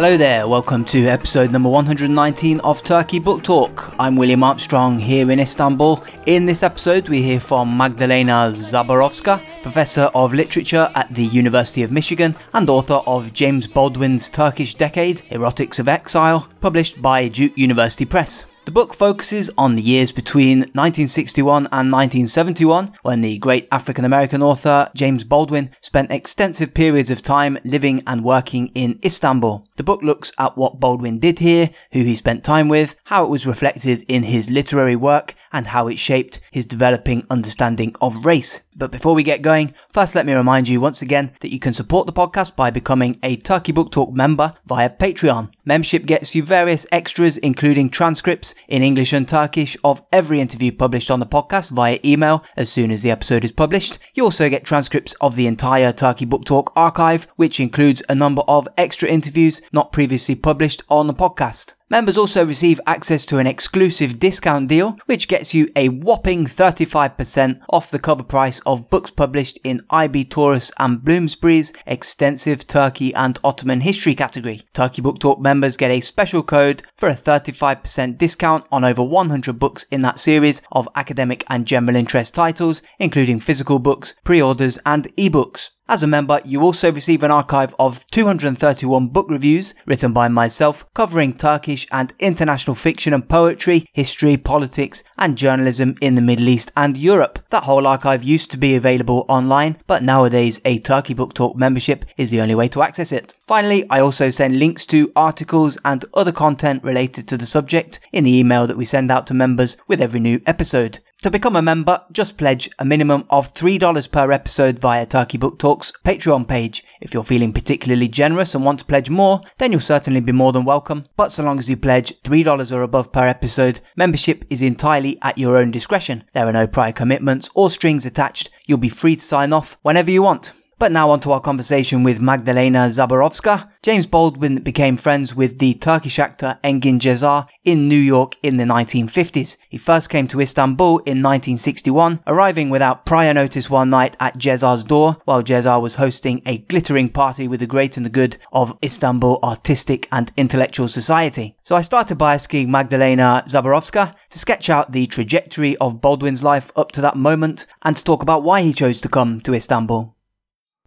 Hello 0.00 0.16
there, 0.16 0.48
welcome 0.48 0.84
to 0.86 1.06
episode 1.06 1.52
number 1.52 1.68
119 1.68 2.58
of 2.60 2.82
Turkey 2.82 3.20
Book 3.20 3.44
Talk. 3.44 3.94
I'm 4.00 4.16
William 4.16 4.42
Armstrong 4.42 4.98
here 4.98 5.30
in 5.30 5.38
Istanbul. 5.38 6.02
In 6.26 6.46
this 6.46 6.64
episode, 6.64 7.08
we 7.08 7.22
hear 7.22 7.38
from 7.38 7.76
Magdalena 7.76 8.50
Zaborowska, 8.50 9.40
professor 9.62 10.10
of 10.14 10.34
literature 10.34 10.90
at 10.96 11.08
the 11.10 11.26
University 11.26 11.84
of 11.84 11.92
Michigan 11.92 12.34
and 12.54 12.68
author 12.68 13.00
of 13.06 13.32
James 13.32 13.68
Baldwin's 13.68 14.28
Turkish 14.28 14.74
Decade 14.74 15.22
Erotics 15.30 15.78
of 15.78 15.86
Exile, 15.86 16.48
published 16.60 17.00
by 17.00 17.28
Duke 17.28 17.56
University 17.56 18.04
Press. 18.04 18.46
The 18.66 18.72
book 18.72 18.92
focuses 18.92 19.50
on 19.56 19.74
the 19.74 19.82
years 19.82 20.12
between 20.12 20.58
1961 20.58 21.64
and 21.72 21.90
1971, 21.90 22.92
when 23.02 23.22
the 23.22 23.38
great 23.38 23.66
African 23.72 24.04
American 24.04 24.42
author 24.42 24.90
James 24.94 25.24
Baldwin 25.24 25.70
spent 25.80 26.12
extensive 26.12 26.74
periods 26.74 27.08
of 27.08 27.22
time 27.22 27.56
living 27.64 28.02
and 28.06 28.22
working 28.22 28.70
in 28.74 28.98
Istanbul. 29.02 29.66
The 29.76 29.82
book 29.82 30.02
looks 30.02 30.30
at 30.38 30.58
what 30.58 30.78
Baldwin 30.78 31.18
did 31.18 31.38
here, 31.38 31.70
who 31.92 32.00
he 32.00 32.14
spent 32.14 32.44
time 32.44 32.68
with, 32.68 32.96
how 33.04 33.24
it 33.24 33.30
was 33.30 33.46
reflected 33.46 34.04
in 34.08 34.24
his 34.24 34.50
literary 34.50 34.94
work, 34.94 35.34
and 35.52 35.66
how 35.66 35.88
it 35.88 35.98
shaped 35.98 36.40
his 36.52 36.66
developing 36.66 37.24
understanding 37.30 37.94
of 38.02 38.26
race. 38.26 38.60
But 38.76 38.92
before 38.92 39.14
we 39.14 39.22
get 39.22 39.42
going, 39.42 39.74
first 39.92 40.14
let 40.14 40.26
me 40.26 40.32
remind 40.32 40.68
you 40.68 40.80
once 40.80 41.02
again 41.02 41.32
that 41.40 41.52
you 41.52 41.58
can 41.58 41.72
support 41.72 42.06
the 42.06 42.12
podcast 42.12 42.56
by 42.56 42.70
becoming 42.70 43.18
a 43.22 43.36
Turkey 43.36 43.72
Book 43.72 43.90
Talk 43.90 44.12
member 44.12 44.54
via 44.66 44.88
Patreon. 44.88 45.50
Membership 45.64 46.06
gets 46.06 46.34
you 46.34 46.42
various 46.42 46.86
extras, 46.92 47.36
including 47.38 47.90
transcripts 47.90 48.54
in 48.68 48.82
English 48.82 49.12
and 49.12 49.28
Turkish 49.28 49.76
of 49.84 50.02
every 50.12 50.40
interview 50.40 50.72
published 50.72 51.10
on 51.10 51.20
the 51.20 51.26
podcast 51.26 51.70
via 51.70 51.98
email 52.04 52.44
as 52.56 52.70
soon 52.70 52.90
as 52.90 53.02
the 53.02 53.10
episode 53.10 53.44
is 53.44 53.52
published. 53.52 53.98
You 54.14 54.24
also 54.24 54.48
get 54.48 54.64
transcripts 54.64 55.14
of 55.20 55.36
the 55.36 55.46
entire 55.46 55.92
Turkey 55.92 56.24
Book 56.24 56.44
Talk 56.44 56.72
archive, 56.76 57.26
which 57.36 57.60
includes 57.60 58.02
a 58.08 58.14
number 58.14 58.42
of 58.48 58.68
extra 58.76 59.08
interviews 59.08 59.60
not 59.72 59.92
previously 59.92 60.34
published 60.34 60.82
on 60.88 61.06
the 61.06 61.14
podcast. 61.14 61.74
Members 61.92 62.16
also 62.16 62.46
receive 62.46 62.80
access 62.86 63.26
to 63.26 63.38
an 63.38 63.48
exclusive 63.48 64.20
discount 64.20 64.68
deal, 64.68 64.96
which 65.06 65.26
gets 65.26 65.52
you 65.52 65.68
a 65.74 65.88
whopping 65.88 66.44
35% 66.46 67.58
off 67.70 67.90
the 67.90 67.98
cover 67.98 68.22
price 68.22 68.60
of 68.60 68.88
books 68.90 69.10
published 69.10 69.58
in 69.64 69.80
IB 69.90 70.26
Tauris 70.26 70.70
and 70.78 71.02
Bloomsbury's 71.04 71.72
extensive 71.88 72.64
Turkey 72.68 73.12
and 73.16 73.40
Ottoman 73.42 73.80
history 73.80 74.14
category. 74.14 74.62
Turkey 74.72 75.02
Book 75.02 75.18
Talk 75.18 75.40
members 75.40 75.76
get 75.76 75.90
a 75.90 76.00
special 76.00 76.44
code 76.44 76.84
for 76.96 77.08
a 77.08 77.14
35% 77.14 78.16
discount 78.16 78.64
on 78.70 78.84
over 78.84 79.02
100 79.02 79.58
books 79.58 79.84
in 79.90 80.02
that 80.02 80.20
series 80.20 80.62
of 80.70 80.88
academic 80.94 81.42
and 81.48 81.66
general 81.66 81.96
interest 81.96 82.36
titles, 82.36 82.82
including 83.00 83.40
physical 83.40 83.80
books, 83.80 84.14
pre-orders, 84.22 84.78
and 84.86 85.12
ebooks. 85.16 85.70
As 85.90 86.04
a 86.04 86.06
member, 86.06 86.40
you 86.44 86.62
also 86.62 86.92
receive 86.92 87.24
an 87.24 87.32
archive 87.32 87.74
of 87.80 88.06
231 88.12 89.08
book 89.08 89.26
reviews 89.28 89.74
written 89.86 90.12
by 90.12 90.28
myself 90.28 90.84
covering 90.94 91.32
Turkish 91.32 91.84
and 91.90 92.12
international 92.20 92.76
fiction 92.76 93.12
and 93.12 93.28
poetry, 93.28 93.84
history, 93.92 94.36
politics, 94.36 95.02
and 95.18 95.36
journalism 95.36 95.96
in 96.00 96.14
the 96.14 96.20
Middle 96.20 96.48
East 96.48 96.70
and 96.76 96.96
Europe. 96.96 97.40
That 97.50 97.64
whole 97.64 97.88
archive 97.88 98.22
used 98.22 98.52
to 98.52 98.56
be 98.56 98.76
available 98.76 99.26
online, 99.28 99.78
but 99.88 100.04
nowadays 100.04 100.60
a 100.64 100.78
Turkey 100.78 101.12
Book 101.12 101.34
Talk 101.34 101.56
membership 101.56 102.04
is 102.16 102.30
the 102.30 102.40
only 102.40 102.54
way 102.54 102.68
to 102.68 102.84
access 102.84 103.10
it. 103.10 103.34
Finally, 103.50 103.84
I 103.90 103.98
also 103.98 104.30
send 104.30 104.60
links 104.60 104.86
to 104.86 105.10
articles 105.16 105.76
and 105.84 106.04
other 106.14 106.30
content 106.30 106.84
related 106.84 107.26
to 107.26 107.36
the 107.36 107.44
subject 107.44 107.98
in 108.12 108.22
the 108.22 108.38
email 108.38 108.68
that 108.68 108.76
we 108.76 108.84
send 108.84 109.10
out 109.10 109.26
to 109.26 109.34
members 109.34 109.76
with 109.88 110.00
every 110.00 110.20
new 110.20 110.40
episode. 110.46 111.00
To 111.22 111.32
become 111.32 111.56
a 111.56 111.60
member, 111.60 112.00
just 112.12 112.38
pledge 112.38 112.70
a 112.78 112.84
minimum 112.84 113.24
of 113.28 113.52
$3 113.52 114.12
per 114.12 114.30
episode 114.30 114.78
via 114.78 115.04
Turkey 115.04 115.36
Book 115.36 115.58
Talk's 115.58 115.92
Patreon 116.04 116.46
page. 116.46 116.84
If 117.00 117.12
you're 117.12 117.24
feeling 117.24 117.52
particularly 117.52 118.06
generous 118.06 118.54
and 118.54 118.64
want 118.64 118.78
to 118.78 118.84
pledge 118.84 119.10
more, 119.10 119.40
then 119.58 119.72
you'll 119.72 119.80
certainly 119.80 120.20
be 120.20 120.30
more 120.30 120.52
than 120.52 120.64
welcome. 120.64 121.06
But 121.16 121.32
so 121.32 121.42
long 121.42 121.58
as 121.58 121.68
you 121.68 121.76
pledge 121.76 122.12
$3 122.22 122.72
or 122.72 122.82
above 122.82 123.10
per 123.10 123.26
episode, 123.26 123.80
membership 123.96 124.44
is 124.48 124.62
entirely 124.62 125.18
at 125.22 125.38
your 125.38 125.56
own 125.56 125.72
discretion. 125.72 126.22
There 126.34 126.46
are 126.46 126.52
no 126.52 126.68
prior 126.68 126.92
commitments 126.92 127.50
or 127.56 127.68
strings 127.68 128.06
attached. 128.06 128.50
You'll 128.68 128.78
be 128.78 128.88
free 128.88 129.16
to 129.16 129.24
sign 129.24 129.52
off 129.52 129.76
whenever 129.82 130.12
you 130.12 130.22
want. 130.22 130.52
But 130.80 130.92
now 130.92 131.10
on 131.10 131.20
to 131.20 131.32
our 131.32 131.40
conversation 131.40 132.04
with 132.04 132.22
Magdalena 132.22 132.88
Zaborowska. 132.88 133.68
James 133.82 134.06
Baldwin 134.06 134.62
became 134.62 134.96
friends 134.96 135.36
with 135.36 135.58
the 135.58 135.74
Turkish 135.74 136.18
actor 136.18 136.58
Engin 136.64 136.98
Cezzar 136.98 137.46
in 137.66 137.86
New 137.86 137.98
York 137.98 138.34
in 138.42 138.56
the 138.56 138.64
1950s. 138.64 139.58
He 139.68 139.76
first 139.76 140.08
came 140.08 140.26
to 140.28 140.40
Istanbul 140.40 141.00
in 141.00 141.20
1961, 141.20 142.20
arriving 142.26 142.70
without 142.70 143.04
prior 143.04 143.34
notice 143.34 143.68
one 143.68 143.90
night 143.90 144.16
at 144.20 144.38
Cezzar's 144.38 144.82
door 144.82 145.18
while 145.26 145.42
Cezzar 145.42 145.82
was 145.82 145.96
hosting 145.96 146.40
a 146.46 146.56
glittering 146.56 147.10
party 147.10 147.46
with 147.46 147.60
the 147.60 147.66
great 147.66 147.98
and 147.98 148.06
the 148.06 148.08
good 148.08 148.38
of 148.50 148.74
Istanbul 148.82 149.38
artistic 149.42 150.08
and 150.12 150.32
intellectual 150.38 150.88
society. 150.88 151.56
So 151.62 151.76
I 151.76 151.82
started 151.82 152.16
by 152.16 152.32
asking 152.32 152.70
Magdalena 152.70 153.44
Zaborowska 153.46 154.14
to 154.30 154.38
sketch 154.38 154.70
out 154.70 154.92
the 154.92 155.06
trajectory 155.08 155.76
of 155.76 156.00
Baldwin's 156.00 156.42
life 156.42 156.72
up 156.74 156.90
to 156.92 157.02
that 157.02 157.16
moment 157.16 157.66
and 157.82 157.94
to 157.98 158.02
talk 158.02 158.22
about 158.22 158.44
why 158.44 158.62
he 158.62 158.72
chose 158.72 159.02
to 159.02 159.10
come 159.10 159.42
to 159.42 159.52
Istanbul. 159.52 160.14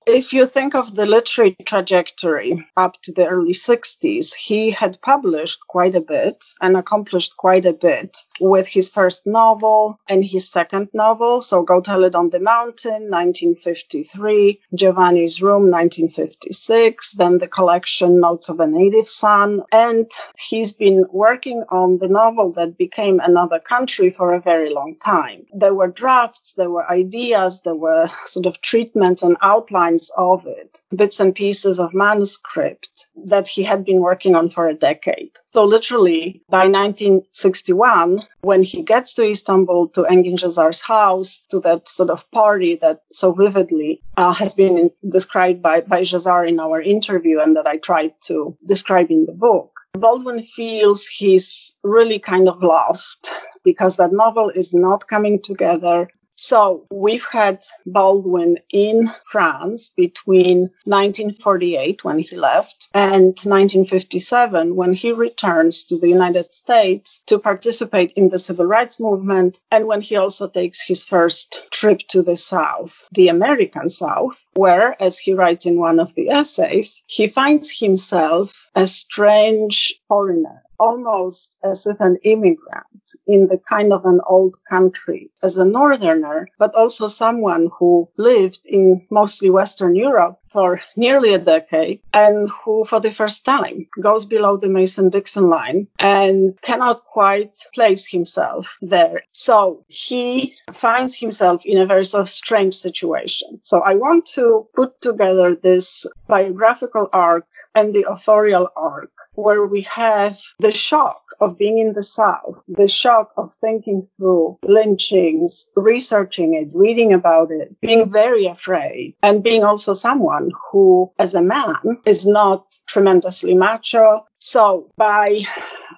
If 0.06 0.34
you 0.34 0.46
think 0.46 0.76
of 0.76 0.96
the 0.96 1.06
literary 1.06 1.56
trajectory 1.66 2.68
up 2.76 3.02
to 3.04 3.14
the 3.14 3.26
early 3.26 3.54
60s, 3.54 4.34
he 4.34 4.70
had 4.72 5.02
published 5.02 5.60
quite 5.68 5.96
a 5.96 6.02
bit 6.02 6.44
and 6.62 6.76
accomplished 6.76 7.38
quite 7.38 7.66
a 7.66 7.72
bit 7.72 8.18
with 8.42 8.68
his 8.68 8.90
first 8.90 9.26
novel 9.26 10.00
and 10.10 10.26
his 10.26 10.50
second 10.50 10.90
novel. 10.94 11.42
So 11.42 11.64
Go 11.64 11.80
Tell 11.80 12.04
It 12.04 12.16
on 12.16 12.32
the 12.32 12.42
Mountain, 12.42 13.10
1953, 13.10 14.60
Giovanni's 14.76 15.42
Room, 15.42 15.72
1956, 15.72 17.14
then 17.14 17.38
the 17.38 17.48
collection 17.48 18.20
Notes 18.20 18.50
of 18.50 18.60
a 18.60 18.68
Native 18.68 19.08
Son. 19.08 19.62
And 19.72 20.12
he's 20.38 20.74
been 20.74 21.06
working 21.14 21.64
on 21.70 22.00
the 22.00 22.10
novel 22.10 22.52
that 22.54 22.78
became 22.78 23.22
Another 23.22 23.60
Country 23.60 24.10
for 24.10 24.34
a 24.34 24.42
very 24.42 24.70
long 24.70 24.98
time. 25.04 25.46
There 25.54 25.74
were 25.74 25.88
drafts, 25.88 26.54
there 26.58 26.72
were 26.72 26.90
ideas, 26.92 27.62
there 27.62 27.76
were 27.76 28.10
sort 28.26 28.46
of 28.46 28.60
treatments 28.62 29.22
and 29.22 29.38
outlines 29.42 29.93
of 30.18 30.46
it, 30.46 30.80
bits 30.96 31.20
and 31.20 31.36
pieces 31.36 31.80
of 31.80 31.94
manuscript 31.94 33.08
that 33.26 33.48
he 33.48 33.64
had 33.64 33.86
been 33.86 34.02
working 34.02 34.36
on 34.36 34.50
for 34.50 34.68
a 34.68 34.74
decade. 34.74 35.32
So 35.54 35.64
literally 35.64 36.42
by 36.50 36.68
1961, 36.68 38.22
when 38.42 38.64
he 38.64 38.82
gets 38.82 39.14
to 39.14 39.26
Istanbul 39.26 39.90
to 39.90 40.04
Engin 40.04 40.40
Cezzar's 40.40 40.82
house, 40.82 41.42
to 41.52 41.60
that 41.62 41.88
sort 41.88 42.10
of 42.10 42.30
party 42.32 42.76
that 42.78 43.02
so 43.12 43.32
vividly 43.32 44.02
uh, 44.18 44.34
has 44.34 44.54
been 44.54 44.78
in, 44.78 44.92
described 45.10 45.62
by, 45.62 45.82
by 45.82 46.04
in 46.48 46.60
our 46.60 46.82
interview 46.82 47.40
and 47.40 47.56
that 47.56 47.68
I 47.68 47.78
tried 47.78 48.14
to 48.26 48.58
describe 48.68 49.10
in 49.10 49.26
the 49.26 49.34
book, 49.34 49.72
Baldwin 49.94 50.44
feels 50.44 51.06
he's 51.06 51.78
really 51.84 52.20
kind 52.20 52.50
of 52.50 52.64
lost 52.64 53.32
because 53.64 53.98
that 53.98 54.12
novel 54.12 54.50
is 54.50 54.74
not 54.74 55.08
coming 55.08 55.40
together. 55.42 56.10
So 56.36 56.86
we've 56.92 57.26
had 57.32 57.64
Baldwin 57.86 58.58
in 58.72 59.12
France 59.26 59.90
between 59.96 60.72
1948 60.86 62.04
when 62.04 62.20
he 62.20 62.36
left 62.36 62.88
and 62.94 63.38
1957 63.46 64.76
when 64.76 64.94
he 64.94 65.12
returns 65.12 65.84
to 65.86 65.98
the 65.98 66.10
United 66.10 66.54
States 66.54 67.22
to 67.28 67.38
participate 67.40 68.12
in 68.16 68.30
the 68.30 68.40
civil 68.40 68.66
rights 68.66 69.00
movement 69.00 69.60
and 69.72 69.86
when 69.86 70.02
he 70.02 70.16
also 70.16 70.48
takes 70.48 70.82
his 70.82 71.04
first 71.04 71.64
trip 71.72 72.00
to 72.10 72.22
the 72.22 72.38
South, 72.38 73.04
the 73.12 73.28
American 73.28 73.90
South, 73.90 74.44
where, 74.56 75.02
as 75.02 75.18
he 75.20 75.34
writes 75.34 75.66
in 75.66 75.80
one 75.80 76.00
of 76.00 76.16
the 76.16 76.30
essays, 76.30 77.02
he 77.06 77.28
finds 77.28 77.80
himself 77.80 78.68
a 78.76 78.88
strange 78.88 79.94
foreigner 80.08 80.63
almost 80.88 81.58
as 81.64 81.86
if 81.92 81.98
an 82.00 82.18
immigrant 82.24 83.06
in 83.26 83.48
the 83.48 83.60
kind 83.74 83.94
of 83.94 84.02
an 84.06 84.20
old 84.28 84.56
country 84.70 85.32
as 85.42 85.58
a 85.58 85.66
northerner, 85.80 86.48
but 86.60 86.76
also 86.76 87.08
someone 87.08 87.70
who 87.78 87.92
lived 88.18 88.64
in 88.66 88.86
mostly 89.10 89.50
Western 89.50 89.96
Europe 89.96 90.38
for 90.54 90.80
nearly 90.96 91.34
a 91.34 91.40
decade 91.40 92.00
and 92.14 92.50
who 92.50 92.86
for 92.86 93.00
the 93.00 93.12
first 93.12 93.44
time 93.44 93.88
goes 94.00 94.24
below 94.24 94.56
the 94.56 94.70
Mason 94.70 95.10
Dixon 95.10 95.50
line 95.50 95.88
and 96.00 96.58
cannot 96.62 97.04
quite 97.06 97.56
place 97.74 98.06
himself 98.06 98.78
there. 98.82 99.24
So 99.32 99.84
he 99.88 100.56
finds 100.72 101.16
himself 101.16 101.66
in 101.66 101.78
a 101.80 101.86
very 101.86 102.06
sort 102.06 102.22
of 102.22 102.30
strange 102.30 102.76
situation. 102.76 103.60
So 103.64 103.82
I 103.82 103.96
want 103.96 104.26
to 104.38 104.68
put 104.76 105.02
together 105.02 105.56
this 105.56 106.06
biographical 106.28 107.10
arc 107.12 107.48
and 107.74 107.94
the 107.94 108.06
authorial 108.08 108.70
arc 108.76 109.12
where 109.36 109.66
we 109.66 109.82
have 109.82 110.40
the 110.60 110.72
shock 110.72 111.22
of 111.42 111.58
being 111.58 111.80
in 111.80 111.94
the 111.94 112.04
South, 112.04 112.62
the 112.68 112.88
shock 112.88 113.32
of 113.38 113.54
thinking 113.56 114.08
through 114.18 114.58
lynchings, 114.64 115.70
researching 115.76 116.54
it, 116.54 116.72
reading 116.76 117.14
about 117.14 117.52
it, 117.52 117.76
being 117.82 118.10
very 118.10 118.46
afraid, 118.46 119.14
and 119.24 119.44
being 119.44 119.64
also 119.64 119.94
someone 119.94 120.43
who, 120.72 121.12
as 121.20 121.34
a 121.34 121.42
man, 121.42 121.76
is 122.06 122.26
not 122.26 122.66
tremendously 122.88 123.54
macho. 123.54 124.26
So 124.40 124.90
by 124.98 125.44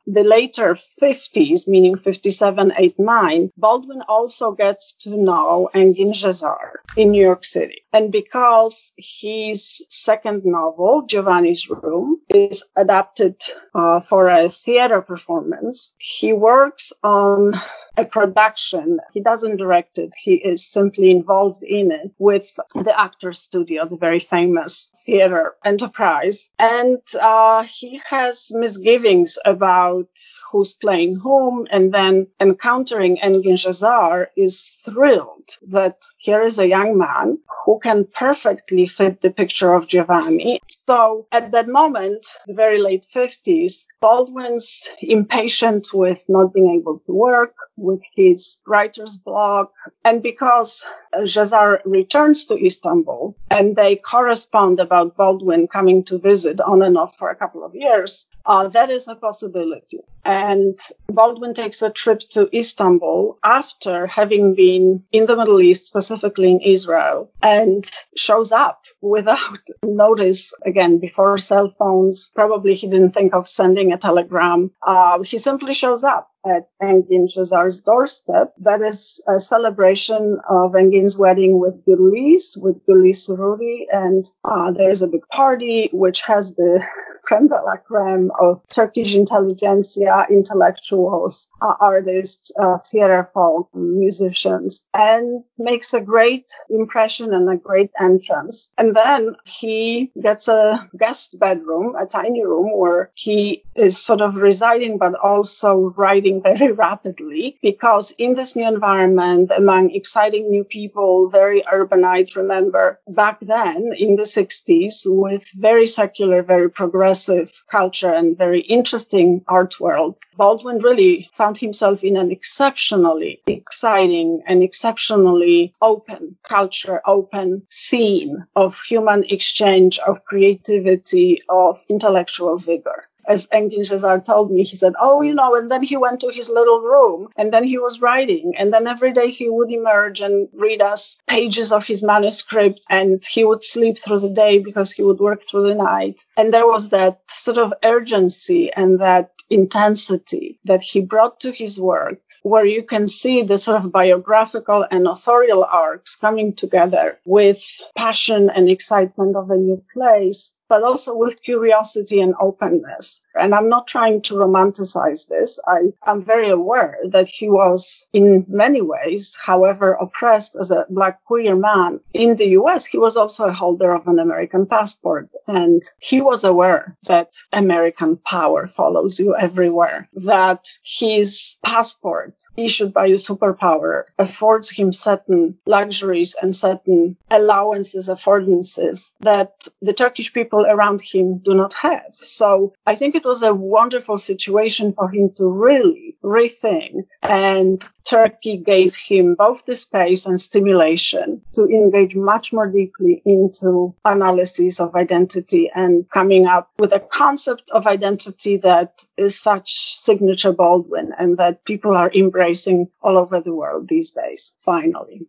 the 0.06 0.24
later 0.24 0.78
50s, 1.02 1.68
meaning 1.68 1.98
57, 1.98 2.74
8, 2.78 2.96
9, 3.00 3.50
Baldwin 3.58 4.04
also 4.08 4.52
gets 4.52 4.94
to 5.00 5.10
know 5.18 5.70
Engin 5.74 6.14
Cezzar 6.14 6.74
in 6.96 7.12
New 7.12 7.24
York 7.24 7.44
City. 7.44 7.82
And 7.92 8.12
because 8.12 8.92
his 8.98 9.84
second 9.90 10.44
novel, 10.46 11.06
Giovanni's 11.08 11.68
Room, 11.70 12.20
is 12.36 12.64
adapted 12.76 13.36
uh, 13.74 14.00
for 14.00 14.28
a 14.28 14.50
theater 14.50 15.02
performance, 15.02 15.94
he 15.98 16.34
works 16.34 16.92
on 17.04 17.54
a 17.98 18.06
production. 18.06 19.00
He 19.14 19.22
doesn't 19.22 19.58
direct 19.58 19.98
it. 19.98 20.14
He 20.18 20.36
is 20.36 20.66
simply 20.66 21.12
involved 21.12 21.64
in 21.64 21.92
it 21.92 22.12
with 22.20 22.48
the 22.74 22.94
Actors 23.00 23.40
Studio, 23.40 23.86
the 23.86 23.98
very 23.98 24.20
famous 24.20 24.92
theater 25.06 25.56
enterprise. 25.64 26.50
And 26.60 27.00
uh, 27.22 27.64
he 27.64 28.02
has 28.10 28.48
misgivings 28.52 29.38
about 29.46 30.10
who's 30.52 30.74
playing 30.74 31.16
whom. 31.18 31.68
And 31.72 31.94
then 31.94 32.28
encountering 32.42 33.18
Engin 33.18 33.58
Cezzar 33.58 34.28
is 34.36 34.76
thrilled 34.84 35.35
that 35.68 36.04
here 36.18 36.42
is 36.44 36.60
a 36.60 36.68
young 36.68 36.98
man 36.98 37.38
who 37.66 37.80
can 37.80 38.06
perfectly 38.14 38.86
fit 38.86 39.22
the 39.22 39.32
picture 39.32 39.74
of 39.74 39.88
Giovanni. 39.88 40.60
So 40.88 41.28
at 41.32 41.52
that 41.52 41.68
moment, 41.68 42.26
the 42.48 42.54
very 42.54 42.78
late 42.78 43.04
50s, 43.04 43.86
Baldwin's 44.02 44.90
impatient 45.02 45.88
with 45.94 46.24
not 46.28 46.54
being 46.54 46.80
able 46.80 47.02
to 47.06 47.14
work, 47.14 47.56
with 47.78 48.02
his 48.16 48.60
writer's 48.68 49.18
block, 49.18 49.72
and 50.04 50.22
because 50.22 50.86
Cezzar 51.14 51.80
returns 51.86 52.46
to 52.46 52.64
Istanbul 52.64 53.36
and 53.50 53.76
they 53.76 53.96
correspond 53.96 54.80
about 54.80 55.18
Baldwin 55.18 55.68
coming 55.68 56.04
to 56.06 56.20
visit 56.20 56.62
on 56.62 56.82
and 56.82 56.98
off 56.98 57.16
for 57.18 57.30
a 57.30 57.36
couple 57.36 57.64
of 57.64 57.74
years, 57.74 58.28
uh, 58.46 58.68
that 58.68 58.90
is 58.90 59.08
a 59.08 59.16
possibility. 59.16 60.00
And 60.25 60.80
Baldwin 61.07 61.54
takes 61.54 61.81
a 61.81 61.92
trip 61.92 62.19
to 62.31 62.50
Istanbul 62.57 63.38
after 63.44 64.07
having 64.07 64.56
been 64.56 65.04
in 65.12 65.27
the 65.27 65.38
Middle 65.38 65.62
East, 65.62 65.86
specifically 65.88 66.50
in 66.50 66.60
Israel, 66.62 67.31
and 67.44 67.89
shows 68.18 68.51
up 68.51 68.81
without 69.01 69.60
notice. 69.83 70.51
Again, 70.66 70.98
before 71.00 71.38
cell 71.38 71.69
phones, 71.69 72.31
probably 72.33 72.74
he 72.74 72.88
didn't 72.88 73.12
think 73.12 73.33
of 73.33 73.48
sending 73.48 73.94
a 73.94 73.98
telegram. 73.98 74.72
Uh, 74.86 75.22
he 75.22 75.38
simply 75.38 75.74
shows 75.74 76.04
up 76.04 76.30
at 76.45 76.69
Engin 76.81 77.27
Cezzar's 77.27 77.80
doorstep. 77.81 78.54
That 78.57 78.81
is 78.81 79.22
a 79.27 79.39
celebration 79.39 80.39
of 80.50 80.74
Engin's 80.74 81.18
wedding 81.18 81.60
with 81.60 81.83
Gülriz, 81.86 82.62
with 82.62 82.83
Gülriz 82.88 83.27
Sururi. 83.27 83.86
And 83.92 84.25
uh, 84.44 84.72
there's 84.72 85.01
a 85.01 85.07
big 85.07 85.27
party 85.31 85.89
which 85.92 86.22
has 86.22 86.54
the 86.56 86.83
creme 87.25 87.48
de 87.48 87.56
la 87.56 87.77
creme 87.77 88.31
of 88.39 88.63
Turkish 88.68 89.16
intelligentsia, 89.16 90.25
intellectuals, 90.30 91.48
uh, 91.62 91.74
artists, 91.80 92.51
uh, 92.60 92.77
theater 92.77 93.30
folk, 93.33 93.69
musicians, 93.74 94.83
and 94.94 95.44
makes 95.57 95.94
a 95.94 96.01
great 96.01 96.45
impression 96.69 97.33
and 97.33 97.50
a 97.50 97.57
great 97.57 97.92
entrance. 98.00 98.69
And 98.77 98.95
then 98.95 99.36
he 99.45 100.12
gets 100.22 100.48
a 100.48 100.88
guest 100.98 101.38
bedroom, 101.39 101.95
a 101.95 102.06
tiny 102.06 102.44
room 102.45 102.77
where 102.77 103.12
he 103.16 103.63
is 103.75 103.98
sort 103.98 104.22
of 104.22 104.38
residing, 104.38 104.98
but 104.98 105.16
also 105.16 105.94
writing 105.98 106.42
very 106.50 106.72
rapidly 106.72 107.57
because 107.62 108.13
in 108.18 108.33
this 108.33 108.56
new 108.56 108.68
environment, 108.68 109.51
among 109.56 109.92
exciting 109.92 110.50
new 110.50 110.63
people, 110.63 111.30
very 111.30 111.62
urbanite, 111.74 112.36
remember 112.36 113.00
back 113.07 113.39
then 113.42 113.92
in 113.98 114.16
the 114.16 114.24
60s 114.24 115.01
with 115.06 115.50
very 115.57 115.88
secular, 115.88 116.44
very 116.44 116.69
progressive 116.69 117.15
progressive 117.16 117.64
culture 117.72 118.14
and 118.14 118.38
very 118.38 118.60
interesting 118.62 119.42
art 119.48 119.80
world, 119.80 120.16
Baldwin 120.36 120.80
really 120.80 121.30
found 121.34 121.58
himself 121.58 122.04
in 122.04 122.18
an 122.18 122.30
exceptionally 122.30 123.42
exciting 123.48 124.42
and 124.48 124.62
exceptionally 124.62 125.74
open 125.82 126.36
culture, 126.44 127.02
open 127.06 127.62
scene 127.70 128.46
of 128.58 128.82
human 128.82 129.24
exchange, 129.30 129.98
of 130.00 130.26
creativity, 130.26 131.40
of 131.48 131.82
intellectual 131.88 132.58
vigor 132.58 133.02
as 133.27 133.48
Engin 133.48 133.86
Cezzar 133.86 134.24
told 134.24 134.51
me, 134.51 134.63
he 134.63 134.75
said, 134.75 134.94
Oh, 135.00 135.22
you 135.22 135.33
know, 135.33 135.56
and 135.56 135.72
then 135.72 135.83
he 135.83 135.98
went 135.98 136.19
to 136.22 136.30
his 136.30 136.50
little 136.50 136.80
room 136.81 137.30
and 137.38 137.54
then 137.54 137.63
he 137.63 137.77
was 137.77 138.01
writing. 138.01 138.54
And 138.57 138.74
then 138.74 138.88
every 138.88 139.12
day 139.12 139.30
he 139.30 139.50
would 139.50 139.72
emerge 139.72 140.22
and 140.22 140.48
read 140.54 140.81
us 140.81 141.18
pages 141.27 141.72
of 141.72 141.86
his 141.86 142.04
manuscript 142.04 142.81
and 142.89 143.24
he 143.30 143.44
would 143.44 143.63
sleep 143.63 143.98
through 143.98 144.19
the 144.19 144.30
day 144.30 144.60
because 144.60 144.92
he 144.92 145.04
would 145.04 145.19
work 145.19 145.44
through 145.48 145.68
the 145.68 145.75
night. 145.75 146.24
And 146.38 146.54
there 146.54 146.68
was 146.68 146.89
that 146.89 147.22
sort 147.30 147.57
of 147.57 147.74
urgency 147.83 148.72
and 148.74 149.00
that 149.00 149.31
intensity 149.50 150.60
that 150.66 150.81
he 150.81 151.01
brought 151.01 151.39
to 151.39 151.51
his 151.51 151.80
work 151.80 152.19
where 152.45 152.66
you 152.66 152.83
can 152.83 153.07
see 153.07 153.42
the 153.42 153.57
sort 153.57 153.83
of 153.83 153.92
biographical 153.92 154.86
and 154.92 155.07
authorial 155.07 155.63
arcs 155.63 156.16
coming 156.16 156.54
together 156.54 157.18
with 157.25 157.60
passion 157.95 158.51
and 158.51 158.69
excitement 158.69 159.36
of 159.36 159.50
a 159.50 159.57
new 159.57 159.83
place 159.94 160.54
but 160.70 160.84
also 160.84 161.16
with 161.16 161.42
curiosity 161.44 162.20
and 162.22 162.36
openness. 162.40 163.22
And 163.40 163.54
I'm 163.54 163.70
not 163.70 163.88
trying 163.88 164.22
to 164.24 164.36
romanticize 164.36 165.28
this. 165.28 165.60
I 165.68 165.92
am 166.06 166.22
very 166.22 166.50
aware 166.50 166.98
that 167.10 167.28
he 167.28 167.50
was 167.50 168.08
in 168.14 168.46
many 168.48 168.82
ways, 168.82 169.38
however 169.44 169.94
oppressed 169.94 170.56
as 170.56 170.72
a 170.72 170.86
black 170.90 171.24
queer 171.26 171.56
man 171.56 172.00
in 172.14 172.36
the 172.38 172.50
US, 172.60 172.86
he 172.86 172.98
was 172.98 173.18
also 173.18 173.46
a 173.46 173.54
holder 173.54 173.94
of 173.94 174.08
an 174.08 174.20
American 174.20 174.66
passport. 174.66 175.30
And 175.48 175.82
he 176.00 176.22
was 176.22 176.44
aware 176.44 176.98
that 177.08 177.34
American 177.54 178.18
power 178.18 178.68
follows 178.68 179.20
you 179.20 179.36
everywhere, 179.36 180.10
that 180.14 180.68
his 180.84 181.58
passport 181.64 182.34
issued 182.58 182.94
by 182.94 183.08
a 183.08 183.14
superpower 183.14 184.04
affords 184.18 184.70
him 184.70 184.94
certain 184.94 185.58
luxuries 185.66 186.36
and 186.42 186.56
certain 186.56 187.18
allowances, 187.32 188.08
affordances 188.08 189.10
that 189.20 189.68
the 189.82 189.94
Turkish 189.94 190.34
people 190.34 190.66
around 190.68 191.02
him 191.02 191.40
do 191.40 191.54
not 191.54 191.74
have. 191.74 192.14
So 192.14 192.74
I 192.86 192.96
think 192.96 193.16
it 193.16 193.25
was 193.25 193.44
a 193.44 193.54
wonderful 193.54 194.18
situation 194.18 194.94
for 194.94 195.10
him 195.10 195.31
to 195.36 195.48
really 195.48 196.16
rethink. 196.24 197.06
And 197.24 197.83
Turkey 198.06 198.57
gave 198.57 198.95
him 198.95 199.36
both 199.36 199.66
the 199.66 199.75
space 199.75 200.25
and 200.25 200.39
stimulation 200.39 201.42
to 201.54 201.66
engage 201.66 202.16
much 202.16 202.54
more 202.54 202.68
deeply 202.68 203.22
into 203.25 203.94
analysis 204.06 204.80
of 204.80 204.95
identity 204.95 205.72
and 205.75 206.07
coming 206.12 206.45
up 206.45 206.69
with 206.77 206.94
a 206.94 207.00
concept 207.00 207.69
of 207.72 207.88
identity 207.88 208.57
that 208.57 209.04
is 209.18 209.39
such 209.39 209.95
signature 209.95 210.54
Baldwin 210.54 211.13
and 211.18 211.38
that 211.38 211.66
people 211.66 211.98
are 211.98 212.12
embracing 212.13 212.88
all 213.01 213.18
over 213.18 213.42
the 213.42 213.54
world 213.54 213.88
these 213.88 214.12
days, 214.12 214.54
finally 214.57 215.27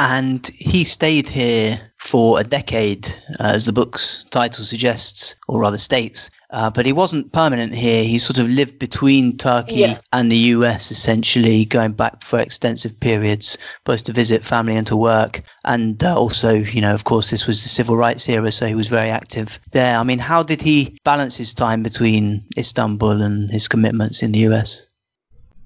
and 0.00 0.46
he 0.56 0.82
stayed 0.82 1.28
here 1.28 1.78
for 1.98 2.40
a 2.40 2.44
decade, 2.44 3.06
uh, 3.38 3.52
as 3.54 3.66
the 3.66 3.72
book's 3.72 4.24
title 4.30 4.64
suggests, 4.64 5.36
or 5.46 5.60
rather 5.60 5.76
states. 5.76 6.30
Uh, 6.52 6.70
but 6.70 6.86
he 6.86 6.92
wasn't 6.92 7.30
permanent 7.32 7.74
here. 7.74 8.02
He 8.02 8.18
sort 8.18 8.38
of 8.38 8.48
lived 8.48 8.78
between 8.78 9.36
Turkey 9.36 9.74
yes. 9.74 10.02
and 10.14 10.32
the 10.32 10.38
US, 10.56 10.90
essentially, 10.90 11.66
going 11.66 11.92
back 11.92 12.24
for 12.24 12.40
extensive 12.40 12.98
periods, 12.98 13.58
both 13.84 14.04
to 14.04 14.12
visit 14.12 14.42
family 14.42 14.74
and 14.74 14.86
to 14.86 14.96
work. 14.96 15.42
And 15.66 16.02
uh, 16.02 16.18
also, 16.18 16.54
you 16.54 16.80
know, 16.80 16.94
of 16.94 17.04
course, 17.04 17.28
this 17.28 17.46
was 17.46 17.62
the 17.62 17.68
civil 17.68 17.98
rights 17.98 18.26
era, 18.26 18.50
so 18.50 18.66
he 18.66 18.74
was 18.74 18.86
very 18.86 19.10
active 19.10 19.60
there. 19.72 19.98
I 19.98 20.02
mean, 20.02 20.18
how 20.18 20.42
did 20.42 20.62
he 20.62 20.98
balance 21.04 21.36
his 21.36 21.52
time 21.52 21.82
between 21.82 22.42
Istanbul 22.56 23.20
and 23.20 23.50
his 23.50 23.68
commitments 23.68 24.22
in 24.22 24.32
the 24.32 24.40
US? 24.50 24.86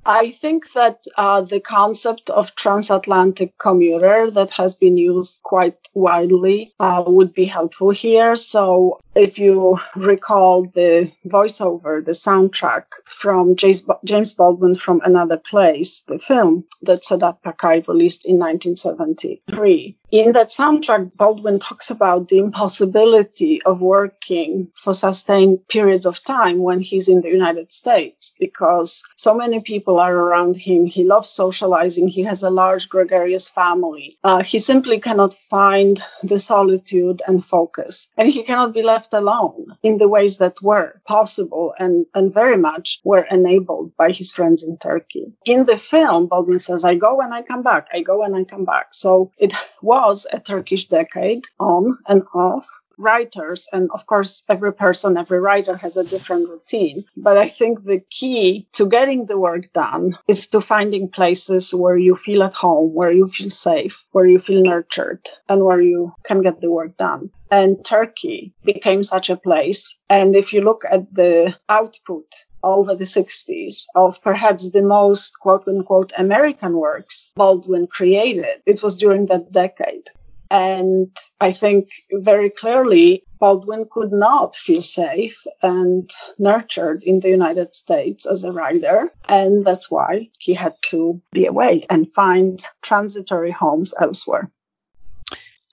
I 0.06 0.30
think 0.30 0.72
that 0.72 1.04
uh, 1.16 1.40
the 1.40 1.60
concept 1.60 2.28
of 2.30 2.54
transatlantic 2.56 3.56
commuter 3.58 4.30
that 4.30 4.50
has 4.50 4.74
been 4.74 4.98
used 4.98 5.42
quite 5.42 5.78
widely 5.94 6.74
uh, 6.78 7.04
would 7.06 7.32
be 7.32 7.46
helpful 7.46 7.90
here. 7.90 8.36
So, 8.36 8.98
if 9.14 9.38
you 9.38 9.78
recall 9.96 10.66
the 10.74 11.10
voiceover, 11.26 12.04
the 12.04 12.12
soundtrack 12.12 12.84
from 13.06 13.56
James 13.56 14.32
Baldwin 14.32 14.74
from 14.74 15.00
Another 15.04 15.38
Place, 15.38 16.02
the 16.02 16.18
film 16.18 16.64
that 16.82 17.02
Sedat 17.02 17.38
Pakay 17.42 17.86
released 17.88 18.26
in 18.26 18.38
1973, 18.38 19.96
in 20.14 20.30
that 20.30 20.50
soundtrack, 20.50 21.10
Baldwin 21.16 21.58
talks 21.58 21.90
about 21.90 22.28
the 22.28 22.38
impossibility 22.38 23.60
of 23.62 23.82
working 23.82 24.68
for 24.76 24.94
sustained 24.94 25.58
periods 25.68 26.06
of 26.06 26.22
time 26.22 26.58
when 26.58 26.78
he's 26.78 27.08
in 27.08 27.22
the 27.22 27.30
United 27.30 27.72
States 27.72 28.32
because 28.38 29.02
so 29.16 29.34
many 29.34 29.58
people 29.58 29.98
are 29.98 30.16
around 30.16 30.56
him. 30.56 30.86
He 30.86 31.02
loves 31.02 31.28
socializing. 31.28 32.06
He 32.06 32.22
has 32.22 32.44
a 32.44 32.50
large 32.62 32.88
gregarious 32.88 33.48
family. 33.48 34.16
Uh, 34.22 34.44
he 34.44 34.60
simply 34.60 35.00
cannot 35.00 35.34
find 35.34 36.00
the 36.22 36.38
solitude 36.38 37.20
and 37.26 37.44
focus. 37.44 38.06
And 38.16 38.28
he 38.28 38.44
cannot 38.44 38.72
be 38.72 38.82
left 38.82 39.12
alone 39.14 39.66
in 39.82 39.98
the 39.98 40.08
ways 40.08 40.36
that 40.36 40.62
were 40.62 40.94
possible 41.08 41.74
and, 41.80 42.06
and 42.14 42.32
very 42.32 42.56
much 42.56 43.00
were 43.02 43.26
enabled 43.32 43.90
by 43.96 44.12
his 44.12 44.30
friends 44.30 44.62
in 44.62 44.78
Turkey. 44.78 45.26
In 45.44 45.66
the 45.66 45.76
film, 45.76 46.28
Baldwin 46.28 46.60
says, 46.60 46.84
I 46.84 46.94
go 46.94 47.20
and 47.20 47.34
I 47.34 47.42
come 47.42 47.64
back. 47.64 47.88
I 47.92 48.00
go 48.00 48.22
and 48.22 48.36
I 48.36 48.44
come 48.44 48.64
back. 48.64 48.94
So 48.94 49.32
it 49.38 49.52
was 49.82 50.03
was 50.04 50.26
a 50.32 50.38
Turkish 50.38 50.88
decade 50.88 51.46
on 51.58 51.98
and 52.08 52.22
off 52.34 52.68
writers, 52.98 53.68
and 53.72 53.90
of 53.92 54.06
course, 54.06 54.42
every 54.48 54.72
person, 54.72 55.16
every 55.16 55.40
writer 55.40 55.76
has 55.76 55.96
a 55.96 56.04
different 56.04 56.48
routine. 56.48 57.04
But 57.16 57.36
I 57.36 57.48
think 57.48 57.84
the 57.84 58.00
key 58.10 58.68
to 58.74 58.86
getting 58.86 59.26
the 59.26 59.38
work 59.38 59.72
done 59.72 60.16
is 60.28 60.46
to 60.48 60.60
finding 60.60 61.08
places 61.08 61.74
where 61.74 61.98
you 61.98 62.14
feel 62.16 62.42
at 62.42 62.54
home, 62.54 62.94
where 62.94 63.12
you 63.12 63.26
feel 63.26 63.50
safe, 63.50 64.04
where 64.12 64.26
you 64.26 64.38
feel 64.38 64.62
nurtured, 64.62 65.28
and 65.48 65.64
where 65.64 65.80
you 65.80 66.12
can 66.24 66.42
get 66.42 66.60
the 66.60 66.70
work 66.70 66.96
done. 66.96 67.30
And 67.50 67.84
Turkey 67.84 68.52
became 68.64 69.02
such 69.02 69.30
a 69.30 69.36
place. 69.36 69.96
And 70.08 70.34
if 70.34 70.52
you 70.52 70.60
look 70.60 70.82
at 70.90 71.12
the 71.14 71.56
output 71.68 72.26
over 72.64 72.94
the 72.94 73.04
60s 73.04 73.84
of 73.94 74.20
perhaps 74.22 74.70
the 74.70 74.82
most 74.82 75.38
quote 75.38 75.68
unquote 75.68 76.12
American 76.18 76.74
works 76.74 77.30
Baldwin 77.36 77.86
created, 77.86 78.62
it 78.66 78.82
was 78.82 78.96
during 78.96 79.26
that 79.26 79.52
decade. 79.52 80.08
And 80.50 81.08
I 81.40 81.52
think 81.52 81.88
very 82.12 82.50
clearly 82.50 83.24
Baldwin 83.40 83.86
could 83.90 84.12
not 84.12 84.54
feel 84.54 84.82
safe 84.82 85.42
and 85.62 86.08
nurtured 86.38 87.02
in 87.02 87.20
the 87.20 87.30
United 87.30 87.74
States 87.74 88.24
as 88.24 88.44
a 88.44 88.52
writer. 88.52 89.10
And 89.28 89.64
that's 89.64 89.90
why 89.90 90.28
he 90.38 90.54
had 90.54 90.74
to 90.90 91.20
be 91.32 91.44
away 91.46 91.86
and 91.90 92.12
find 92.12 92.64
transitory 92.82 93.50
homes 93.50 93.92
elsewhere. 94.00 94.50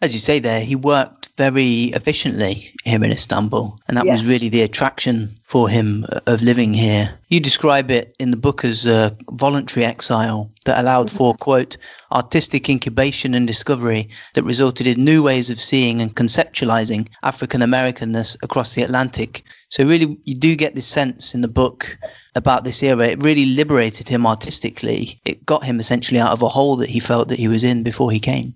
As 0.03 0.13
you 0.13 0.20
say 0.20 0.39
there, 0.39 0.62
he 0.62 0.75
worked 0.75 1.29
very 1.38 1.91
efficiently 1.93 2.74
here 2.84 3.03
in 3.03 3.12
Istanbul, 3.12 3.77
and 3.88 3.98
that 3.98 4.05
yes. 4.05 4.20
was 4.20 4.29
really 4.29 4.50
the 4.50 4.63
attraction 4.63 5.29
for 5.46 5.70
him 5.70 6.05
of 6.25 6.41
living 6.41 6.74
here. 6.74 7.13
You 7.29 7.39
describe 7.39 7.91
it 7.91 8.15
in 8.20 8.31
the 8.31 8.38
book 8.38 8.65
as 8.65 8.88
a 8.88 9.15
voluntary 9.29 9.86
exile 9.86 10.51
that 10.65 10.79
allowed 10.79 11.08
mm-hmm. 11.08 11.17
for, 11.17 11.36
quote, 11.36 11.77
artistic 12.12 12.67
incubation 12.67 13.36
and 13.36 13.46
discovery 13.46 14.10
that 14.34 14.43
resulted 14.43 14.88
in 14.88 15.05
new 15.05 15.22
ways 15.22 15.51
of 15.51 15.62
seeing 15.62 16.01
and 16.01 16.15
conceptualizing 16.15 17.08
African 17.22 17.62
Americanness 17.62 18.36
across 18.41 18.74
the 18.74 18.81
Atlantic. 18.81 19.43
So, 19.70 19.86
really, 19.86 20.17
you 20.25 20.34
do 20.34 20.55
get 20.55 20.74
this 20.74 20.88
sense 20.88 21.36
in 21.36 21.41
the 21.41 21.48
book 21.48 21.98
about 22.34 22.63
this 22.63 22.81
era. 22.81 23.08
It 23.10 23.24
really 23.24 23.46
liberated 23.46 24.08
him 24.10 24.25
artistically. 24.25 25.22
It 25.25 25.46
got 25.46 25.63
him 25.63 25.79
essentially 25.79 26.20
out 26.20 26.34
of 26.34 26.41
a 26.41 26.50
hole 26.50 26.75
that 26.77 26.89
he 26.89 27.00
felt 27.00 27.29
that 27.29 27.39
he 27.39 27.48
was 27.48 27.63
in 27.63 27.84
before 27.84 28.12
he 28.12 28.20
came. 28.20 28.55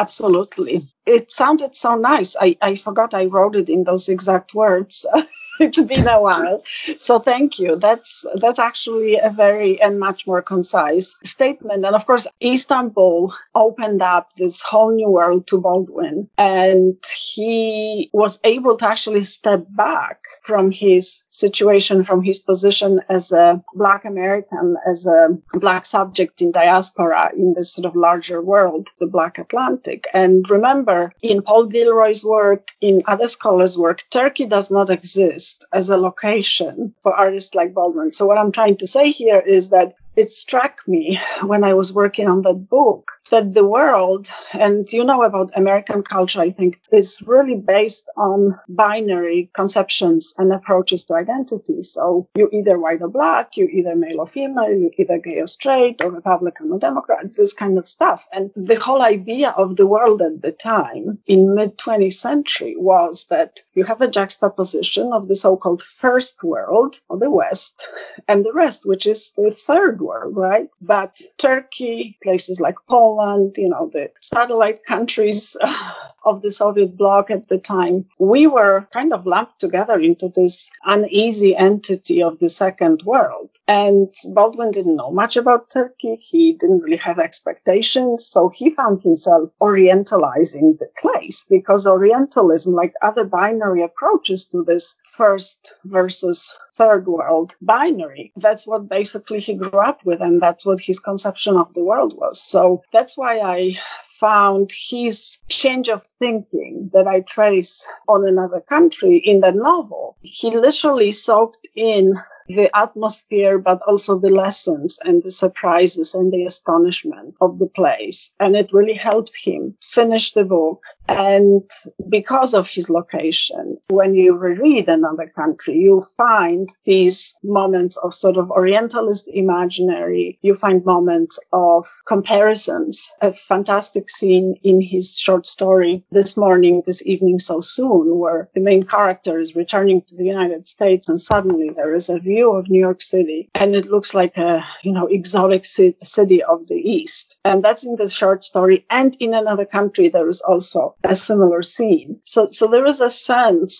Absolutely. 0.00 0.88
It 1.06 1.30
sounded 1.30 1.76
so 1.76 1.94
nice. 1.94 2.34
I, 2.40 2.56
I 2.62 2.74
forgot 2.76 3.12
I 3.14 3.26
wrote 3.26 3.54
it 3.54 3.68
in 3.68 3.84
those 3.84 4.08
exact 4.08 4.54
words. 4.54 5.04
it's 5.64 5.82
been 5.82 6.08
a 6.08 6.20
while. 6.20 6.62
So 6.98 7.18
thank 7.18 7.58
you. 7.58 7.76
That's 7.76 8.24
that's 8.36 8.58
actually 8.58 9.16
a 9.16 9.28
very 9.28 9.80
and 9.82 10.00
much 10.00 10.26
more 10.26 10.40
concise 10.40 11.14
statement. 11.22 11.84
And 11.84 11.94
of 11.94 12.06
course, 12.06 12.26
Istanbul 12.42 13.34
opened 13.54 14.00
up 14.00 14.32
this 14.34 14.62
whole 14.62 14.90
new 14.90 15.10
world 15.10 15.46
to 15.48 15.60
Baldwin, 15.60 16.28
and 16.38 16.96
he 17.34 18.08
was 18.14 18.38
able 18.44 18.78
to 18.78 18.88
actually 18.88 19.20
step 19.20 19.66
back 19.70 20.20
from 20.42 20.70
his 20.70 21.24
situation, 21.28 22.04
from 22.04 22.22
his 22.22 22.38
position 22.38 23.02
as 23.10 23.30
a 23.30 23.62
Black 23.74 24.06
American, 24.06 24.76
as 24.86 25.04
a 25.04 25.28
Black 25.54 25.84
subject 25.84 26.40
in 26.40 26.52
diaspora 26.52 27.32
in 27.36 27.52
this 27.54 27.74
sort 27.74 27.84
of 27.84 27.94
larger 27.94 28.40
world, 28.40 28.88
the 28.98 29.06
Black 29.06 29.36
Atlantic. 29.38 30.06
And 30.14 30.48
remember, 30.48 31.12
in 31.20 31.42
Paul 31.42 31.66
Gilroy's 31.66 32.24
work, 32.24 32.68
in 32.80 33.02
other 33.06 33.28
scholars' 33.28 33.76
work, 33.76 34.04
Turkey 34.10 34.46
does 34.46 34.70
not 34.70 34.88
exist 34.88 35.49
as 35.72 35.90
a 35.90 35.96
location 35.96 36.94
for 37.02 37.14
artists 37.14 37.54
like 37.54 37.74
Baldwin. 37.74 38.12
So 38.12 38.26
what 38.26 38.38
I'm 38.38 38.52
trying 38.52 38.76
to 38.78 38.86
say 38.86 39.10
here 39.10 39.40
is 39.40 39.70
that 39.70 39.94
it 40.16 40.30
struck 40.30 40.80
me 40.86 41.20
when 41.42 41.64
I 41.64 41.74
was 41.74 41.92
working 41.92 42.28
on 42.28 42.42
that 42.42 42.68
book 42.68 43.10
that 43.30 43.54
the 43.54 43.64
world, 43.64 44.30
and 44.52 44.90
you 44.92 45.04
know 45.04 45.22
about 45.22 45.50
American 45.56 46.02
culture, 46.02 46.40
I 46.40 46.50
think, 46.50 46.80
is 46.92 47.22
really 47.26 47.56
based 47.56 48.08
on 48.16 48.58
binary 48.68 49.50
conceptions 49.54 50.34
and 50.38 50.52
approaches 50.52 51.04
to 51.06 51.14
identity. 51.14 51.82
So 51.82 52.28
you're 52.34 52.52
either 52.52 52.78
white 52.78 53.02
or 53.02 53.08
black, 53.08 53.56
you're 53.56 53.70
either 53.70 53.96
male 53.96 54.20
or 54.20 54.26
female, 54.26 54.72
you're 54.72 54.90
either 54.98 55.18
gay 55.18 55.40
or 55.40 55.46
straight, 55.46 56.02
or 56.04 56.10
Republican 56.10 56.72
or 56.72 56.78
Democrat, 56.78 57.34
this 57.36 57.52
kind 57.52 57.78
of 57.78 57.88
stuff. 57.88 58.26
And 58.32 58.50
the 58.56 58.76
whole 58.76 59.02
idea 59.02 59.50
of 59.56 59.76
the 59.76 59.86
world 59.86 60.22
at 60.22 60.42
the 60.42 60.52
time 60.52 61.18
in 61.26 61.54
mid 61.54 61.78
20th 61.78 62.14
century 62.14 62.74
was 62.76 63.26
that 63.30 63.60
you 63.74 63.84
have 63.84 64.00
a 64.00 64.08
juxtaposition 64.08 65.12
of 65.12 65.28
the 65.28 65.36
so-called 65.36 65.82
first 65.82 66.42
world 66.42 67.00
or 67.08 67.18
the 67.18 67.30
West 67.30 67.88
and 68.28 68.44
the 68.44 68.52
rest, 68.52 68.86
which 68.86 69.06
is 69.06 69.32
the 69.36 69.50
third 69.50 70.00
world, 70.00 70.36
right? 70.36 70.68
But 70.80 71.20
Turkey, 71.38 72.18
places 72.22 72.60
like 72.60 72.76
Poland, 72.88 73.19
Poland, 73.20 73.54
you 73.58 73.68
know, 73.68 73.90
the 73.92 74.10
satellite 74.20 74.84
countries 74.86 75.56
of 76.24 76.42
the 76.42 76.50
Soviet 76.50 76.96
bloc 76.96 77.30
at 77.30 77.48
the 77.48 77.58
time, 77.58 78.06
we 78.18 78.46
were 78.46 78.88
kind 78.92 79.12
of 79.12 79.26
lumped 79.26 79.60
together 79.60 79.98
into 79.98 80.28
this 80.28 80.70
uneasy 80.84 81.54
entity 81.56 82.22
of 82.22 82.38
the 82.38 82.48
second 82.48 83.02
world. 83.02 83.49
And 83.70 84.12
Baldwin 84.34 84.72
didn't 84.72 84.96
know 84.96 85.12
much 85.12 85.36
about 85.36 85.70
Turkey. 85.70 86.16
He 86.16 86.54
didn't 86.54 86.80
really 86.80 86.96
have 86.96 87.20
expectations. 87.20 88.26
So 88.26 88.48
he 88.52 88.68
found 88.68 89.00
himself 89.00 89.50
orientalizing 89.62 90.80
the 90.80 90.88
place 91.00 91.46
because 91.48 91.86
Orientalism, 91.86 92.74
like 92.74 92.94
other 93.00 93.22
binary 93.22 93.84
approaches 93.84 94.44
to 94.46 94.64
this 94.64 94.96
first 95.04 95.74
versus 95.84 96.52
third 96.74 97.06
world 97.06 97.54
binary. 97.62 98.32
That's 98.34 98.66
what 98.66 98.88
basically 98.88 99.38
he 99.38 99.54
grew 99.54 99.78
up 99.78 100.04
with, 100.04 100.20
and 100.20 100.42
that's 100.42 100.66
what 100.66 100.80
his 100.80 100.98
conception 100.98 101.56
of 101.56 101.72
the 101.74 101.84
world 101.84 102.14
was. 102.16 102.42
So 102.42 102.82
that's 102.92 103.16
why 103.16 103.38
I 103.38 103.78
found 104.18 104.72
his 104.90 105.38
change 105.48 105.88
of 105.88 106.08
thinking 106.18 106.90
that 106.92 107.06
I 107.06 107.20
trace 107.20 107.86
on 108.08 108.26
another 108.26 108.60
country 108.60 109.22
in 109.24 109.40
the 109.40 109.52
novel. 109.52 110.16
He 110.22 110.50
literally 110.50 111.12
soaked 111.12 111.68
in 111.76 112.14
the 112.56 112.70
atmosphere, 112.76 113.58
but 113.58 113.80
also 113.86 114.18
the 114.18 114.30
lessons 114.30 114.98
and 115.04 115.22
the 115.22 115.30
surprises 115.30 116.14
and 116.14 116.32
the 116.32 116.44
astonishment 116.44 117.34
of 117.40 117.58
the 117.58 117.66
place. 117.66 118.32
And 118.40 118.56
it 118.56 118.72
really 118.72 118.94
helped 118.94 119.36
him 119.36 119.76
finish 119.82 120.32
the 120.32 120.44
book. 120.44 120.82
And 121.08 121.62
because 122.08 122.54
of 122.54 122.68
his 122.68 122.88
location, 122.88 123.78
when 123.88 124.14
you 124.14 124.36
reread 124.36 124.88
another 124.88 125.30
country, 125.34 125.74
you 125.74 126.02
find 126.16 126.68
these 126.84 127.34
moments 127.42 127.96
of 127.98 128.14
sort 128.14 128.36
of 128.36 128.50
Orientalist 128.50 129.28
imaginary. 129.32 130.38
You 130.42 130.54
find 130.54 130.84
moments 130.84 131.38
of 131.52 131.86
comparisons. 132.06 133.10
A 133.20 133.32
fantastic 133.32 134.08
scene 134.08 134.54
in 134.62 134.80
his 134.80 135.18
short 135.18 135.46
story, 135.46 136.04
This 136.10 136.36
Morning, 136.36 136.82
This 136.86 137.02
Evening, 137.06 137.38
So 137.38 137.60
Soon, 137.60 138.18
where 138.18 138.48
the 138.54 138.60
main 138.60 138.82
character 138.82 139.38
is 139.38 139.56
returning 139.56 140.02
to 140.08 140.16
the 140.16 140.24
United 140.24 140.66
States 140.68 141.08
and 141.08 141.20
suddenly 141.20 141.70
there 141.70 141.94
is 141.94 142.08
a 142.08 142.18
view 142.18 142.39
view 142.40 142.52
of 142.52 142.70
New 142.70 142.80
York 142.80 143.02
City, 143.02 143.48
and 143.54 143.76
it 143.76 143.90
looks 143.90 144.14
like 144.14 144.36
a 144.36 144.64
you 144.82 144.92
know 144.92 145.06
exotic 145.06 145.64
city 145.64 146.42
of 146.52 146.58
the 146.70 146.80
East. 146.96 147.26
And 147.44 147.62
that's 147.64 147.84
in 147.84 147.96
the 147.96 148.08
short 148.08 148.40
story. 148.50 148.76
And 149.00 149.16
in 149.20 149.32
another 149.34 149.66
country, 149.78 150.08
there 150.08 150.28
is 150.28 150.40
also 150.50 150.94
a 151.04 151.14
similar 151.14 151.62
scene. 151.62 152.10
So 152.24 152.40
so 152.50 152.64
there 152.66 152.86
is 152.86 153.00
a 153.00 153.10
sense 153.10 153.72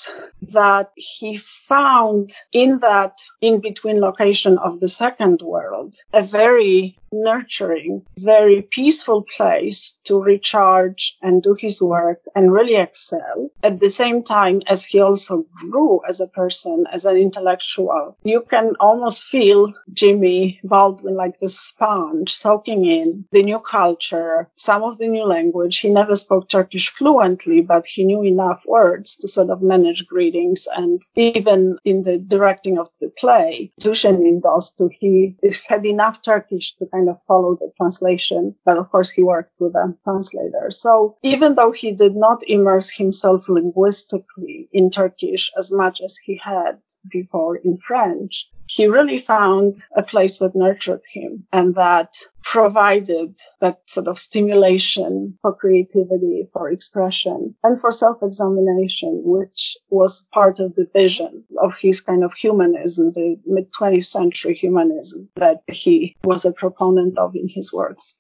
that 0.61 0.89
he 0.97 1.31
found 1.37 2.27
in 2.53 2.79
that 2.79 3.15
in 3.41 3.61
between 3.61 4.01
location 4.01 4.59
of 4.59 4.81
the 4.81 4.89
second 4.89 5.39
world 5.43 5.95
a 6.13 6.23
very 6.23 6.97
nurturing, 7.13 8.03
very 8.19 8.63
peaceful 8.63 9.23
place 9.37 9.99
to 10.05 10.23
recharge 10.23 11.17
and 11.23 11.43
do 11.43 11.55
his 11.59 11.81
work 11.83 12.21
and 12.35 12.53
really 12.53 12.77
excel. 12.77 13.51
At 13.63 13.81
the 13.81 13.91
same 13.91 14.23
time 14.23 14.63
as 14.67 14.85
he 14.85 15.01
also 15.01 15.45
grew 15.55 16.01
as 16.09 16.21
a 16.21 16.27
person, 16.27 16.85
as 16.93 17.05
an 17.05 17.17
intellectual, 17.17 18.17
you 18.23 18.41
can 18.51 18.75
almost 18.81 19.25
feel 19.25 19.73
Jimmy 19.93 20.61
Baldwin 20.65 21.15
like 21.15 21.39
the 21.39 21.49
sponge 21.49 22.33
soaking 22.35 22.85
in 22.85 23.25
the 23.31 23.43
new 23.43 23.61
culture, 23.61 24.51
some 24.57 24.83
of 24.83 24.99
the 24.99 25.09
new 25.09 25.25
language. 25.25 25.79
He 25.79 25.89
never 25.89 26.17
spoke 26.17 26.49
Turkish 26.49 26.89
fluently, 26.89 27.61
but 27.61 27.87
he 27.87 28.05
knew 28.05 28.23
enough 28.23 28.65
words 28.67 29.17
to 29.17 29.29
sort 29.29 29.51
of 29.51 29.63
manage 29.63 30.07
greetings. 30.07 30.67
And 30.77 31.01
even 31.15 31.79
in 31.85 32.03
the 32.03 32.19
directing 32.19 32.79
of 32.79 32.89
the 33.01 33.11
play, 33.19 33.73
Düşenin 33.81 34.41
Dostu, 34.41 34.91
he 34.99 35.37
had 35.69 35.87
enough 35.87 36.21
Turkish 36.23 36.75
to 36.77 36.87
kind 36.87 37.09
of 37.09 37.23
follow 37.23 37.55
the 37.55 37.71
translation. 37.77 38.55
But 38.65 38.79
of 38.79 38.91
course, 38.91 39.11
he 39.11 39.23
worked 39.23 39.55
with 39.61 39.75
a 39.75 39.95
translator. 40.05 40.71
So 40.71 41.17
even 41.23 41.55
though 41.55 41.71
he 41.71 41.93
did 41.93 42.17
not 42.17 42.43
immerse 42.49 42.91
himself 42.91 43.49
linguistically 43.49 44.69
in 44.73 44.91
Turkish 44.91 45.53
as 45.57 45.71
much 45.71 46.01
as 46.01 46.17
he 46.17 46.41
had 46.43 46.79
before 47.11 47.57
in 47.57 47.79
French, 47.79 48.40
he 48.75 48.87
really 48.87 49.19
found 49.19 49.85
a 49.97 50.03
place 50.03 50.39
that 50.39 50.55
nurtured 50.55 51.03
him 51.13 51.45
and 51.53 51.75
that 51.75 52.15
provided 52.43 53.39
that 53.61 53.81
sort 53.87 54.09
of 54.09 54.19
stimulation 54.19 55.39
for 55.43 55.55
creativity, 55.55 56.49
for 56.53 56.71
expression, 56.71 57.55
and 57.63 57.81
for 57.81 57.93
self-examination, 57.93 59.23
which 59.25 59.77
was 59.91 60.27
part 60.33 60.59
of 60.59 60.75
the 60.75 60.87
vision 60.95 61.45
of 61.63 61.75
his 61.81 62.01
kind 62.01 62.25
of 62.25 62.33
humanism, 62.33 63.13
the 63.13 63.37
mid 63.47 63.71
20th 63.73 64.07
century 64.07 64.55
humanism 64.55 65.29
that 65.37 65.63
he 65.69 66.17
was 66.25 66.45
a 66.45 66.53
proponent 66.53 67.19
of 67.19 67.35
in 67.35 67.49
his 67.49 67.73
works. 67.73 68.17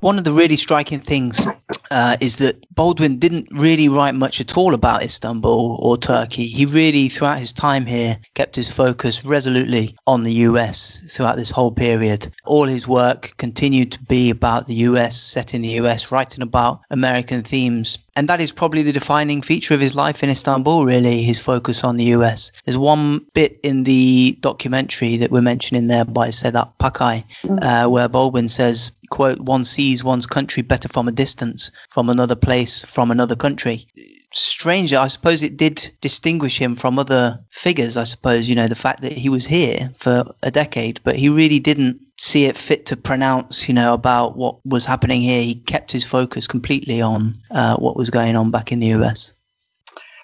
One 0.00 0.16
of 0.16 0.24
the 0.24 0.32
really 0.32 0.56
striking 0.56 0.98
things 0.98 1.46
uh, 1.90 2.16
is 2.20 2.36
that 2.36 2.56
Baldwin 2.74 3.18
didn't 3.18 3.48
really 3.50 3.88
write 3.88 4.14
much 4.14 4.40
at 4.40 4.56
all 4.56 4.72
about 4.72 5.02
Istanbul 5.02 5.78
or 5.82 5.98
Turkey. 5.98 6.46
He 6.46 6.64
really, 6.64 7.10
throughout 7.10 7.38
his 7.38 7.52
time 7.52 7.84
here, 7.84 8.16
kept 8.34 8.56
his 8.56 8.72
focus 8.72 9.22
resolutely 9.24 9.94
on 10.06 10.22
the 10.22 10.32
US 10.48 11.02
throughout 11.10 11.36
this 11.36 11.50
whole 11.50 11.70
period. 11.70 12.32
All 12.46 12.64
his 12.64 12.88
work 12.88 13.34
continued 13.36 13.92
to 13.92 14.02
be 14.04 14.30
about 14.30 14.66
the 14.66 14.74
US, 14.88 15.20
set 15.20 15.52
in 15.52 15.60
the 15.60 15.80
US, 15.80 16.10
writing 16.10 16.42
about 16.42 16.80
American 16.90 17.42
themes. 17.42 17.98
And 18.16 18.28
that 18.28 18.40
is 18.40 18.52
probably 18.52 18.82
the 18.82 18.92
defining 18.92 19.42
feature 19.42 19.74
of 19.74 19.80
his 19.80 19.94
life 19.94 20.22
in 20.22 20.30
Istanbul, 20.30 20.84
really, 20.84 21.22
his 21.22 21.38
focus 21.38 21.84
on 21.84 21.96
the 21.96 22.04
US. 22.16 22.52
There's 22.64 22.78
one 22.78 23.26
bit 23.34 23.60
in 23.62 23.84
the 23.84 24.38
documentary 24.40 25.16
that 25.18 25.30
we're 25.30 25.42
mentioning 25.42 25.88
there 25.88 26.04
by 26.04 26.28
Sedat 26.28 26.72
Pakay, 26.78 27.24
mm. 27.42 27.62
uh, 27.62 27.88
where 27.88 28.08
Baldwin 28.08 28.48
says, 28.48 28.92
quote, 29.10 29.40
one 29.40 29.64
sees 29.64 30.02
one's 30.02 30.26
country 30.26 30.62
better 30.62 30.88
from 30.88 31.08
a 31.08 31.12
distance, 31.12 31.70
from 31.90 32.08
another 32.08 32.36
place, 32.36 32.82
from 32.82 33.10
another 33.10 33.36
country. 33.36 33.86
Stranger, 34.32 34.96
I 34.96 35.08
suppose 35.08 35.42
it 35.42 35.56
did 35.56 35.90
distinguish 36.00 36.58
him 36.58 36.76
from 36.76 36.98
other 36.98 37.38
figures, 37.50 37.96
I 37.96 38.04
suppose, 38.04 38.48
you 38.48 38.54
know, 38.54 38.68
the 38.68 38.74
fact 38.76 39.02
that 39.02 39.12
he 39.12 39.28
was 39.28 39.46
here 39.46 39.92
for 39.98 40.24
a 40.42 40.50
decade, 40.50 41.00
but 41.02 41.16
he 41.16 41.28
really 41.28 41.58
didn't 41.58 42.00
see 42.18 42.44
it 42.44 42.56
fit 42.56 42.86
to 42.86 42.96
pronounce, 42.96 43.66
you 43.68 43.74
know, 43.74 43.92
about 43.92 44.36
what 44.36 44.56
was 44.64 44.84
happening 44.84 45.20
here. 45.22 45.42
He 45.42 45.56
kept 45.56 45.90
his 45.90 46.04
focus 46.04 46.46
completely 46.46 47.02
on 47.02 47.34
uh, 47.50 47.76
what 47.76 47.96
was 47.96 48.10
going 48.10 48.36
on 48.36 48.50
back 48.50 48.70
in 48.70 48.80
the 48.80 48.94
US. 48.98 49.32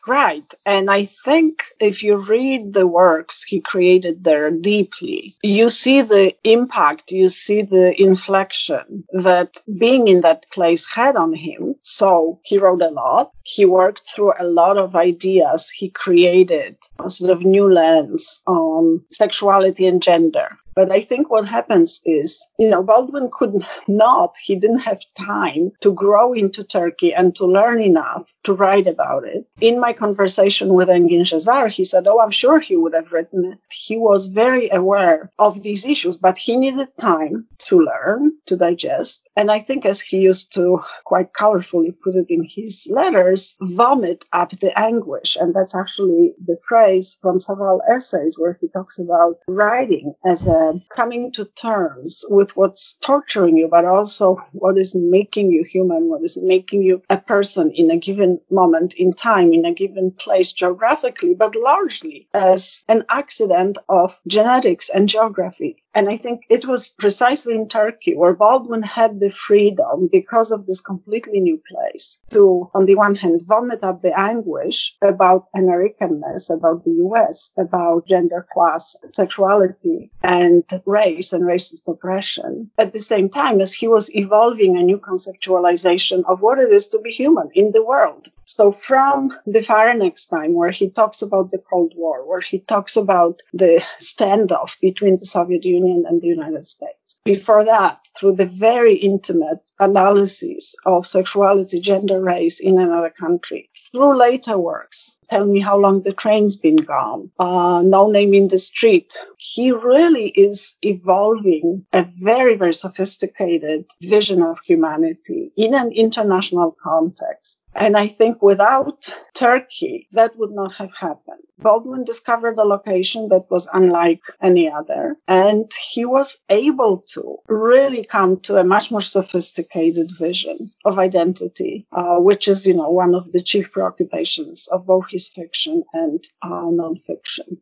Right. 0.07 0.55
And 0.65 0.91
I 0.91 1.05
think 1.05 1.65
if 1.81 2.03
you 2.03 2.17
read 2.17 2.75
the 2.75 2.87
works 2.87 3.43
he 3.43 3.61
created 3.61 4.23
there 4.23 4.51
deeply, 4.51 5.37
you 5.43 5.69
see 5.69 6.01
the 6.01 6.35
impact, 6.45 7.11
you 7.11 7.29
see 7.29 7.63
the 7.63 8.01
inflection 8.01 9.05
that 9.13 9.61
being 9.79 10.07
in 10.07 10.21
that 10.21 10.47
place 10.53 10.87
had 10.87 11.17
on 11.17 11.35
him. 11.35 11.75
So 11.83 12.41
he 12.45 12.57
wrote 12.59 12.83
a 12.83 12.89
lot. 12.89 13.33
He 13.43 13.65
worked 13.65 14.03
through 14.15 14.33
a 14.39 14.45
lot 14.45 14.79
of 14.79 14.95
ideas. 14.95 15.71
He 15.71 15.91
created 15.91 16.77
a 17.05 17.11
sort 17.11 17.33
of 17.33 17.45
new 17.45 17.73
lens 17.73 18.41
on 18.47 19.03
sexuality 19.11 19.87
and 19.87 20.03
gender. 20.03 20.49
But 20.77 20.93
I 20.93 21.01
think 21.01 21.31
what 21.31 21.49
happens 21.49 22.03
is, 22.05 22.47
you 22.59 22.69
know, 22.69 22.83
Baldwin 22.83 23.31
could 23.33 23.67
not, 23.89 24.37
he 24.43 24.55
didn't 24.55 24.81
have 24.81 25.01
time 25.19 25.73
to 25.81 25.91
grow 25.91 26.35
into 26.35 26.63
Turkey 26.63 27.15
and 27.15 27.35
to 27.37 27.47
learn 27.47 27.81
enough 27.81 28.31
to 28.45 28.53
write 28.53 28.87
about 28.87 29.25
it. 29.25 29.47
In 29.63 29.81
my 29.81 29.95
conversation 29.95 30.75
with 30.75 30.89
Engin 30.89 31.23
Cezzar, 31.23 31.71
he 31.71 31.83
said, 31.83 32.07
Oh, 32.07 32.21
I'm 32.21 32.31
sure 32.31 32.61
he 32.61 32.77
would 32.77 32.93
have 32.93 33.11
written 33.11 33.53
it. 33.53 33.59
He 33.73 33.97
was 33.97 34.27
very 34.27 34.69
aware 34.69 35.33
of 35.39 35.63
these 35.63 35.87
issues, 35.87 36.19
but 36.19 36.37
he 36.37 36.59
needed 36.59 36.89
time 37.01 37.47
to 37.69 37.81
learn, 37.81 38.33
to 38.45 38.57
digest. 38.57 39.27
And 39.35 39.51
I 39.51 39.61
think, 39.61 39.87
as 39.87 40.01
he 40.01 40.19
used 40.19 40.53
to 40.55 40.81
quite 41.05 41.33
colorfully 41.33 41.95
put 42.05 42.15
it 42.17 42.27
in 42.29 42.47
his 42.49 42.87
letters, 42.91 43.55
vomit 43.63 44.25
up 44.33 44.51
the 44.61 44.79
anguish. 44.79 45.37
And 45.41 45.55
that's 45.55 45.75
actually 45.75 46.35
the 46.45 46.59
phrase 46.69 47.19
from 47.23 47.41
several 47.41 47.81
essays 47.91 48.39
where 48.39 48.59
he 48.61 48.69
talks 48.69 48.99
about 48.99 49.37
writing 49.49 50.15
as 50.25 50.47
a 50.47 50.66
Uh, 50.67 50.79
coming 50.91 51.31
to 51.31 51.45
terms 51.57 52.25
with 52.29 52.57
what's 52.57 52.95
torturing 52.95 53.57
you, 53.57 53.69
but 53.69 53.85
also 53.85 54.37
what 54.53 54.79
is 54.79 54.95
making 54.95 55.51
you 55.51 55.65
human, 55.65 56.09
what 56.09 56.23
is 56.23 56.37
making 56.43 56.83
you 56.83 57.03
a 57.11 57.19
person 57.19 57.71
in 57.71 57.91
a 57.91 57.97
given 57.97 58.41
moment 58.51 58.95
in 58.95 59.13
time, 59.13 59.53
in 59.53 59.65
a 59.65 59.75
given 59.75 60.11
place 60.11 60.53
geographically, 60.53 61.35
but 61.35 61.55
largely 61.55 62.27
as 62.35 62.83
an 62.89 63.05
accident 63.11 63.79
of 63.89 64.19
genetics 64.27 64.89
and 64.89 65.09
geography. 65.09 65.83
And 65.97 66.11
I 66.11 66.19
think 66.19 66.43
it 66.51 66.67
was 66.67 66.91
precisely 66.91 67.55
in 67.55 67.69
Turkey 67.69 68.15
where 68.15 68.37
Baldwin 68.37 68.83
had 68.83 69.19
the 69.19 69.31
freedom 69.31 70.11
because 70.13 70.51
of 70.51 70.67
this 70.67 70.79
completely 70.79 71.41
new 71.41 71.59
place 71.73 72.19
to, 72.33 72.71
on 72.75 72.85
the 72.85 72.97
one 72.97 73.15
hand, 73.15 73.41
vomit 73.47 73.83
up 73.83 74.01
the 74.03 74.13
anguish 74.19 74.95
about 75.01 75.47
Americanness, 75.57 76.55
about 76.55 76.85
the 76.85 76.97
US, 77.07 77.51
about 77.57 78.07
gender, 78.07 78.47
class, 78.53 78.95
sexuality, 79.15 80.11
and 80.23 80.56
race 80.87 81.33
and 81.33 81.45
racist 81.45 81.87
oppression. 81.87 82.71
At 82.79 82.93
the 82.93 83.01
same 83.01 83.29
time 83.29 83.61
as 83.61 83.73
he 83.73 83.89
was 83.89 84.15
evolving 84.15 84.77
a 84.77 84.83
new 84.83 84.99
conceptualization 84.99 86.25
of 86.27 86.43
what 86.43 86.59
it 86.59 86.71
is 86.71 86.87
to 86.89 86.99
be 86.99 87.11
human 87.11 87.49
in 87.55 87.73
the 87.73 87.85
world. 87.85 88.31
So 88.45 88.71
from 88.71 89.37
the 89.45 89.61
Fire 89.61 89.95
Next 89.95 90.27
Time, 90.27 90.55
where 90.55 90.71
he 90.71 90.89
talks 90.89 91.21
about 91.21 91.51
the 91.51 91.59
Cold 91.59 91.95
War, 91.97 92.27
where 92.27 92.41
he 92.41 92.61
talks 92.61 92.97
about 92.97 93.41
the 93.53 93.83
standoff 94.01 94.79
between 94.81 95.17
the 95.17 95.27
Soviet 95.27 95.65
Union 95.65 96.05
and 96.07 96.21
the 96.21 96.29
United 96.29 96.65
States. 96.67 97.17
Before 97.25 97.65
that, 97.65 97.99
through 98.19 98.37
the 98.37 98.47
very 98.47 98.95
intimate 98.95 99.59
analyses 99.81 100.77
of 100.87 101.07
sexuality, 101.07 101.81
gender, 101.81 102.23
race 102.23 102.61
in 102.61 102.79
another 102.79 103.11
country, 103.11 103.69
through 103.91 104.17
later 104.17 104.57
works, 104.57 105.16
Tell 105.29 105.47
Me 105.47 105.61
How 105.61 105.79
Long 105.79 106.03
the 106.03 106.13
Train's 106.13 106.57
Been 106.57 106.77
Gone, 106.77 107.31
uh, 107.39 107.83
No 107.85 108.11
Name 108.11 108.35
in 108.35 108.49
the 108.49 108.59
Street. 108.59 109.17
He 109.37 109.71
really 109.71 110.29
is 110.29 110.77
evolving 110.83 111.85
a 111.93 112.07
very, 112.23 112.55
very 112.55 112.75
sophisticated 112.75 113.87
vision 114.03 114.43
of 114.43 114.59
humanity 114.65 115.53
in 115.57 115.75
an 115.75 115.93
international 115.93 116.77
context. 116.83 117.61
And 117.79 117.97
I 117.97 118.07
think 118.07 118.41
without 118.41 119.15
Turkey, 119.35 120.09
that 120.13 120.37
would 120.39 120.53
not 120.53 120.73
have 120.73 120.95
happened. 120.99 121.43
Baldwin 121.59 122.05
discovered 122.05 122.59
a 122.59 122.65
location 122.65 123.29
that 123.29 123.51
was 123.51 123.69
unlike 123.73 124.21
any 124.43 124.71
other, 124.71 125.17
and 125.29 125.71
he 125.91 126.05
was 126.05 126.39
able 126.49 127.05
to 127.13 127.37
really 127.49 128.05
come 128.05 128.41
to 128.41 128.59
a 128.59 128.65
much 128.65 128.91
more 128.91 129.01
sophisticated 129.01 130.11
vision 130.19 130.71
of 130.85 130.99
identity, 130.99 131.87
uh, 131.93 132.17
which 132.17 132.49
is, 132.49 132.67
you 132.67 132.75
know, 132.75 132.91
one 132.91 133.15
of 133.15 133.33
the 133.33 133.43
chief 133.43 133.71
preoccupations 133.73 134.69
of 134.69 134.87
both 134.87 135.07
his 135.17 135.29
fiction 135.29 135.83
and 135.95 136.23
uh, 136.43 136.69
nonfiction. 136.81 137.57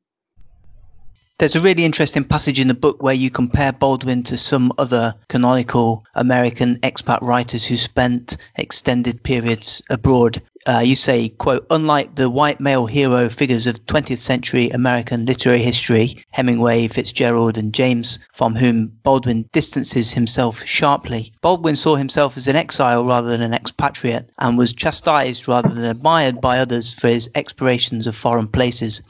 There's 1.38 1.54
a 1.54 1.60
really 1.60 1.84
interesting 1.84 2.24
passage 2.24 2.58
in 2.58 2.66
the 2.66 2.74
book 2.74 3.00
where 3.00 3.14
you 3.14 3.30
compare 3.30 3.72
Baldwin 3.72 4.24
to 4.24 4.36
some 4.36 4.72
other 4.78 5.14
canonical 5.28 6.04
American 6.14 6.78
expat 6.80 7.20
writers 7.22 7.64
who 7.64 7.76
spent 7.76 8.36
extended 8.56 9.22
periods 9.22 9.82
abroad. 9.88 10.42
Uh, 10.66 10.78
you 10.78 10.96
say, 10.96 11.28
quote, 11.28 11.66
unlike 11.68 12.14
the 12.14 12.30
white 12.30 12.58
male 12.58 12.86
hero 12.86 13.28
figures 13.28 13.66
of 13.66 13.84
20th 13.84 14.18
century 14.18 14.70
American 14.70 15.26
literary 15.26 15.60
history, 15.60 16.24
Hemingway, 16.30 16.88
Fitzgerald, 16.88 17.58
and 17.58 17.74
James, 17.74 18.18
from 18.32 18.54
whom 18.54 18.86
Baldwin 19.02 19.46
distances 19.52 20.12
himself 20.12 20.64
sharply, 20.64 21.34
Baldwin 21.42 21.76
saw 21.76 21.96
himself 21.96 22.38
as 22.38 22.48
an 22.48 22.56
exile 22.56 23.04
rather 23.04 23.28
than 23.28 23.42
an 23.42 23.52
expatriate 23.52 24.32
and 24.38 24.56
was 24.56 24.72
chastised 24.72 25.46
rather 25.46 25.68
than 25.68 25.84
admired 25.84 26.40
by 26.40 26.58
others 26.58 26.94
for 26.94 27.08
his 27.08 27.28
explorations 27.34 28.06
of 28.06 28.16
foreign 28.16 28.48
places. 28.48 29.02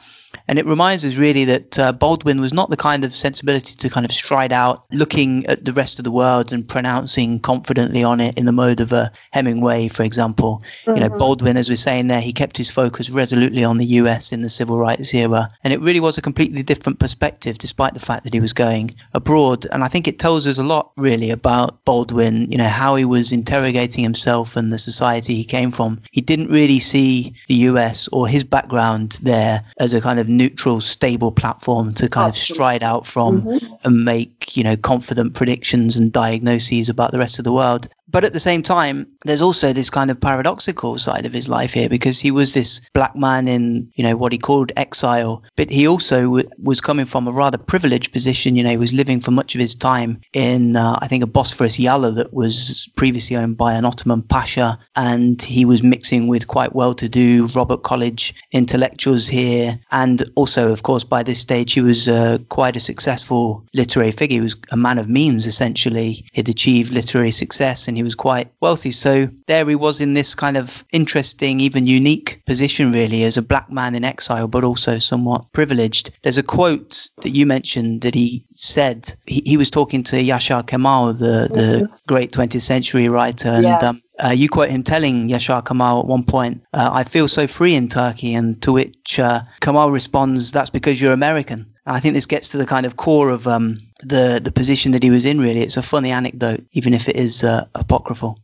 And 0.48 0.58
it 0.58 0.66
reminds 0.66 1.04
us 1.04 1.16
really 1.16 1.44
that 1.44 1.78
uh, 1.78 1.92
Baldwin 1.92 2.40
was 2.40 2.52
not 2.52 2.70
the 2.70 2.76
kind 2.76 3.04
of 3.04 3.14
sensibility 3.14 3.76
to 3.76 3.88
kind 3.88 4.04
of 4.04 4.12
stride 4.12 4.52
out, 4.52 4.84
looking 4.92 5.46
at 5.46 5.64
the 5.64 5.72
rest 5.72 5.98
of 5.98 6.04
the 6.04 6.10
world 6.10 6.52
and 6.52 6.68
pronouncing 6.68 7.40
confidently 7.40 8.02
on 8.04 8.20
it 8.20 8.36
in 8.38 8.46
the 8.46 8.52
mode 8.52 8.80
of 8.80 8.92
a 8.92 9.10
Hemingway, 9.32 9.88
for 9.88 10.02
example. 10.02 10.62
Mm-hmm. 10.82 10.90
You 10.90 11.00
know, 11.00 11.08
mm-hmm. 11.08 11.18
Baldwin, 11.18 11.56
as 11.56 11.68
we're 11.68 11.76
saying 11.76 12.06
there, 12.06 12.20
he 12.20 12.32
kept 12.32 12.56
his 12.56 12.70
focus 12.70 13.10
resolutely 13.10 13.64
on 13.64 13.78
the 13.78 13.86
US 13.86 14.32
in 14.32 14.40
the 14.42 14.48
civil 14.48 14.78
rights 14.78 15.12
era. 15.14 15.48
And 15.62 15.72
it 15.72 15.80
really 15.80 16.00
was 16.00 16.18
a 16.18 16.22
completely 16.22 16.62
different 16.62 16.98
perspective, 16.98 17.58
despite 17.58 17.94
the 17.94 18.00
fact 18.00 18.24
that 18.24 18.34
he 18.34 18.40
was 18.40 18.52
going 18.52 18.90
abroad. 19.12 19.66
And 19.72 19.82
I 19.84 19.88
think 19.88 20.08
it 20.08 20.18
tells 20.18 20.46
us 20.46 20.58
a 20.58 20.64
lot, 20.64 20.92
really, 20.96 21.30
about 21.30 21.84
Baldwin, 21.84 22.50
you 22.50 22.58
know, 22.58 22.68
how 22.68 22.96
he 22.96 23.04
was 23.04 23.32
interrogating 23.32 24.02
himself 24.02 24.56
and 24.56 24.72
the 24.72 24.78
society 24.78 25.34
he 25.34 25.44
came 25.44 25.70
from. 25.70 26.00
He 26.12 26.20
didn't 26.20 26.50
really 26.50 26.80
see 26.80 27.34
the 27.48 27.54
US 27.54 28.08
or 28.08 28.28
his 28.28 28.44
background 28.44 29.18
there 29.22 29.62
as 29.80 29.92
a 29.92 30.00
kind 30.00 30.18
of 30.18 30.23
neutral, 30.28 30.80
stable 30.80 31.32
platform 31.32 31.94
to 31.94 32.08
kind 32.08 32.28
Absolutely. 32.28 32.52
of 32.52 32.56
stride 32.56 32.82
out 32.82 33.06
from 33.06 33.42
mm-hmm. 33.42 33.74
and 33.84 34.04
make, 34.04 34.56
you 34.56 34.64
know, 34.64 34.76
confident 34.76 35.34
predictions 35.34 35.96
and 35.96 36.12
diagnoses 36.12 36.88
about 36.88 37.12
the 37.12 37.18
rest 37.18 37.38
of 37.38 37.44
the 37.44 37.52
world. 37.52 37.88
But 38.14 38.22
at 38.22 38.32
the 38.32 38.38
same 38.38 38.62
time, 38.62 39.08
there's 39.24 39.42
also 39.42 39.72
this 39.72 39.90
kind 39.90 40.08
of 40.08 40.20
paradoxical 40.20 40.98
side 40.98 41.26
of 41.26 41.32
his 41.32 41.48
life 41.48 41.72
here 41.74 41.88
because 41.88 42.20
he 42.20 42.30
was 42.30 42.54
this 42.54 42.80
black 42.92 43.16
man 43.16 43.48
in, 43.48 43.90
you 43.96 44.04
know, 44.04 44.16
what 44.16 44.30
he 44.30 44.38
called 44.38 44.70
exile, 44.76 45.42
but 45.56 45.68
he 45.68 45.84
also 45.88 46.22
w- 46.22 46.48
was 46.62 46.80
coming 46.80 47.06
from 47.06 47.26
a 47.26 47.32
rather 47.32 47.58
privileged 47.58 48.12
position. 48.12 48.54
You 48.54 48.62
know, 48.62 48.70
he 48.70 48.76
was 48.76 48.92
living 48.92 49.20
for 49.20 49.32
much 49.32 49.56
of 49.56 49.60
his 49.60 49.74
time 49.74 50.20
in, 50.32 50.76
uh, 50.76 50.96
I 51.02 51.08
think, 51.08 51.24
a 51.24 51.26
Bosphorus 51.26 51.76
yalı 51.76 52.14
that 52.14 52.32
was 52.32 52.88
previously 52.94 53.34
owned 53.34 53.56
by 53.56 53.72
an 53.74 53.84
Ottoman 53.84 54.22
pasha, 54.22 54.78
and 54.94 55.42
he 55.42 55.64
was 55.64 55.82
mixing 55.82 56.28
with 56.28 56.46
quite 56.46 56.72
well-to-do 56.72 57.48
Robert 57.48 57.82
College 57.82 58.32
intellectuals 58.52 59.26
here, 59.26 59.76
and 59.90 60.30
also, 60.36 60.70
of 60.70 60.84
course, 60.84 61.02
by 61.02 61.24
this 61.24 61.40
stage, 61.40 61.72
he 61.72 61.80
was 61.80 62.06
uh, 62.06 62.38
quite 62.48 62.76
a 62.76 62.80
successful 62.80 63.66
literary 63.74 64.12
figure. 64.12 64.36
He 64.36 64.40
was 64.40 64.54
a 64.70 64.76
man 64.76 64.98
of 64.98 65.08
means, 65.08 65.46
essentially. 65.46 66.24
He'd 66.32 66.48
achieved 66.48 66.92
literary 66.92 67.32
success, 67.32 67.88
and 67.88 67.96
he 67.96 68.03
was 68.04 68.14
quite 68.14 68.50
wealthy. 68.60 68.90
So 68.90 69.28
there 69.46 69.64
he 69.66 69.74
was 69.74 70.00
in 70.00 70.14
this 70.14 70.34
kind 70.34 70.56
of 70.56 70.84
interesting, 70.92 71.60
even 71.60 71.86
unique 71.86 72.42
position, 72.46 72.92
really, 72.92 73.24
as 73.24 73.36
a 73.36 73.42
black 73.42 73.70
man 73.70 73.94
in 73.94 74.04
exile, 74.04 74.46
but 74.48 74.64
also 74.64 74.98
somewhat 74.98 75.44
privileged. 75.52 76.10
There's 76.22 76.38
a 76.38 76.42
quote 76.42 77.08
that 77.22 77.30
you 77.30 77.46
mentioned 77.46 78.02
that 78.02 78.14
he 78.14 78.44
said 78.54 79.14
he, 79.26 79.42
he 79.44 79.56
was 79.56 79.70
talking 79.70 80.02
to 80.04 80.16
Yashar 80.16 80.66
Kemal, 80.66 81.14
the, 81.14 81.48
the 81.52 81.84
mm-hmm. 81.84 81.94
great 82.06 82.32
20th 82.32 82.60
century 82.60 83.08
writer, 83.08 83.48
and 83.48 83.82
um, 83.82 84.00
uh, 84.24 84.28
you 84.28 84.48
quote 84.48 84.70
him 84.70 84.82
telling 84.82 85.28
Yashar 85.28 85.64
Kemal 85.64 86.00
at 86.00 86.06
one 86.06 86.24
point, 86.24 86.62
uh, 86.72 86.90
I 86.92 87.04
feel 87.04 87.28
so 87.28 87.46
free 87.46 87.74
in 87.74 87.88
Turkey, 87.88 88.34
and 88.34 88.60
to 88.62 88.72
which 88.72 89.18
uh, 89.18 89.42
Kemal 89.60 89.90
responds, 89.90 90.52
That's 90.52 90.70
because 90.70 91.00
you're 91.00 91.12
American. 91.12 91.73
I 91.86 92.00
think 92.00 92.14
this 92.14 92.26
gets 92.26 92.48
to 92.50 92.56
the 92.56 92.66
kind 92.66 92.86
of 92.86 92.96
core 92.96 93.30
of 93.30 93.46
um, 93.46 93.78
the, 94.00 94.40
the 94.42 94.52
position 94.52 94.92
that 94.92 95.02
he 95.02 95.10
was 95.10 95.24
in, 95.24 95.38
really. 95.38 95.60
It's 95.60 95.76
a 95.76 95.82
funny 95.82 96.10
anecdote, 96.10 96.64
even 96.72 96.94
if 96.94 97.08
it 97.08 97.16
is 97.16 97.44
uh, 97.44 97.66
apocryphal. 97.74 98.38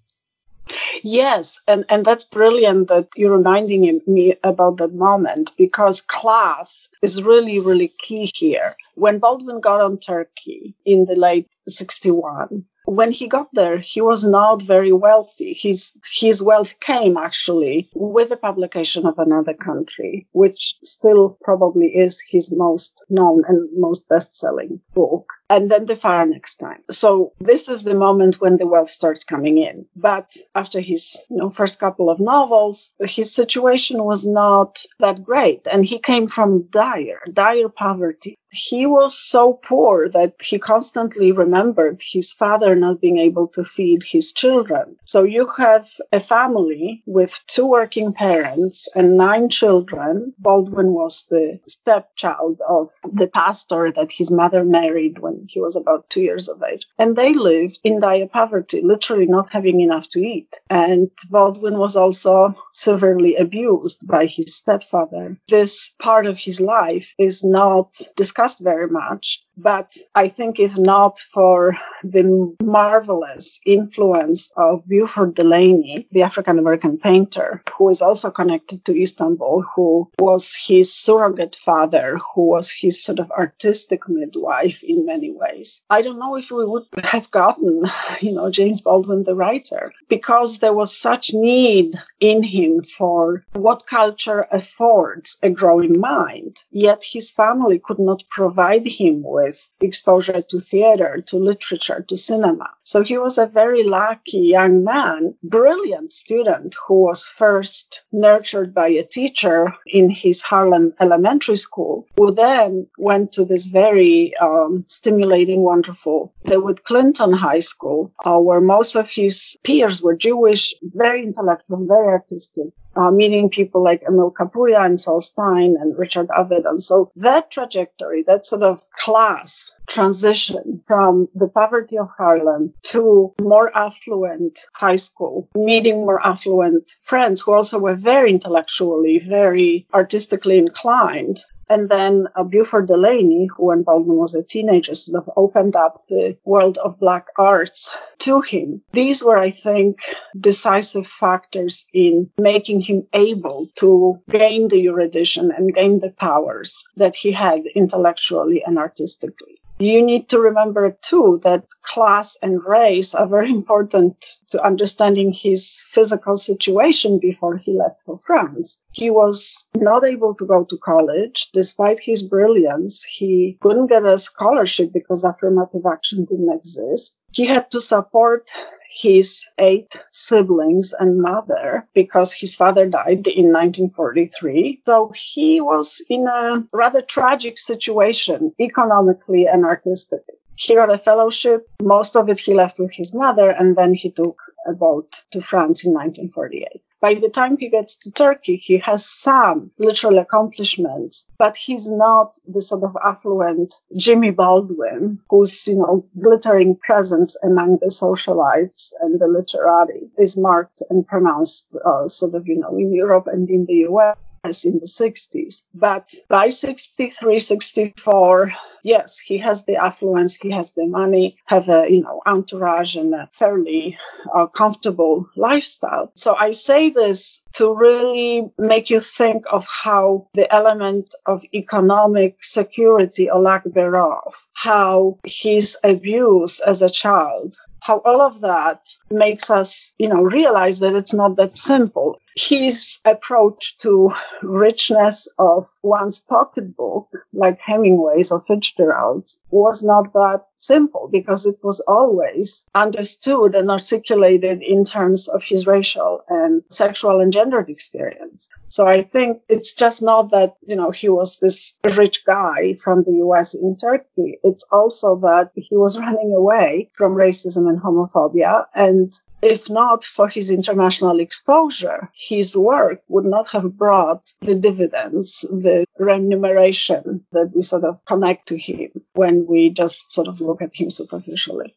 Yes, 1.03 1.59
and, 1.67 1.85
and 1.89 2.05
that's 2.05 2.25
brilliant 2.25 2.89
that 2.89 3.09
you're 3.17 3.37
reminding 3.37 4.01
me 4.07 4.35
about 4.45 4.77
that 4.79 4.95
moment 4.95 5.53
because 5.57 6.01
class 6.01 6.89
is 7.03 7.23
really, 7.23 7.59
really 7.59 7.93
key 8.01 8.31
here. 8.35 8.75
When 8.95 9.19
Baldwin 9.19 9.61
got 9.61 9.81
on 9.81 9.99
Turkey 9.99 10.75
in 10.85 11.07
the 11.07 11.17
late 11.17 11.49
61, 11.69 12.65
when 12.85 13.13
he 13.13 13.29
got 13.29 13.49
there, 13.55 13.79
he 13.79 14.01
was 14.01 14.25
not 14.25 14.63
very 14.63 14.93
wealthy. 14.93 15.55
His, 15.55 15.93
his 16.13 16.43
wealth 16.43 16.79
came 16.81 17.17
actually 17.17 17.89
with 17.95 18.29
the 18.29 18.37
publication 18.37 19.07
of 19.07 19.19
another 19.19 19.55
country, 19.55 20.27
which 20.33 20.75
still 20.83 21.39
probably 21.43 21.87
is 21.87 22.23
his 22.29 22.53
most 22.53 23.03
known 23.09 23.43
and 23.49 23.69
most 23.77 24.09
best 24.09 24.37
selling 24.37 24.81
book 24.95 25.33
and 25.51 25.71
then 25.71 25.87
the 25.87 25.97
fire 25.97 26.25
next 26.25 26.57
time. 26.57 26.83
So 26.91 27.33
this 27.41 27.69
is 27.69 27.83
the 27.83 27.95
moment 27.95 28.41
when 28.41 28.57
the 28.57 28.69
wealth 28.69 28.89
starts 28.89 29.25
coming 29.25 29.59
in. 29.59 29.85
But 29.97 30.33
after 30.55 30.81
his 30.81 31.21
you 31.29 31.37
know, 31.37 31.51
first 31.51 31.81
couple 31.81 32.09
of 32.09 32.21
novels, 32.21 32.93
his 33.01 33.35
situation 33.35 34.05
was 34.05 34.25
not 34.25 34.83
that 35.01 35.25
great. 35.25 35.67
And 35.71 35.85
he 35.85 35.99
came 35.99 36.29
from 36.29 36.63
dire, 36.71 37.21
dire 37.33 37.69
poverty 37.69 38.39
he 38.51 38.87
was 38.87 39.17
so 39.17 39.61
poor 39.65 40.09
that 40.09 40.35
he 40.43 40.59
constantly 40.59 41.33
remembered 41.33 42.03
his 42.03 42.33
father 42.33 42.75
not 42.75 43.01
being 43.01 43.19
able 43.19 43.47
to 43.49 43.65
feed 43.65 44.03
his 44.03 44.33
children. 44.33 44.97
So 45.05 45.23
you 45.23 45.49
have 45.57 45.89
a 46.13 46.21
family 46.21 47.03
with 47.07 47.41
two 47.47 47.67
working 47.67 48.13
parents 48.13 48.89
and 48.95 49.17
nine 49.17 49.49
children. 49.49 50.35
Baldwin 50.39 50.93
was 50.93 51.25
the 51.31 51.61
stepchild 51.67 52.61
of 52.69 52.91
the 53.13 53.29
pastor 53.29 53.93
that 53.93 54.13
his 54.13 54.31
mother 54.31 54.65
married 54.65 55.21
when 55.21 55.47
he 55.49 55.61
was 55.61 55.77
about 55.77 56.09
two 56.11 56.23
years 56.23 56.49
of 56.49 56.63
age. 56.63 56.87
And 56.99 57.17
they 57.17 57.35
lived 57.35 57.79
in 57.85 58.01
dire 58.01 58.27
poverty, 58.27 58.83
literally 58.83 59.27
not 59.27 59.51
having 59.51 59.81
enough 59.81 60.09
to 60.11 60.21
eat. 60.21 60.59
And 60.69 61.11
Baldwin 61.31 61.79
was 61.79 61.97
also 61.97 62.55
severely 62.73 63.37
abused 63.37 64.07
by 64.07 64.27
his 64.27 64.55
stepfather. 64.55 65.37
This 65.49 65.93
part 66.01 66.27
of 66.27 66.39
his 66.39 66.61
life 66.61 67.15
is 67.19 67.45
not 67.45 68.01
discussed 68.17 68.40
discussed 68.41 68.61
very 68.65 68.89
much. 68.89 69.45
But 69.63 69.97
I 70.15 70.29
think 70.29 70.59
if 70.59 70.79
not 70.79 71.19
for 71.19 71.77
the 72.03 72.57
marvelous 72.63 73.61
influence 73.67 74.51
of 74.57 74.87
Beauford 74.89 75.35
Delaney, 75.35 76.07
the 76.13 76.23
African 76.23 76.59
American 76.59 76.97
painter, 76.99 77.63
who 77.77 77.91
is 77.91 78.01
also 78.01 78.31
connected 78.31 78.85
to 78.85 79.01
Istanbul, 79.01 79.65
who 79.75 80.11
was 80.19 80.57
his 80.67 80.95
surrogate 80.95 81.57
father, 81.57 82.19
who 82.35 82.47
was 82.47 82.71
his 82.71 83.03
sort 83.03 83.19
of 83.19 83.31
artistic 83.33 84.09
midwife 84.09 84.83
in 84.83 85.05
many 85.05 85.31
ways, 85.31 85.83
I 85.91 86.03
don't 86.03 86.19
know 86.19 86.37
if 86.37 86.51
we 86.51 86.65
would 86.65 86.87
have 87.05 87.31
gotten, 87.31 87.85
you 88.21 88.33
know, 88.33 88.51
James 88.51 88.81
Baldwin, 88.81 89.25
the 89.25 89.35
writer, 89.35 89.91
because 90.09 90.59
there 90.59 90.75
was 90.75 90.97
such 90.97 91.35
need 91.35 91.95
in 92.21 92.43
him 92.43 92.83
for 92.83 93.45
what 93.53 93.87
culture 93.87 94.47
affords 94.53 95.37
a 95.43 95.51
growing 95.51 96.01
mind. 96.01 96.65
Yet 96.71 97.03
his 97.03 97.31
family 97.31 97.79
could 97.79 97.99
not 97.99 98.23
provide 98.31 98.87
him 98.87 99.23
with 99.51 99.69
exposure 99.81 100.43
to 100.43 100.61
theater, 100.61 101.23
to 101.27 101.37
literature, 101.37 102.05
to 102.09 102.17
cinema. 102.17 102.69
So 102.85 103.03
he 103.03 103.19
was 103.19 103.37
a 103.37 103.47
very 103.47 103.83
lucky 103.83 104.39
young 104.39 104.85
man, 104.85 105.35
brilliant 105.43 106.13
student 106.13 106.77
who 106.87 106.97
was 107.09 107.27
first 107.27 108.03
nurtured 108.13 108.73
by 108.73 108.89
a 108.89 109.03
teacher 109.19 109.75
in 109.87 110.11
his 110.11 110.43
Harlem 110.43 110.93
elementary 111.01 111.57
school, 111.57 112.07
who 112.17 112.33
then 112.33 112.87
went 112.99 113.33
to 113.33 113.45
this 113.45 113.67
very 113.67 114.33
um, 114.39 114.85
stimulating, 114.89 115.63
wonderful 115.63 116.33
DeWitt 116.45 116.85
Clinton 116.85 117.33
High 117.33 117.65
School, 117.73 118.13
uh, 118.25 118.39
where 118.39 118.61
most 118.61 118.95
of 118.95 119.09
his 119.09 119.57
peers 119.65 120.01
were 120.03 120.17
Jewish, 120.29 120.75
very 121.05 121.23
intellectual, 121.25 121.85
very 121.87 122.09
artistic 122.19 122.69
uh, 122.97 123.11
meeting 123.11 123.49
people 123.49 123.83
like 123.83 124.03
Emile 124.09 124.33
Capouya 124.33 124.85
and 124.85 125.01
Sol 125.01 125.21
Stein 125.21 125.77
and 125.81 125.99
Richard 125.99 126.29
Avedon. 126.29 126.71
And 126.71 126.83
so 126.83 127.11
that 127.17 127.51
trajectory, 127.51 128.23
that 128.27 128.47
sort 128.47 128.63
of 128.63 128.81
class 128.93 129.71
transition 129.89 130.83
from 130.87 131.29
the 131.35 131.49
poverty 131.49 131.99
of 131.99 132.09
Harlem 132.17 132.73
to 132.83 133.35
more 133.41 133.77
affluent 133.77 134.61
high 134.75 134.97
school, 134.97 135.49
meeting 135.55 135.97
more 135.97 136.25
affluent 136.25 136.93
friends 137.03 137.41
who 137.41 137.53
also 137.53 137.79
were 137.79 137.95
very 137.95 138.31
intellectually, 138.31 139.19
very 139.19 139.87
artistically 139.93 140.59
inclined, 140.59 141.41
and 141.71 141.89
then 141.89 142.27
uh, 142.35 142.45
Beauford 142.45 142.89
Delaney, 142.89 143.49
who 143.57 143.67
when 143.67 143.83
Baldwin 143.85 144.19
was 144.19 144.35
a 144.35 144.43
teenager, 144.43 144.95
sort 144.95 145.23
of 145.23 145.33
opened 145.37 145.77
up 145.77 146.03
the 146.09 146.37
world 146.45 146.77
of 146.79 146.99
black 146.99 147.29
arts 147.39 147.97
to 148.19 148.41
him. 148.41 148.83
These 148.93 149.23
were, 149.23 149.39
I 149.39 149.51
think, 149.51 150.01
decisive 150.39 151.07
factors 151.07 151.87
in 151.95 152.29
making 152.37 152.83
him 152.83 153.07
able 153.15 153.69
to 153.77 154.21
gain 154.29 154.69
the 154.69 154.83
erudition 154.89 155.53
and 155.57 155.75
gain 155.75 156.01
the 156.01 156.11
powers 156.11 156.85
that 156.97 157.15
he 157.15 157.31
had 157.31 157.63
intellectually 157.75 158.63
and 158.67 158.77
artistically 158.77 159.61
you 159.81 160.05
need 160.05 160.29
to 160.29 160.39
remember 160.39 160.97
too 161.03 161.41
that 161.43 161.65
class 161.83 162.37
and 162.43 162.63
race 162.65 163.15
are 163.15 163.27
very 163.27 163.51
important 163.61 164.15
to 164.51 164.63
understanding 164.65 165.33
his 165.33 165.81
physical 165.91 166.37
situation 166.37 167.19
before 167.19 167.57
he 167.57 167.73
left 167.73 168.01
for 168.05 168.19
France. 168.19 168.79
He 168.93 169.11
was 169.11 169.69
not 169.75 170.05
able 170.05 170.35
to 170.35 170.45
go 170.45 170.65
to 170.65 170.79
college 170.79 171.49
despite 171.53 171.99
his 171.99 172.23
brilliance. 172.23 173.03
He 173.05 173.57
couldn't 173.63 173.87
get 173.87 174.05
a 174.05 174.19
scholarship 174.19 174.93
because 174.93 175.25
affirmative 175.25 175.87
action 175.91 176.25
didn't 176.25 176.53
exist. 176.53 177.17
He 177.33 177.47
had 177.47 177.71
to 177.71 177.81
support 177.81 178.51
his 178.91 179.47
eight 179.59 180.03
siblings 180.11 180.93
and 180.99 181.23
mother 181.23 181.87
because 181.95 182.33
his 182.33 182.57
father 182.57 182.89
died 182.89 183.27
in 183.29 183.53
1943. 183.53 184.83
So 184.85 185.13
he 185.15 185.61
was 185.61 186.03
in 186.11 186.27
a 186.27 186.67
rather 186.73 187.01
tragic 187.01 187.57
situation 187.57 188.53
economically 188.61 189.47
and 189.47 189.65
artistically. 189.65 190.35
He 190.57 190.75
got 190.75 190.93
a 190.93 190.99
fellowship. 190.99 191.67
Most 191.81 192.17
of 192.17 192.29
it 192.29 192.39
he 192.39 192.53
left 192.53 192.79
with 192.79 192.93
his 192.93 193.15
mother, 193.15 193.51
and 193.51 193.77
then 193.77 193.95
he 193.95 194.11
took 194.11 194.39
a 194.67 194.75
boat 194.75 195.25
to 195.31 195.41
France 195.41 195.85
in 195.85 195.95
1948. 195.95 196.83
By 197.01 197.15
the 197.15 197.31
time 197.31 197.57
he 197.57 197.71
gets 197.71 197.97
to 197.97 198.11
Turkey, 198.11 198.57
he 198.57 198.77
has 198.79 199.07
some 199.07 199.71
literal 199.79 200.19
accomplishments, 200.19 201.27
but 201.39 201.57
he's 201.57 201.89
not 201.89 202.37
the 202.47 202.61
sort 202.61 202.83
of 202.83 202.95
affluent 203.03 203.75
Jimmy 203.97 204.31
Baldwin 204.31 205.19
whose, 205.31 205.67
you 205.67 205.77
know, 205.77 206.05
glittering 206.21 206.77
presence 206.77 207.37
among 207.43 207.79
the 207.79 207.87
socialites 207.87 208.93
and 209.01 209.19
the 209.19 209.29
literati 209.29 210.11
is 210.19 210.37
marked 210.37 210.83
and 210.91 211.07
pronounced 211.07 211.75
uh, 211.87 212.07
sort 212.07 212.35
of, 212.35 212.47
you 212.47 212.59
know, 212.59 212.77
in 212.77 212.93
Europe 212.93 213.27
and 213.27 213.49
in 213.49 213.65
the 213.65 213.87
US 213.89 214.17
in 214.45 214.79
the 214.79 214.87
60s. 214.87 215.63
But 215.75 216.15
by 216.29 216.49
63, 216.49 217.39
64, 217.39 218.53
yes, 218.83 219.19
he 219.19 219.37
has 219.39 219.65
the 219.65 219.77
affluence, 219.77 220.35
he 220.35 220.51
has 220.51 220.73
the 220.73 220.87
money, 220.87 221.37
have 221.47 221.69
a, 221.69 221.87
you 221.91 222.03
know, 222.03 222.23
entourage 222.27 222.97
and 222.97 223.15
a 223.15 223.29
fairly 223.33 223.99
uh, 224.35 224.47
comfortable 224.47 225.29
lifestyle. 225.37 226.11
So 226.15 226.35
I 226.37 226.53
say 226.53 226.89
this 226.89 227.43
to 227.55 227.75
really 227.75 228.51
make 228.59 228.89
you 228.89 229.01
think 229.01 229.45
of 229.53 229.67
how 229.67 230.29
the 230.33 230.53
element 230.53 231.15
of 231.27 231.45
economic 231.53 232.43
security 232.43 233.29
or 233.29 233.43
lack 233.43 233.65
thereof, 233.65 234.49
how 234.55 235.19
his 235.25 235.77
abuse 235.85 236.61
as 236.61 236.81
a 236.81 236.91
child 236.91 237.57
how 237.81 237.99
all 238.05 238.21
of 238.21 238.41
that 238.41 238.89
makes 239.11 239.51
us, 239.51 239.95
you 239.99 240.09
know, 240.09 240.23
realize 240.23 240.79
that 240.81 240.95
it's 240.95 241.15
not 241.15 241.37
that 241.37 241.57
simple. 241.57 242.21
His 242.49 242.99
approach 243.05 243.77
to 243.79 244.13
richness 244.43 245.29
of 245.39 245.69
one's 245.83 246.21
pocketbook, 246.21 247.09
like 247.35 247.59
Hemingway's 247.61 248.33
or 248.33 248.41
Fitzgerald's, 248.41 249.39
was 249.51 249.83
not 249.83 250.13
that 250.15 250.47
simple 250.57 251.09
because 251.13 251.45
it 251.45 251.59
was 251.63 251.81
always 251.81 252.65
understood 252.75 253.55
and 253.55 253.71
articulated 253.71 254.63
in 254.63 254.85
terms 254.85 255.29
of 255.29 255.43
his 255.43 255.67
racial 255.67 256.23
and 256.29 256.63
sexual 256.71 257.21
and 257.21 257.33
gendered 257.33 257.69
experience. 257.69 258.49
So 258.69 258.87
I 258.87 259.03
think 259.03 259.43
it's 259.49 259.75
just 259.75 260.01
not 260.03 260.31
that, 260.31 260.55
you 260.67 260.77
know, 260.77 260.91
he 260.91 261.09
was 261.09 261.39
this 261.39 261.75
rich 261.97 262.25
guy 262.25 262.75
from 262.75 263.03
the 263.03 263.17
US 263.27 263.55
in 263.55 263.77
Turkey. 263.77 264.39
It's 264.45 264.65
also 264.73 265.17
that 265.17 265.51
he 265.57 265.77
was 265.77 265.99
running 266.07 266.33
away 266.35 266.91
from 266.93 267.15
racism 267.15 267.69
and 267.69 267.81
homophobia 267.81 268.65
and 268.75 269.13
if 269.43 269.71
not 269.71 270.05
for 270.05 270.29
his 270.29 270.51
international 270.51 271.21
exposure, 271.21 272.11
his 272.15 272.57
work 272.57 273.03
would 273.09 273.25
not 273.25 273.49
have 273.49 273.77
brought 273.77 274.33
the 274.41 274.55
dividends, 274.55 275.45
the 275.51 275.85
remuneration 275.99 277.25
that 277.33 277.51
we 277.55 277.63
sort 277.63 277.85
of 277.85 278.05
connect 278.07 278.49
to 278.49 278.59
him 278.59 278.91
when 279.15 279.47
we 279.47 279.71
just 279.71 280.13
sort 280.13 280.29
of 280.29 280.41
look 280.41 280.61
at 280.63 280.75
him 280.75 280.91
superficially. 280.91 281.75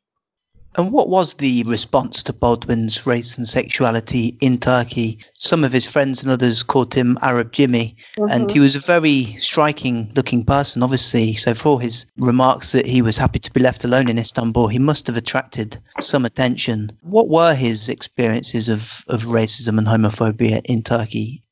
And 0.76 0.92
what 0.92 1.08
was 1.08 1.36
the 1.36 1.64
response 1.64 2.24
to 2.24 2.34
Baldwin's 2.34 3.06
race 3.06 3.38
and 3.38 3.48
sexuality 3.48 4.36
in 4.42 4.58
Turkey? 4.58 5.20
Some 5.38 5.64
of 5.64 5.72
his 5.72 5.86
friends 5.86 6.24
and 6.24 6.32
others 6.32 6.64
called 6.64 6.94
him 6.94 7.18
Arab 7.22 7.52
Jimmy, 7.52 7.96
mm-hmm. 8.18 8.32
and 8.32 8.50
he 8.50 8.60
was 8.60 8.76
a 8.76 8.80
very 8.80 9.36
striking 9.38 10.12
looking 10.16 10.44
person, 10.44 10.82
obviously. 10.82 11.34
So, 11.36 11.54
for 11.54 11.80
his 11.80 12.08
remarks 12.18 12.72
that 12.72 12.88
he 12.88 13.02
was 13.04 13.18
happy 13.18 13.40
to 13.40 13.54
be 13.54 13.62
left 13.62 13.84
alone 13.84 14.10
in 14.10 14.18
Istanbul, 14.18 14.68
he 14.68 14.80
must 14.80 15.06
have 15.08 15.18
attracted 15.18 15.78
some 16.00 16.26
attention. 16.26 16.92
What 17.02 17.30
were 17.30 17.54
his 17.54 17.88
experiences 17.88 18.68
of, 18.68 19.04
of 19.08 19.26
racism 19.26 19.78
and 19.78 19.86
homophobia 19.86 20.62
in 20.66 20.82
Turkey 20.82 21.43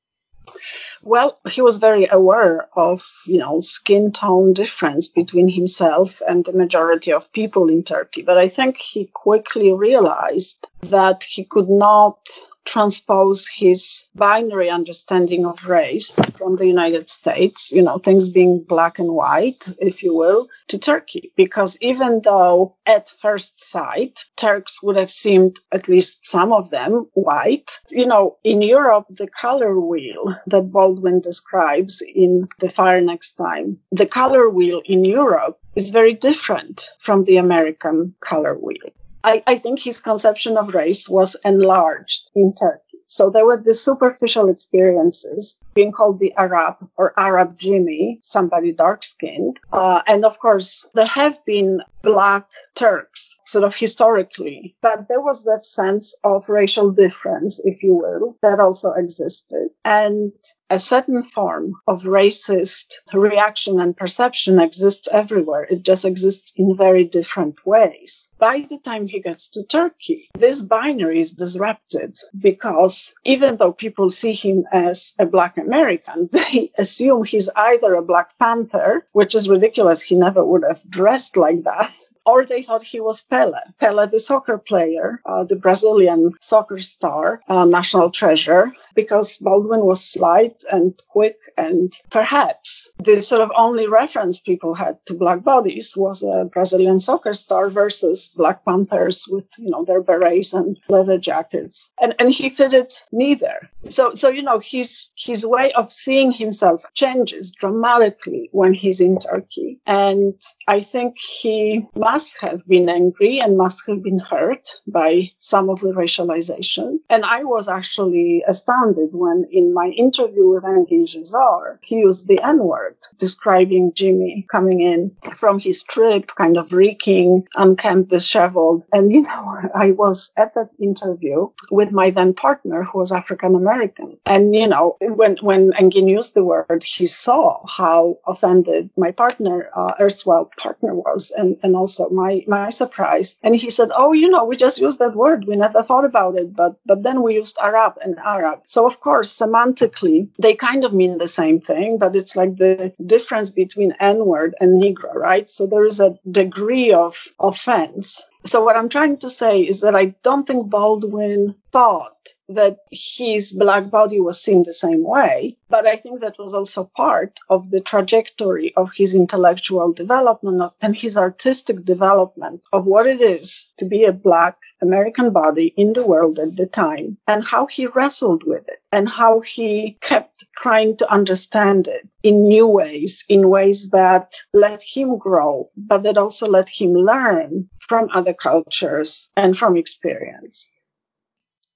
well, 1.03 1.39
he 1.49 1.61
was 1.61 1.77
very 1.77 2.07
aware 2.11 2.67
of, 2.75 3.03
you 3.25 3.37
know, 3.37 3.59
skin 3.59 4.11
tone 4.11 4.53
difference 4.53 5.07
between 5.07 5.47
himself 5.47 6.21
and 6.27 6.45
the 6.45 6.53
majority 6.53 7.11
of 7.11 7.31
people 7.33 7.69
in 7.69 7.83
Turkey. 7.83 8.21
But 8.21 8.37
I 8.37 8.47
think 8.47 8.77
he 8.77 9.05
quickly 9.13 9.71
realized 9.71 10.67
that 10.81 11.23
he 11.23 11.43
could 11.43 11.69
not 11.69 12.29
transpose 12.65 13.47
his 13.47 14.06
binary 14.15 14.69
understanding 14.69 15.45
of 15.45 15.67
race 15.67 16.19
from 16.38 16.56
the 16.56 16.67
United 16.67 17.10
States, 17.10 17.71
you 17.71 17.82
know, 17.82 17.97
things 17.97 18.30
being 18.30 18.63
black 18.67 19.00
and 19.00 19.12
white, 19.13 19.67
if 19.80 20.04
you 20.04 20.13
will, 20.15 20.47
to 20.67 20.78
Turkey. 20.78 21.32
Because 21.36 21.78
even 21.82 22.21
though 22.24 22.76
at 22.86 23.10
first 23.21 23.60
sight, 23.60 24.26
Turks 24.38 24.82
would 24.84 24.97
have 24.97 25.12
seemed, 25.12 25.60
at 25.71 25.88
least 25.88 26.26
some 26.26 26.54
of 26.54 26.69
them, 26.69 27.08
white, 27.13 27.80
you 27.89 28.06
know, 28.06 28.38
in 28.43 28.62
Europe, 28.62 29.06
the 29.10 29.28
color 29.28 29.80
wheel 29.80 30.36
that 30.47 30.71
Baldwin 30.71 31.19
describes 31.19 32.04
in 32.15 32.47
The 32.60 32.69
Fire 32.69 33.02
Next 33.02 33.34
Time, 33.34 33.78
the 33.91 34.06
color 34.06 34.50
wheel 34.50 34.82
in 34.86 35.06
Europe 35.06 35.60
is 35.76 35.89
very 35.89 36.13
different 36.13 36.89
from 37.00 37.24
the 37.24 37.38
American 37.38 38.13
color 38.19 38.56
wheel. 38.56 38.91
I, 39.23 39.43
I 39.47 39.57
think 39.57 39.79
his 39.79 39.99
conception 39.99 40.57
of 40.57 40.73
race 40.73 41.07
was 41.07 41.36
enlarged 41.45 42.29
in 42.36 42.53
Turkey. 42.60 42.99
So 43.07 43.29
there 43.29 43.45
were 43.45 43.62
the 43.62 43.73
superficial 43.73 44.49
experiences 44.49 45.57
being 45.73 45.91
called 45.91 46.19
the 46.19 46.34
Arab 46.38 46.75
or 46.97 47.13
Arab 47.17 47.57
Jimmy, 47.57 48.19
somebody 48.23 48.71
dark 48.71 49.03
skinned. 49.03 49.60
Uh, 49.71 50.01
and 50.07 50.25
of 50.25 50.39
course, 50.39 50.88
there 50.93 51.05
have 51.05 51.43
been 51.45 51.81
black 52.03 52.49
Turks 52.75 53.36
sort 53.45 53.63
of 53.63 53.75
historically, 53.75 54.75
but 54.81 55.07
there 55.07 55.21
was 55.21 55.43
that 55.43 55.65
sense 55.65 56.15
of 56.23 56.47
racial 56.49 56.89
difference, 56.89 57.60
if 57.65 57.84
you 57.84 57.93
will, 57.93 58.38
that 58.41 58.60
also 58.60 58.91
existed. 58.93 59.69
And 59.84 60.31
a 60.69 60.79
certain 60.79 61.21
form 61.21 61.73
of 61.88 62.03
racist 62.03 62.95
reaction 63.13 63.79
and 63.79 63.95
perception 63.95 64.57
exists 64.60 65.10
everywhere. 65.12 65.67
It 65.69 65.84
just 65.84 66.05
exists 66.05 66.53
in 66.55 66.77
very 66.77 67.03
different 67.03 67.65
ways. 67.65 68.29
By 68.39 68.65
the 68.69 68.77
time 68.77 69.07
he 69.07 69.19
gets 69.19 69.49
to 69.49 69.63
Turkey, 69.65 70.29
this 70.34 70.62
binary 70.62 71.19
is 71.19 71.34
disrupted 71.34 72.17
because 72.39 73.13
even 73.25 73.57
though 73.57 73.73
people 73.73 74.10
see 74.10 74.34
him 74.34 74.63
as 74.71 75.13
a 75.19 75.25
black 75.25 75.57
American, 75.62 76.30
they 76.32 76.71
assume 76.78 77.24
he's 77.24 77.50
either 77.56 77.93
a 77.93 78.02
Black 78.02 78.38
Panther, 78.39 79.06
which 79.13 79.36
is 79.36 79.50
ridiculous. 79.50 80.02
He 80.02 80.15
never 80.15 80.43
would 80.43 80.63
have 80.63 80.82
dressed 80.89 81.38
like 81.38 81.63
that 81.63 81.93
or 82.26 82.45
they 82.45 82.62
thought 82.62 82.84
he 82.84 83.00
was 83.00 83.21
Pele. 83.21 83.60
Pele, 83.80 84.08
the 84.08 84.19
soccer 84.19 84.58
player, 84.58 85.21
uh, 85.26 85.43
the 85.43 85.56
Brazilian 85.56 86.34
soccer 86.39 86.80
star, 86.80 87.41
uh, 87.47 87.65
national 87.65 88.12
treasure, 88.12 88.71
because 88.95 89.38
Baldwin 89.38 89.82
was 89.82 90.04
slight 90.04 90.63
and 90.71 90.93
quick, 91.10 91.38
and 91.58 91.93
perhaps 92.10 92.89
the 92.99 93.21
sort 93.21 93.41
of 93.41 93.51
only 93.56 93.88
reference 93.88 94.39
people 94.39 94.73
had 94.73 94.97
to 95.06 95.13
black 95.13 95.43
bodies 95.43 95.93
was 95.95 96.23
a 96.23 96.49
Brazilian 96.51 96.99
soccer 96.99 97.34
star 97.34 97.69
versus 97.69 98.30
Black 98.36 98.63
Panthers 98.65 99.25
with 99.30 99.45
you 99.58 99.69
know 99.69 99.86
their 99.86 100.01
berets 100.01 100.54
and 100.54 100.77
leather 100.89 101.17
jackets, 101.17 101.91
and 102.01 102.15
and 102.19 102.32
he 102.32 102.49
fitted 102.49 102.91
neither. 103.12 103.58
So 103.89 104.13
so 104.13 104.30
you 104.30 104.41
know 104.41 104.60
his 104.60 105.10
his 105.17 105.45
way 105.45 105.71
of 105.73 105.91
seeing 105.91 106.32
himself 106.32 106.84
changes 106.93 107.51
dramatically 107.51 108.49
when 108.51 108.73
he's 108.73 108.99
in 108.99 109.17
Turkey, 109.19 109.80
and 109.86 110.34
I 110.67 110.82
think 110.82 111.17
he 111.19 111.86
must 111.95 112.36
have 112.41 112.65
been 112.67 112.89
angry 112.89 113.39
and 113.39 113.58
must 113.58 113.84
have 113.88 114.04
been 114.04 114.19
hurt 114.19 114.67
by 114.88 115.32
some 115.38 115.69
of 115.69 115.80
the 115.82 115.93
racialization. 115.93 116.97
And 117.10 117.25
I 117.25 117.43
was 117.43 117.67
actually 117.67 118.43
astounded 118.47 118.80
when 119.11 119.45
in 119.51 119.73
my 119.73 119.87
interview 119.87 120.47
with 120.49 120.63
Engin 120.63 121.05
Cezzar, 121.05 121.77
he 121.81 121.97
used 121.97 122.27
the 122.27 122.41
N-word, 122.41 122.95
describing 123.17 123.91
Jimmy 123.93 124.45
coming 124.51 124.81
in 124.81 125.11
from 125.35 125.59
his 125.59 125.83
trip, 125.83 126.31
kind 126.37 126.57
of 126.57 126.73
reeking, 126.73 127.47
unkempt, 127.55 128.09
disheveled. 128.09 128.83
And, 128.93 129.11
you 129.11 129.21
know, 129.21 129.57
I 129.75 129.91
was 129.91 130.31
at 130.37 130.53
that 130.55 130.69
interview 130.79 131.49
with 131.71 131.91
my 131.91 132.09
then 132.09 132.33
partner 132.33 132.83
who 132.83 132.99
was 132.99 133.11
African 133.11 133.55
American. 133.55 134.17
And, 134.25 134.55
you 134.55 134.67
know, 134.67 134.97
when, 135.01 135.37
when 135.41 135.71
Engin 135.73 136.09
used 136.09 136.33
the 136.33 136.43
word, 136.43 136.83
he 136.83 137.05
saw 137.05 137.65
how 137.67 138.17
offended 138.25 138.89
my 138.97 139.11
partner, 139.11 139.69
uh, 139.75 139.93
erstwhile 139.99 140.49
partner 140.57 140.95
was, 140.95 141.31
and, 141.37 141.57
and 141.63 141.75
also 141.75 142.09
my, 142.09 142.43
my 142.47 142.69
surprise. 142.69 143.35
And 143.43 143.55
he 143.55 143.69
said, 143.69 143.89
Oh, 143.95 144.13
you 144.13 144.29
know, 144.29 144.45
we 144.45 144.55
just 144.55 144.79
used 144.79 144.99
that 144.99 145.15
word. 145.15 145.45
We 145.47 145.55
never 145.55 145.83
thought 145.83 146.05
about 146.05 146.35
it. 146.35 146.55
But, 146.55 146.77
but 146.85 147.03
then 147.03 147.21
we 147.21 147.35
used 147.35 147.57
Arab 147.61 147.93
and 148.03 148.17
Arab. 148.19 148.61
So, 148.71 148.88
of 148.88 149.01
course, 149.01 149.38
semantically, 149.38 150.29
they 150.41 150.55
kind 150.55 150.86
of 150.86 150.93
mean 150.93 151.17
the 151.17 151.27
same 151.27 151.60
thing, 151.60 151.97
but 151.97 152.15
it's 152.15 152.38
like 152.38 152.55
the 152.55 152.93
difference 153.05 153.49
between 153.49 153.93
N 153.99 154.25
word 154.25 154.55
and 154.62 154.81
Negro, 154.81 155.13
right? 155.13 155.49
So 155.49 155.67
there 155.67 155.86
is 155.86 155.99
a 155.99 156.15
degree 156.31 156.93
of 156.93 157.27
offense. 157.41 158.23
So, 158.45 158.63
what 158.63 158.77
I'm 158.77 158.88
trying 158.88 159.17
to 159.17 159.29
say 159.29 159.60
is 159.60 159.81
that 159.81 159.93
I 159.93 160.15
don't 160.23 160.47
think 160.47 160.69
Baldwin 160.69 161.53
thought 161.73 162.29
that 162.55 162.77
his 162.91 163.53
black 163.53 163.89
body 163.89 164.19
was 164.19 164.41
seen 164.41 164.63
the 164.63 164.73
same 164.73 165.03
way. 165.03 165.57
But 165.69 165.85
I 165.85 165.95
think 165.95 166.19
that 166.19 166.37
was 166.37 166.53
also 166.53 166.91
part 166.95 167.39
of 167.49 167.71
the 167.71 167.81
trajectory 167.81 168.73
of 168.75 168.91
his 168.95 169.15
intellectual 169.15 169.93
development 169.93 170.73
and 170.81 170.95
his 170.95 171.17
artistic 171.17 171.85
development 171.85 172.61
of 172.73 172.85
what 172.85 173.07
it 173.07 173.21
is 173.21 173.67
to 173.77 173.85
be 173.85 174.03
a 174.03 174.11
black 174.11 174.57
American 174.81 175.31
body 175.31 175.73
in 175.77 175.93
the 175.93 176.05
world 176.05 176.39
at 176.39 176.57
the 176.57 176.65
time 176.65 177.17
and 177.27 177.43
how 177.43 177.65
he 177.67 177.85
wrestled 177.85 178.43
with 178.45 178.67
it 178.67 178.81
and 178.91 179.07
how 179.07 179.39
he 179.39 179.97
kept 180.01 180.43
trying 180.57 180.97
to 180.97 181.11
understand 181.11 181.87
it 181.87 182.07
in 182.23 182.47
new 182.47 182.67
ways, 182.67 183.23
in 183.29 183.49
ways 183.49 183.89
that 183.89 184.35
let 184.53 184.83
him 184.83 185.17
grow, 185.17 185.69
but 185.77 186.03
that 186.03 186.17
also 186.17 186.47
let 186.47 186.69
him 186.69 186.93
learn 186.93 187.69
from 187.79 188.09
other 188.13 188.33
cultures 188.33 189.29
and 189.35 189.57
from 189.57 189.77
experience. 189.77 190.69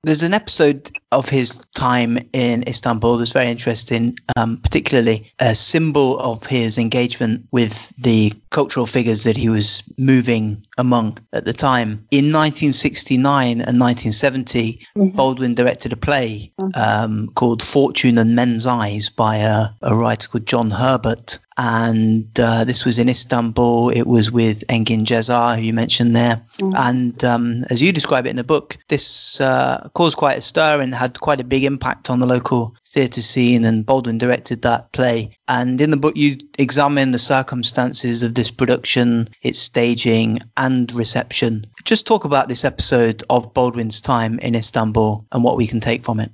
There's 0.05 0.21
an 0.21 0.35
episode 0.35 0.91
of 1.11 1.29
his 1.29 1.57
time 1.73 2.19
in 2.31 2.63
Istanbul 2.67 3.17
that's 3.17 3.31
very 3.31 3.49
interesting, 3.49 4.15
um, 4.37 4.57
particularly 4.57 5.31
a 5.39 5.55
symbol 5.55 6.19
of 6.19 6.45
his 6.45 6.77
engagement 6.77 7.43
with 7.51 7.91
the 7.97 8.31
cultural 8.55 8.85
figures 8.85 9.23
that 9.23 9.35
he 9.35 9.49
was 9.49 9.83
moving 9.99 10.65
among 10.77 11.17
at 11.33 11.43
the 11.43 11.51
time. 11.51 11.89
In 12.11 12.31
1969 12.31 13.51
and 13.51 13.79
1970, 13.81 14.79
mm-hmm. 14.97 15.17
Baldwin 15.17 15.55
directed 15.55 15.91
a 15.91 15.97
play 15.97 16.53
mm-hmm. 16.57 16.69
um, 16.81 17.27
called 17.35 17.61
Fortune 17.61 18.17
and 18.17 18.33
Men's 18.33 18.65
Eyes 18.65 19.09
by 19.09 19.35
a, 19.35 19.67
a 19.81 19.93
writer 19.93 20.29
called 20.29 20.45
John 20.45 20.71
Herbert 20.71 21.37
and 21.57 22.37
uh, 22.39 22.65
this 22.65 22.83
was 22.83 22.99
in 22.99 23.07
Istanbul. 23.07 23.89
It 23.89 24.07
was 24.07 24.29
with 24.29 24.65
Engin 24.67 25.05
Cezzar, 25.05 25.55
who 25.55 25.61
you 25.61 25.73
mentioned 25.73 26.15
there. 26.15 26.41
Mm. 26.59 26.73
And 26.75 27.23
um, 27.23 27.63
as 27.69 27.81
you 27.81 27.93
describe 27.93 28.25
it 28.25 28.31
in 28.31 28.35
the 28.35 28.43
book, 28.43 28.77
this 28.89 29.39
uh, 29.39 29.87
caused 29.93 30.17
quite 30.17 30.37
a 30.37 30.41
stir 30.41 30.81
and 30.81 30.93
had 30.93 31.19
quite 31.21 31.39
a 31.39 31.45
big 31.45 31.63
impact 31.63 32.09
on 32.09 32.19
the 32.19 32.25
local 32.25 32.75
theatre 32.95 33.21
scene. 33.21 33.65
And 33.65 33.86
Baldwin 33.86 34.17
directed 34.17 34.62
that 34.62 34.91
play. 34.93 35.29
And 35.47 35.79
in 35.81 35.91
the 35.91 35.97
book, 35.97 36.15
you 36.15 36.38
examine 36.58 37.12
the 37.12 37.19
circumstances 37.19 38.23
of 38.23 38.36
this 38.36 38.49
production, 38.49 39.27
its 39.43 39.60
staging, 39.60 40.39
and 40.55 40.91
reception. 40.93 41.65
Just 41.84 42.08
talk 42.08 42.23
about 42.23 42.47
this 42.47 42.63
episode 42.63 43.23
of 43.29 43.53
Baldwin's 43.53 44.01
time 44.01 44.39
in 44.39 44.55
Istanbul 44.55 45.27
and 45.31 45.43
what 45.43 45.58
we 45.58 45.67
can 45.67 45.81
take 45.81 46.03
from 46.03 46.19
it. 46.19 46.31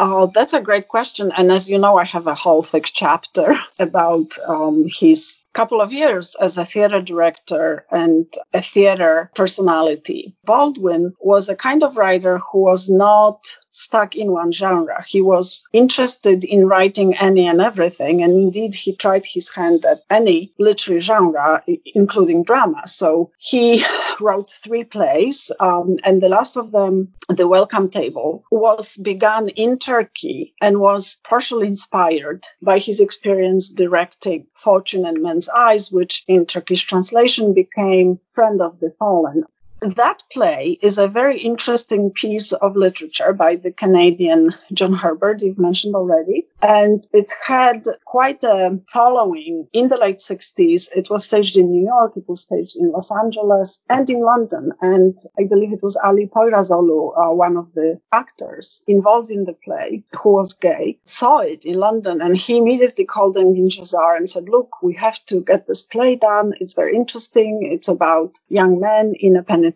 Oh, 0.00 0.30
that's 0.32 0.52
a 0.52 0.60
great 0.60 0.86
question. 0.86 1.32
And 1.36 1.50
as 1.50 1.68
you 1.68 1.76
know, 1.76 1.96
I 1.96 2.04
have 2.04 2.28
a 2.28 2.34
whole 2.34 2.62
thick 2.62 2.90
chapter 2.92 3.58
about 3.80 4.38
um, 4.46 4.86
his 4.88 5.38
couple 5.54 5.80
of 5.80 5.92
years 5.92 6.36
as 6.40 6.56
a 6.56 6.64
theater 6.64 7.02
director 7.02 7.84
and 7.90 8.26
a 8.54 8.62
theater 8.62 9.28
personality. 9.34 10.36
Baldwin 10.44 11.14
was 11.20 11.48
a 11.48 11.56
kind 11.56 11.82
of 11.82 11.96
writer 11.96 12.38
who 12.38 12.60
was 12.60 12.88
not 12.88 13.40
stuck 13.70 14.14
in 14.14 14.32
one 14.32 14.52
genre. 14.52 15.04
He 15.06 15.20
was 15.20 15.62
interested 15.72 16.44
in 16.44 16.66
writing 16.66 17.14
any 17.16 17.46
and 17.46 17.60
everything. 17.60 18.22
And 18.22 18.32
indeed, 18.32 18.74
he 18.74 18.94
tried 18.94 19.26
his 19.26 19.50
hand 19.50 19.84
at 19.84 20.02
any 20.10 20.52
literary 20.58 21.00
genre, 21.00 21.62
including 21.94 22.44
drama. 22.44 22.82
So 22.86 23.30
he 23.38 23.84
wrote 24.20 24.50
three 24.50 24.84
plays. 24.84 25.50
Um, 25.60 25.96
and 26.04 26.22
the 26.22 26.28
last 26.28 26.56
of 26.56 26.72
them, 26.72 27.12
The 27.28 27.48
Welcome 27.48 27.90
Table, 27.90 28.44
was 28.50 28.96
begun 28.96 29.48
in 29.50 29.78
Turkey 29.78 30.54
and 30.60 30.80
was 30.80 31.18
partially 31.24 31.66
inspired 31.66 32.46
by 32.62 32.78
his 32.78 33.00
experience 33.00 33.68
directing 33.68 34.46
Fortune 34.54 35.04
and 35.04 35.22
Men's 35.22 35.48
Eyes, 35.50 35.92
which 35.92 36.24
in 36.26 36.46
Turkish 36.46 36.82
translation 36.84 37.54
became 37.54 38.18
Friend 38.28 38.60
of 38.60 38.80
the 38.80 38.92
Fallen 38.98 39.44
that 39.80 40.22
play 40.32 40.78
is 40.82 40.98
a 40.98 41.08
very 41.08 41.38
interesting 41.40 42.10
piece 42.10 42.52
of 42.52 42.76
literature 42.76 43.32
by 43.32 43.56
the 43.56 43.70
Canadian 43.70 44.54
John 44.72 44.92
Herbert, 44.92 45.42
you've 45.42 45.58
mentioned 45.58 45.94
already. 45.94 46.46
And 46.62 47.06
it 47.12 47.30
had 47.46 47.84
quite 48.04 48.42
a 48.42 48.78
following 48.92 49.68
in 49.72 49.88
the 49.88 49.96
late 49.96 50.18
60s. 50.18 50.88
It 50.96 51.08
was 51.10 51.24
staged 51.24 51.56
in 51.56 51.70
New 51.70 51.84
York, 51.84 52.12
it 52.16 52.28
was 52.28 52.40
staged 52.42 52.76
in 52.76 52.90
Los 52.90 53.10
Angeles 53.10 53.80
and 53.88 54.08
in 54.10 54.22
London. 54.22 54.72
And 54.80 55.16
I 55.38 55.44
believe 55.44 55.72
it 55.72 55.82
was 55.82 55.96
Ali 55.96 56.26
Poyrazoglu, 56.26 57.12
uh, 57.16 57.34
one 57.34 57.56
of 57.56 57.72
the 57.74 58.00
actors 58.12 58.82
involved 58.88 59.30
in 59.30 59.44
the 59.44 59.56
play, 59.64 60.02
who 60.20 60.34
was 60.34 60.54
gay, 60.54 60.98
saw 61.04 61.38
it 61.38 61.64
in 61.64 61.78
London 61.78 62.20
and 62.20 62.36
he 62.36 62.56
immediately 62.56 63.04
called 63.04 63.36
Engin 63.36 63.70
Cezzar 63.70 64.16
and 64.16 64.28
said, 64.28 64.48
look, 64.48 64.82
we 64.82 64.94
have 64.94 65.24
to 65.26 65.42
get 65.42 65.66
this 65.66 65.82
play 65.82 66.16
done. 66.16 66.52
It's 66.58 66.74
very 66.74 66.96
interesting. 66.96 67.60
It's 67.62 67.88
about 67.88 68.38
young 68.48 68.80
men 68.80 69.14
in 69.20 69.36
a 69.36 69.42
penitentiary 69.42 69.67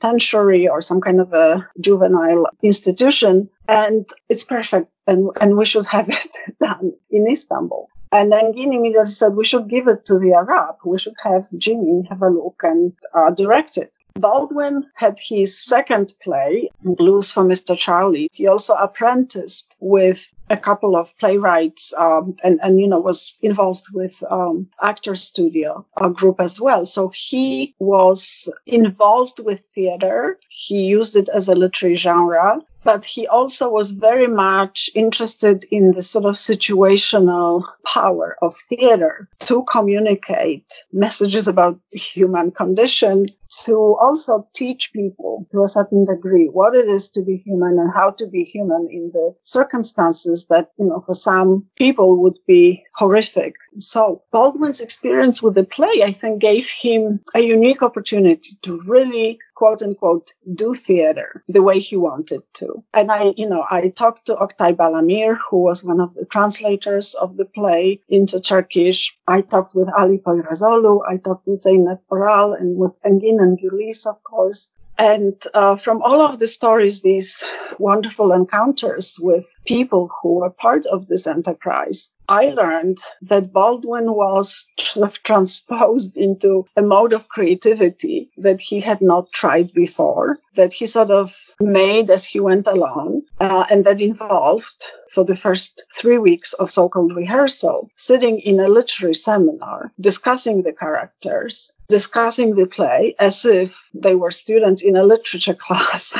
or 0.71 0.81
some 0.83 1.01
kind 1.01 1.21
of 1.21 1.33
a 1.33 1.67
juvenile 1.81 2.47
institution 2.63 3.49
and 3.69 4.09
it's 4.29 4.45
perfect 4.45 4.91
and, 5.07 5.31
and 5.41 5.57
we 5.57 5.65
should 5.65 5.87
have 5.87 6.09
it 6.21 6.27
done 6.61 6.93
in 7.11 7.27
Istanbul. 7.31 7.89
And 8.13 8.31
then 8.31 8.53
Guinea 8.53 8.77
immediately 8.77 9.07
said, 9.07 9.35
we 9.35 9.45
should 9.45 9.71
give 9.71 9.89
it 9.89 10.05
to 10.05 10.19
the 10.19 10.35
Arab. 10.35 10.77
We 10.85 10.99
should 10.99 11.15
have 11.23 11.45
Jimmy 11.57 12.07
have 12.11 12.21
a 12.21 12.29
look 12.29 12.61
and 12.63 12.93
uh, 13.15 13.31
direct 13.31 13.79
it. 13.79 13.97
Baldwin 14.15 14.85
had 14.97 15.19
his 15.19 15.59
second 15.59 16.13
play, 16.23 16.69
Blues 16.83 17.33
for 17.33 17.45
Mr. 17.45 17.77
Charlie. 17.79 18.29
He 18.33 18.47
also 18.47 18.75
apprenticed 18.75 19.72
with 19.83 20.33
a 20.49 20.57
couple 20.57 20.97
of 20.97 21.17
playwrights 21.19 21.93
um, 21.99 22.37
and, 22.45 22.61
and, 22.63 22.79
you 22.79 22.87
know, 22.87 23.01
was 23.01 23.35
involved 23.43 23.87
with 23.93 24.23
um, 24.31 24.69
Actor 24.81 25.17
Studio 25.17 25.85
a 26.01 26.09
group 26.09 26.41
as 26.41 26.61
well. 26.61 26.87
So 26.87 27.11
he 27.15 27.75
was 27.81 28.49
involved 28.67 29.41
with 29.41 29.65
theater. 29.75 30.39
He 30.49 30.83
used 30.83 31.17
it 31.17 31.29
as 31.31 31.49
a 31.49 31.55
literary 31.55 31.97
genre 31.97 32.61
but 32.85 33.05
he 33.05 33.27
also 33.29 33.69
was 33.69 33.93
very 33.93 34.27
much 34.27 34.91
interested 34.95 35.65
in 35.71 35.93
the 35.93 36.03
sort 36.03 36.25
of 36.25 36.35
situational 36.35 37.63
power 37.85 38.37
of 38.43 38.57
theater 38.69 39.29
to 39.39 39.65
communicate 39.71 40.67
messages 40.93 41.47
about 41.47 41.79
the 41.93 41.99
human 41.99 42.51
condition 42.51 43.27
to 43.65 43.97
also 44.01 44.47
teach 44.55 44.93
people 44.93 45.47
to 45.51 45.63
a 45.63 45.69
certain 45.69 46.05
degree 46.05 46.49
what 46.49 46.75
it 46.75 46.89
is 46.89 47.09
to 47.11 47.23
be 47.23 47.37
human 47.37 47.79
and 47.79 47.93
how 47.93 48.11
to 48.11 48.27
be 48.27 48.45
human 48.45 48.89
in 48.91 49.11
the 49.13 49.35
circumstances 49.43 50.47
that, 50.47 50.71
you 50.79 50.87
know, 50.87 51.01
for 51.01 51.15
some 51.15 51.65
people 51.77 52.21
would 52.23 52.39
be 52.47 52.83
horrific. 52.95 53.55
So 53.79 54.23
Baldwin's 54.33 54.81
experience 54.81 55.43
with 55.43 55.55
the 55.55 55.65
play, 55.65 56.03
I 56.05 56.13
think, 56.13 56.41
gave 56.41 56.69
him 56.69 57.21
a 57.35 57.41
unique 57.41 57.83
opportunity 57.83 58.59
to 58.63 58.81
really 58.87 59.39
quote 59.55 59.83
unquote 59.83 60.33
do 60.55 60.75
theater 60.75 61.45
the 61.49 61.63
way 61.63 61.79
he 61.79 61.97
wanted 61.97 62.43
to. 62.55 62.83
And 62.95 63.13
I, 63.13 63.33
you 63.37 63.49
know, 63.49 63.65
I 63.71 63.89
talked 63.91 64.27
to 64.27 64.35
Oktay 64.35 64.75
Balamir, 64.75 65.39
who 65.49 65.59
was 65.59 65.85
one 65.85 66.01
of 66.01 66.15
the 66.15 66.27
translators 66.27 67.15
of 67.15 67.37
the 67.37 67.45
play 67.45 68.01
into 68.09 68.41
Turkish. 68.41 69.17
I 69.29 69.41
talked 69.41 69.75
with 69.75 69.89
Ali 69.97 70.19
Poyrazoglu. 70.19 71.01
I 71.09 71.17
talked 71.19 71.47
with 71.47 71.63
Zeynep 71.63 72.01
Oral 72.11 72.55
and 72.55 72.77
with 72.77 72.93
Engin 73.07 73.42
and 73.43 73.59
Gülriz, 73.59 74.07
of 74.07 74.23
course. 74.23 74.71
And 74.99 75.35
uh, 75.55 75.77
from 75.77 76.01
all 76.03 76.21
of 76.21 76.39
the 76.39 76.47
stories, 76.47 77.03
these 77.03 77.43
wonderful 77.79 78.31
encounters 78.31 79.19
with 79.21 79.53
people 79.67 80.11
who 80.23 80.35
were 80.35 80.51
part 80.51 80.87
of 80.87 81.09
this 81.09 81.27
enterprise, 81.27 82.12
I 82.29 82.47
learned 82.51 82.99
that 83.23 83.53
Baldwin 83.53 84.15
was 84.15 84.67
sort 84.79 85.09
of 85.09 85.23
transposed 85.23 86.17
into 86.17 86.67
a 86.77 86.83
mode 86.83 87.13
of 87.13 87.29
creativity 87.29 88.31
that 88.37 88.61
he 88.61 88.81
had 88.81 89.01
not 89.01 89.33
tried 89.33 89.73
before, 89.73 90.39
that 90.55 90.73
he 90.73 90.87
sort 90.87 91.11
of 91.11 91.35
made 91.61 92.11
as 92.11 92.25
he 92.25 92.41
went 92.41 92.67
along, 92.67 93.23
uh, 93.41 93.65
and 93.71 93.85
that 93.85 94.01
involved 94.01 94.85
for 95.11 95.25
the 95.25 95.37
first 95.37 95.83
three 95.95 96.19
weeks 96.19 96.53
of 96.55 96.71
so-called 96.71 97.15
rehearsal, 97.15 97.91
sitting 97.97 98.41
in 98.41 98.59
a 98.59 98.69
literary 98.69 99.15
seminar, 99.15 99.93
discussing 100.01 100.63
the 100.63 100.73
characters, 100.73 101.73
discussing 101.89 102.55
the 102.55 102.67
play 102.67 103.15
as 103.19 103.45
if 103.45 103.89
they 103.93 104.15
were 104.15 104.31
students 104.31 104.83
in 104.83 104.97
a 104.97 105.05
literature 105.05 105.55
class, 105.67 106.17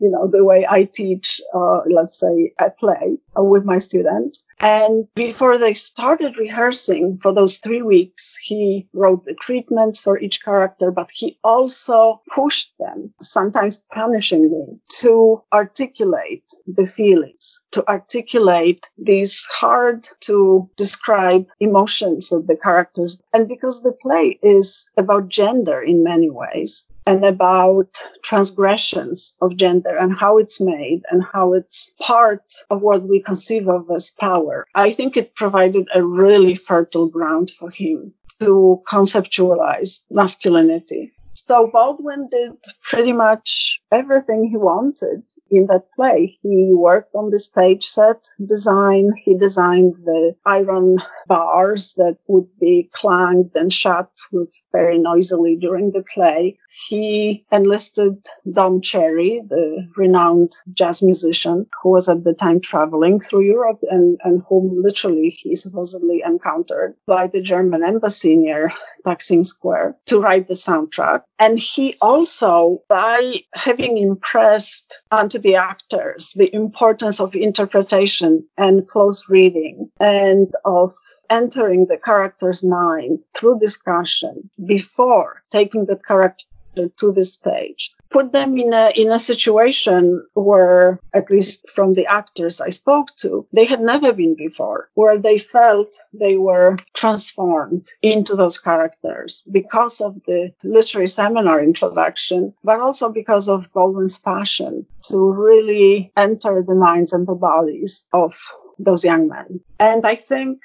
you 0.00 0.10
know, 0.10 0.28
the 0.28 0.44
way 0.44 0.64
I 0.68 0.84
teach, 0.84 1.40
uh, 1.52 1.80
let's 1.90 2.20
say, 2.20 2.52
a 2.60 2.70
play 2.70 3.18
uh, 3.36 3.42
with 3.42 3.64
my 3.64 3.78
students. 3.78 4.44
And 4.64 5.06
before 5.14 5.58
they 5.58 5.74
started 5.74 6.38
rehearsing 6.38 7.18
for 7.18 7.34
those 7.34 7.58
three 7.58 7.82
weeks, 7.82 8.38
he 8.42 8.88
wrote 8.94 9.26
the 9.26 9.34
treatments 9.34 10.00
for 10.00 10.18
each 10.18 10.42
character, 10.42 10.90
but 10.90 11.10
he 11.12 11.38
also 11.44 12.22
pushed 12.34 12.72
them, 12.78 13.12
sometimes 13.20 13.82
punishingly, 13.94 14.80
to 15.00 15.42
articulate 15.52 16.44
the 16.66 16.86
feelings, 16.86 17.60
to 17.72 17.86
articulate 17.86 18.88
these 18.96 19.46
hard 19.52 20.08
to 20.20 20.66
describe 20.78 21.46
emotions 21.60 22.32
of 22.32 22.46
the 22.46 22.56
characters. 22.56 23.20
And 23.34 23.46
because 23.46 23.82
the 23.82 23.92
play 23.92 24.38
is 24.42 24.88
about 24.96 25.28
gender 25.28 25.82
in 25.82 26.02
many 26.02 26.30
ways, 26.30 26.86
and 27.06 27.24
about 27.24 28.02
transgressions 28.22 29.34
of 29.40 29.56
gender 29.56 29.96
and 29.96 30.16
how 30.16 30.38
it's 30.38 30.60
made 30.60 31.02
and 31.10 31.22
how 31.32 31.52
it's 31.52 31.92
part 32.00 32.54
of 32.70 32.82
what 32.82 33.02
we 33.02 33.20
conceive 33.20 33.68
of 33.68 33.90
as 33.90 34.10
power. 34.10 34.66
I 34.74 34.90
think 34.90 35.16
it 35.16 35.34
provided 35.34 35.86
a 35.94 36.04
really 36.04 36.54
fertile 36.54 37.08
ground 37.08 37.50
for 37.50 37.70
him 37.70 38.14
to 38.40 38.82
conceptualize 38.86 40.00
masculinity. 40.10 41.12
So 41.46 41.68
Baldwin 41.70 42.28
did 42.30 42.52
pretty 42.82 43.12
much 43.12 43.78
everything 43.92 44.48
he 44.48 44.56
wanted 44.56 45.24
in 45.50 45.66
that 45.66 45.84
play. 45.94 46.38
He 46.42 46.70
worked 46.72 47.14
on 47.14 47.28
the 47.28 47.38
stage 47.38 47.84
set 47.84 48.28
design. 48.46 49.10
He 49.22 49.36
designed 49.36 49.92
the 50.06 50.34
iron 50.46 51.02
bars 51.26 51.92
that 51.98 52.16
would 52.28 52.48
be 52.58 52.88
clanged 52.94 53.50
and 53.54 53.70
shut 53.70 54.10
with 54.32 54.58
very 54.72 54.98
noisily 54.98 55.54
during 55.56 55.92
the 55.92 56.04
play. 56.14 56.58
He 56.88 57.44
enlisted 57.52 58.26
Don 58.50 58.80
Cherry, 58.80 59.42
the 59.48 59.86
renowned 59.96 60.52
jazz 60.72 61.02
musician 61.02 61.66
who 61.82 61.90
was 61.90 62.08
at 62.08 62.24
the 62.24 62.34
time 62.34 62.60
traveling 62.60 63.20
through 63.20 63.42
Europe 63.42 63.80
and, 63.90 64.18
and 64.24 64.42
whom 64.48 64.82
literally 64.82 65.28
he 65.28 65.54
supposedly 65.54 66.22
encountered 66.26 66.96
by 67.06 67.26
the 67.28 67.40
German 67.40 67.84
embassy 67.84 68.34
near 68.34 68.72
Taksim 69.06 69.46
Square 69.46 69.96
to 70.06 70.20
write 70.20 70.48
the 70.48 70.54
soundtrack. 70.54 71.22
And 71.38 71.58
he 71.58 71.96
also, 72.00 72.82
by 72.88 73.40
having 73.54 73.98
impressed 73.98 74.98
onto 75.10 75.38
the 75.38 75.56
actors 75.56 76.32
the 76.36 76.54
importance 76.54 77.20
of 77.20 77.34
interpretation 77.34 78.46
and 78.56 78.88
close 78.88 79.28
reading 79.28 79.90
and 79.98 80.52
of 80.64 80.92
entering 81.30 81.86
the 81.86 81.96
character's 81.96 82.62
mind 82.62 83.20
through 83.34 83.58
discussion 83.58 84.48
before 84.64 85.42
taking 85.50 85.86
that 85.86 86.06
character 86.06 86.44
to 86.74 87.12
the 87.12 87.24
stage. 87.24 87.92
Put 88.10 88.32
them 88.32 88.56
in 88.56 88.72
a 88.72 88.92
in 88.94 89.10
a 89.10 89.18
situation 89.18 90.24
where 90.34 91.00
at 91.14 91.30
least 91.30 91.68
from 91.68 91.94
the 91.94 92.06
actors 92.06 92.60
i 92.60 92.70
spoke 92.70 93.08
to 93.16 93.46
they 93.52 93.64
had 93.64 93.80
never 93.80 94.12
been 94.12 94.34
before 94.36 94.88
where 94.94 95.18
they 95.18 95.38
felt 95.38 95.96
they 96.12 96.36
were 96.36 96.76
transformed 96.92 97.86
into 98.02 98.36
those 98.36 98.58
characters 98.58 99.42
because 99.50 100.00
of 100.00 100.22
the 100.24 100.52
literary 100.62 101.08
seminar 101.08 101.62
introduction 101.62 102.52
but 102.62 102.80
also 102.80 103.08
because 103.08 103.48
of 103.48 103.72
baldwin's 103.72 104.18
passion 104.18 104.86
to 105.08 105.18
really 105.32 106.12
enter 106.16 106.62
the 106.62 106.74
minds 106.74 107.12
and 107.12 107.26
the 107.26 107.34
bodies 107.34 108.06
of 108.12 108.34
those 108.78 109.04
young 109.04 109.28
men. 109.28 109.60
And 109.78 110.04
i 110.06 110.14
think 110.14 110.58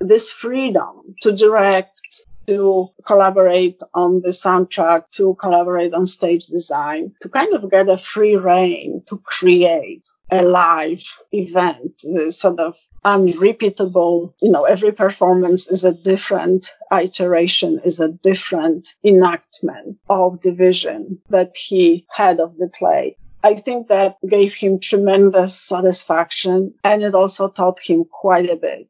this 0.00 0.30
freedom 0.30 1.14
to 1.22 1.32
direct 1.32 2.00
to 2.46 2.88
collaborate 3.06 3.80
on 3.94 4.20
the 4.22 4.30
soundtrack, 4.30 5.10
to 5.12 5.34
collaborate 5.40 5.94
on 5.94 6.06
stage 6.06 6.46
design, 6.46 7.12
to 7.20 7.28
kind 7.28 7.52
of 7.54 7.70
get 7.70 7.88
a 7.88 7.96
free 7.96 8.36
reign 8.36 9.02
to 9.06 9.18
create 9.18 10.08
a 10.30 10.42
live 10.42 11.02
event, 11.32 12.02
uh, 12.16 12.30
sort 12.30 12.58
of 12.58 12.76
unrepeatable. 13.04 14.34
You 14.40 14.50
know, 14.50 14.64
every 14.64 14.92
performance 14.92 15.68
is 15.68 15.84
a 15.84 15.92
different 15.92 16.70
iteration, 16.92 17.80
is 17.84 18.00
a 18.00 18.08
different 18.08 18.94
enactment 19.04 19.98
of 20.08 20.40
the 20.42 20.52
vision 20.52 21.18
that 21.28 21.56
he 21.56 22.06
had 22.10 22.40
of 22.40 22.56
the 22.56 22.68
play. 22.68 23.16
I 23.44 23.54
think 23.56 23.88
that 23.88 24.16
gave 24.26 24.54
him 24.54 24.80
tremendous 24.80 25.54
satisfaction 25.54 26.72
and 26.82 27.02
it 27.02 27.14
also 27.14 27.48
taught 27.48 27.78
him 27.78 28.06
quite 28.10 28.48
a 28.48 28.56
bit 28.56 28.88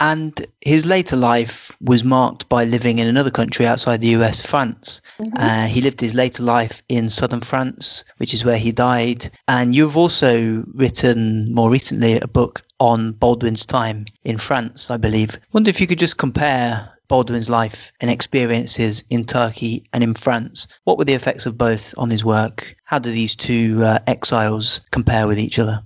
and 0.00 0.46
his 0.62 0.86
later 0.86 1.14
life 1.14 1.70
was 1.80 2.02
marked 2.02 2.48
by 2.48 2.64
living 2.64 2.98
in 2.98 3.06
another 3.06 3.30
country 3.30 3.66
outside 3.66 4.00
the 4.00 4.16
US, 4.18 4.44
France. 4.44 5.02
Mm-hmm. 5.18 5.32
Uh, 5.36 5.66
he 5.66 5.82
lived 5.82 6.00
his 6.00 6.14
later 6.14 6.42
life 6.42 6.82
in 6.88 7.10
southern 7.10 7.42
France, 7.42 8.04
which 8.16 8.32
is 8.32 8.44
where 8.44 8.58
he 8.58 8.72
died. 8.72 9.30
And 9.46 9.74
you've 9.74 9.96
also 9.96 10.64
written 10.74 11.54
more 11.54 11.70
recently 11.70 12.18
a 12.18 12.26
book 12.26 12.62
on 12.80 13.12
Baldwin's 13.12 13.66
time 13.66 14.06
in 14.24 14.38
France, 14.38 14.90
I 14.90 14.96
believe. 14.96 15.38
wonder 15.52 15.68
if 15.68 15.80
you 15.80 15.86
could 15.86 15.98
just 15.98 16.16
compare 16.16 16.88
Baldwin's 17.08 17.50
life 17.50 17.92
and 18.00 18.10
experiences 18.10 19.02
in 19.10 19.24
Turkey 19.24 19.84
and 19.92 20.02
in 20.02 20.14
France. 20.14 20.66
What 20.84 20.96
were 20.96 21.04
the 21.04 21.14
effects 21.14 21.44
of 21.44 21.58
both 21.58 21.92
on 21.98 22.08
his 22.08 22.24
work? 22.24 22.74
How 22.84 22.98
do 23.00 23.10
these 23.10 23.34
two 23.34 23.82
uh, 23.84 23.98
exiles 24.06 24.80
compare 24.92 25.26
with 25.26 25.38
each 25.38 25.58
other? 25.58 25.82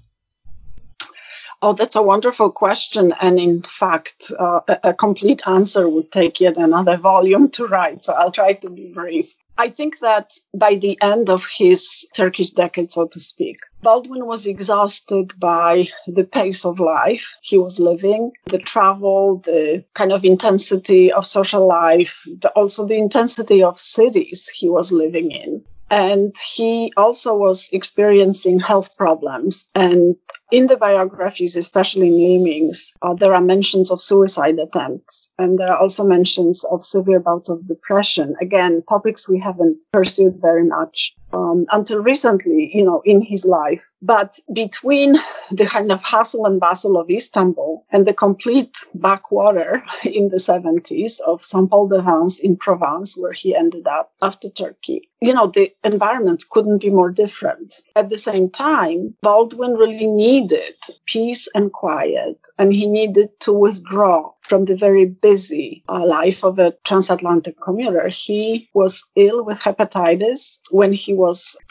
Oh, 1.67 1.73
that's 1.73 1.97
a 1.97 2.03
wonderful 2.03 2.51
question. 2.51 3.15
And 3.23 3.39
in 3.41 3.63
fact, 3.63 4.31
uh, 4.39 4.61
a, 4.83 4.93
complete 4.93 5.41
answer 5.47 5.89
would 5.89 6.13
take 6.13 6.39
yet 6.39 6.59
another 6.59 6.99
volume 6.99 7.49
to 7.53 7.67
write. 7.67 8.05
So 8.05 8.13
I'll 8.13 8.31
try 8.31 8.53
to 8.53 8.69
be 8.69 8.93
brief. 8.93 9.35
I 9.57 9.71
think 9.71 10.01
that 10.01 10.35
by 10.53 10.75
the 10.75 10.99
end 11.01 11.31
of 11.31 11.47
his 11.57 12.05
Turkish 12.15 12.51
decade, 12.51 12.93
so 12.93 13.07
to 13.07 13.19
speak, 13.19 13.57
Baldwin 13.81 14.27
was 14.27 14.47
exhausted 14.47 15.33
by 15.41 15.89
the 16.07 16.25
pace 16.25 16.67
of 16.67 16.79
life 16.79 17.35
he 17.41 17.57
was 17.57 17.81
living, 17.81 18.33
the 18.45 18.59
travel, 18.59 19.39
the 19.39 19.83
kind 19.95 20.13
of 20.13 20.23
intensity 20.23 21.11
of 21.11 21.25
social 21.25 21.67
life, 21.67 22.25
the, 22.43 22.51
also 22.51 22.85
the 22.85 22.99
intensity 22.99 23.63
of 23.63 23.81
cities 23.81 24.51
he 24.51 24.69
was 24.69 24.93
living 24.93 25.31
in. 25.31 25.65
And 25.91 26.35
he 26.57 26.93
also 26.97 27.35
was 27.35 27.69
experiencing 27.73 28.59
health 28.59 28.89
problems. 28.97 29.65
And 29.75 30.17
in 30.51 30.67
the 30.67 30.77
biographies, 30.77 31.57
especially 31.57 32.09
in 32.09 32.17
Leeming's, 32.17 32.93
uh, 33.03 33.15
there 33.15 33.35
are 33.35 33.41
mentions 33.41 33.91
of 33.91 34.01
suicide 34.01 34.59
attempts. 34.59 35.31
And 35.39 35.59
there 35.59 35.71
are 35.71 35.79
also 35.79 36.05
mentions 36.05 36.65
of 36.65 36.85
severe 36.85 37.21
bouts 37.21 37.49
of 37.49 37.67
depression. 37.67 38.35
Again, 38.41 38.83
topics 38.89 39.29
we 39.29 39.39
haven't 39.39 39.79
pursued 39.93 40.39
very 40.41 40.65
much 40.65 41.15
um, 41.35 41.67
until 41.73 42.01
recently, 42.01 42.71
you 42.73 42.85
know, 42.85 43.03
in 43.05 43.21
his 43.21 43.45
life. 43.45 43.85
But 44.01 44.39
between 44.53 45.17
the 45.51 45.67
kind 45.67 45.91
of 45.91 46.03
hustle 46.03 46.47
and 46.47 46.61
bustle 46.61 46.97
of 46.97 47.11
Istanbul 47.11 47.85
and 47.91 48.07
the 48.07 48.15
complete 48.15 48.77
backwater 48.95 49.85
in 50.05 50.29
the 50.29 50.39
70s 50.39 51.21
of 51.27 51.45
St. 51.45 51.69
Paul 51.71 51.89
de 51.89 52.01
Vence 52.01 52.39
in 52.39 52.57
Provence, 52.57 53.17
where 53.17 53.33
he 53.33 53.55
ended 53.55 53.87
up 53.87 54.13
after 54.23 54.49
Turkey, 54.49 55.09
you 55.25 55.33
know, 55.33 55.47
the 55.47 55.73
environments 55.85 56.45
couldn't 56.45 56.83
be 56.83 56.91
more 56.91 57.11
different. 57.11 57.81
At 57.97 58.11
the 58.11 58.19
same 58.19 58.51
time, 58.51 59.15
Baldwin 59.23 59.73
really 59.73 60.07
needed 60.07 60.75
peace 61.07 61.49
and 61.55 61.73
quiet, 61.73 62.39
and 62.59 62.73
he 62.75 62.87
needed 62.87 63.31
to 63.41 63.53
withdraw 63.53 64.33
from 64.45 64.67
the 64.67 64.77
very 64.77 65.07
busy 65.07 65.83
uh, 65.89 66.05
life 66.07 66.45
of 66.45 66.59
a 66.59 66.75
transatlantic 66.85 67.59
commuter. 67.59 68.09
He 68.09 68.69
was 68.75 69.03
ill 69.17 69.43
with 69.43 69.61
hepatitis 69.61 70.59
when 70.71 70.93
he 70.93 71.15
was 71.15 71.24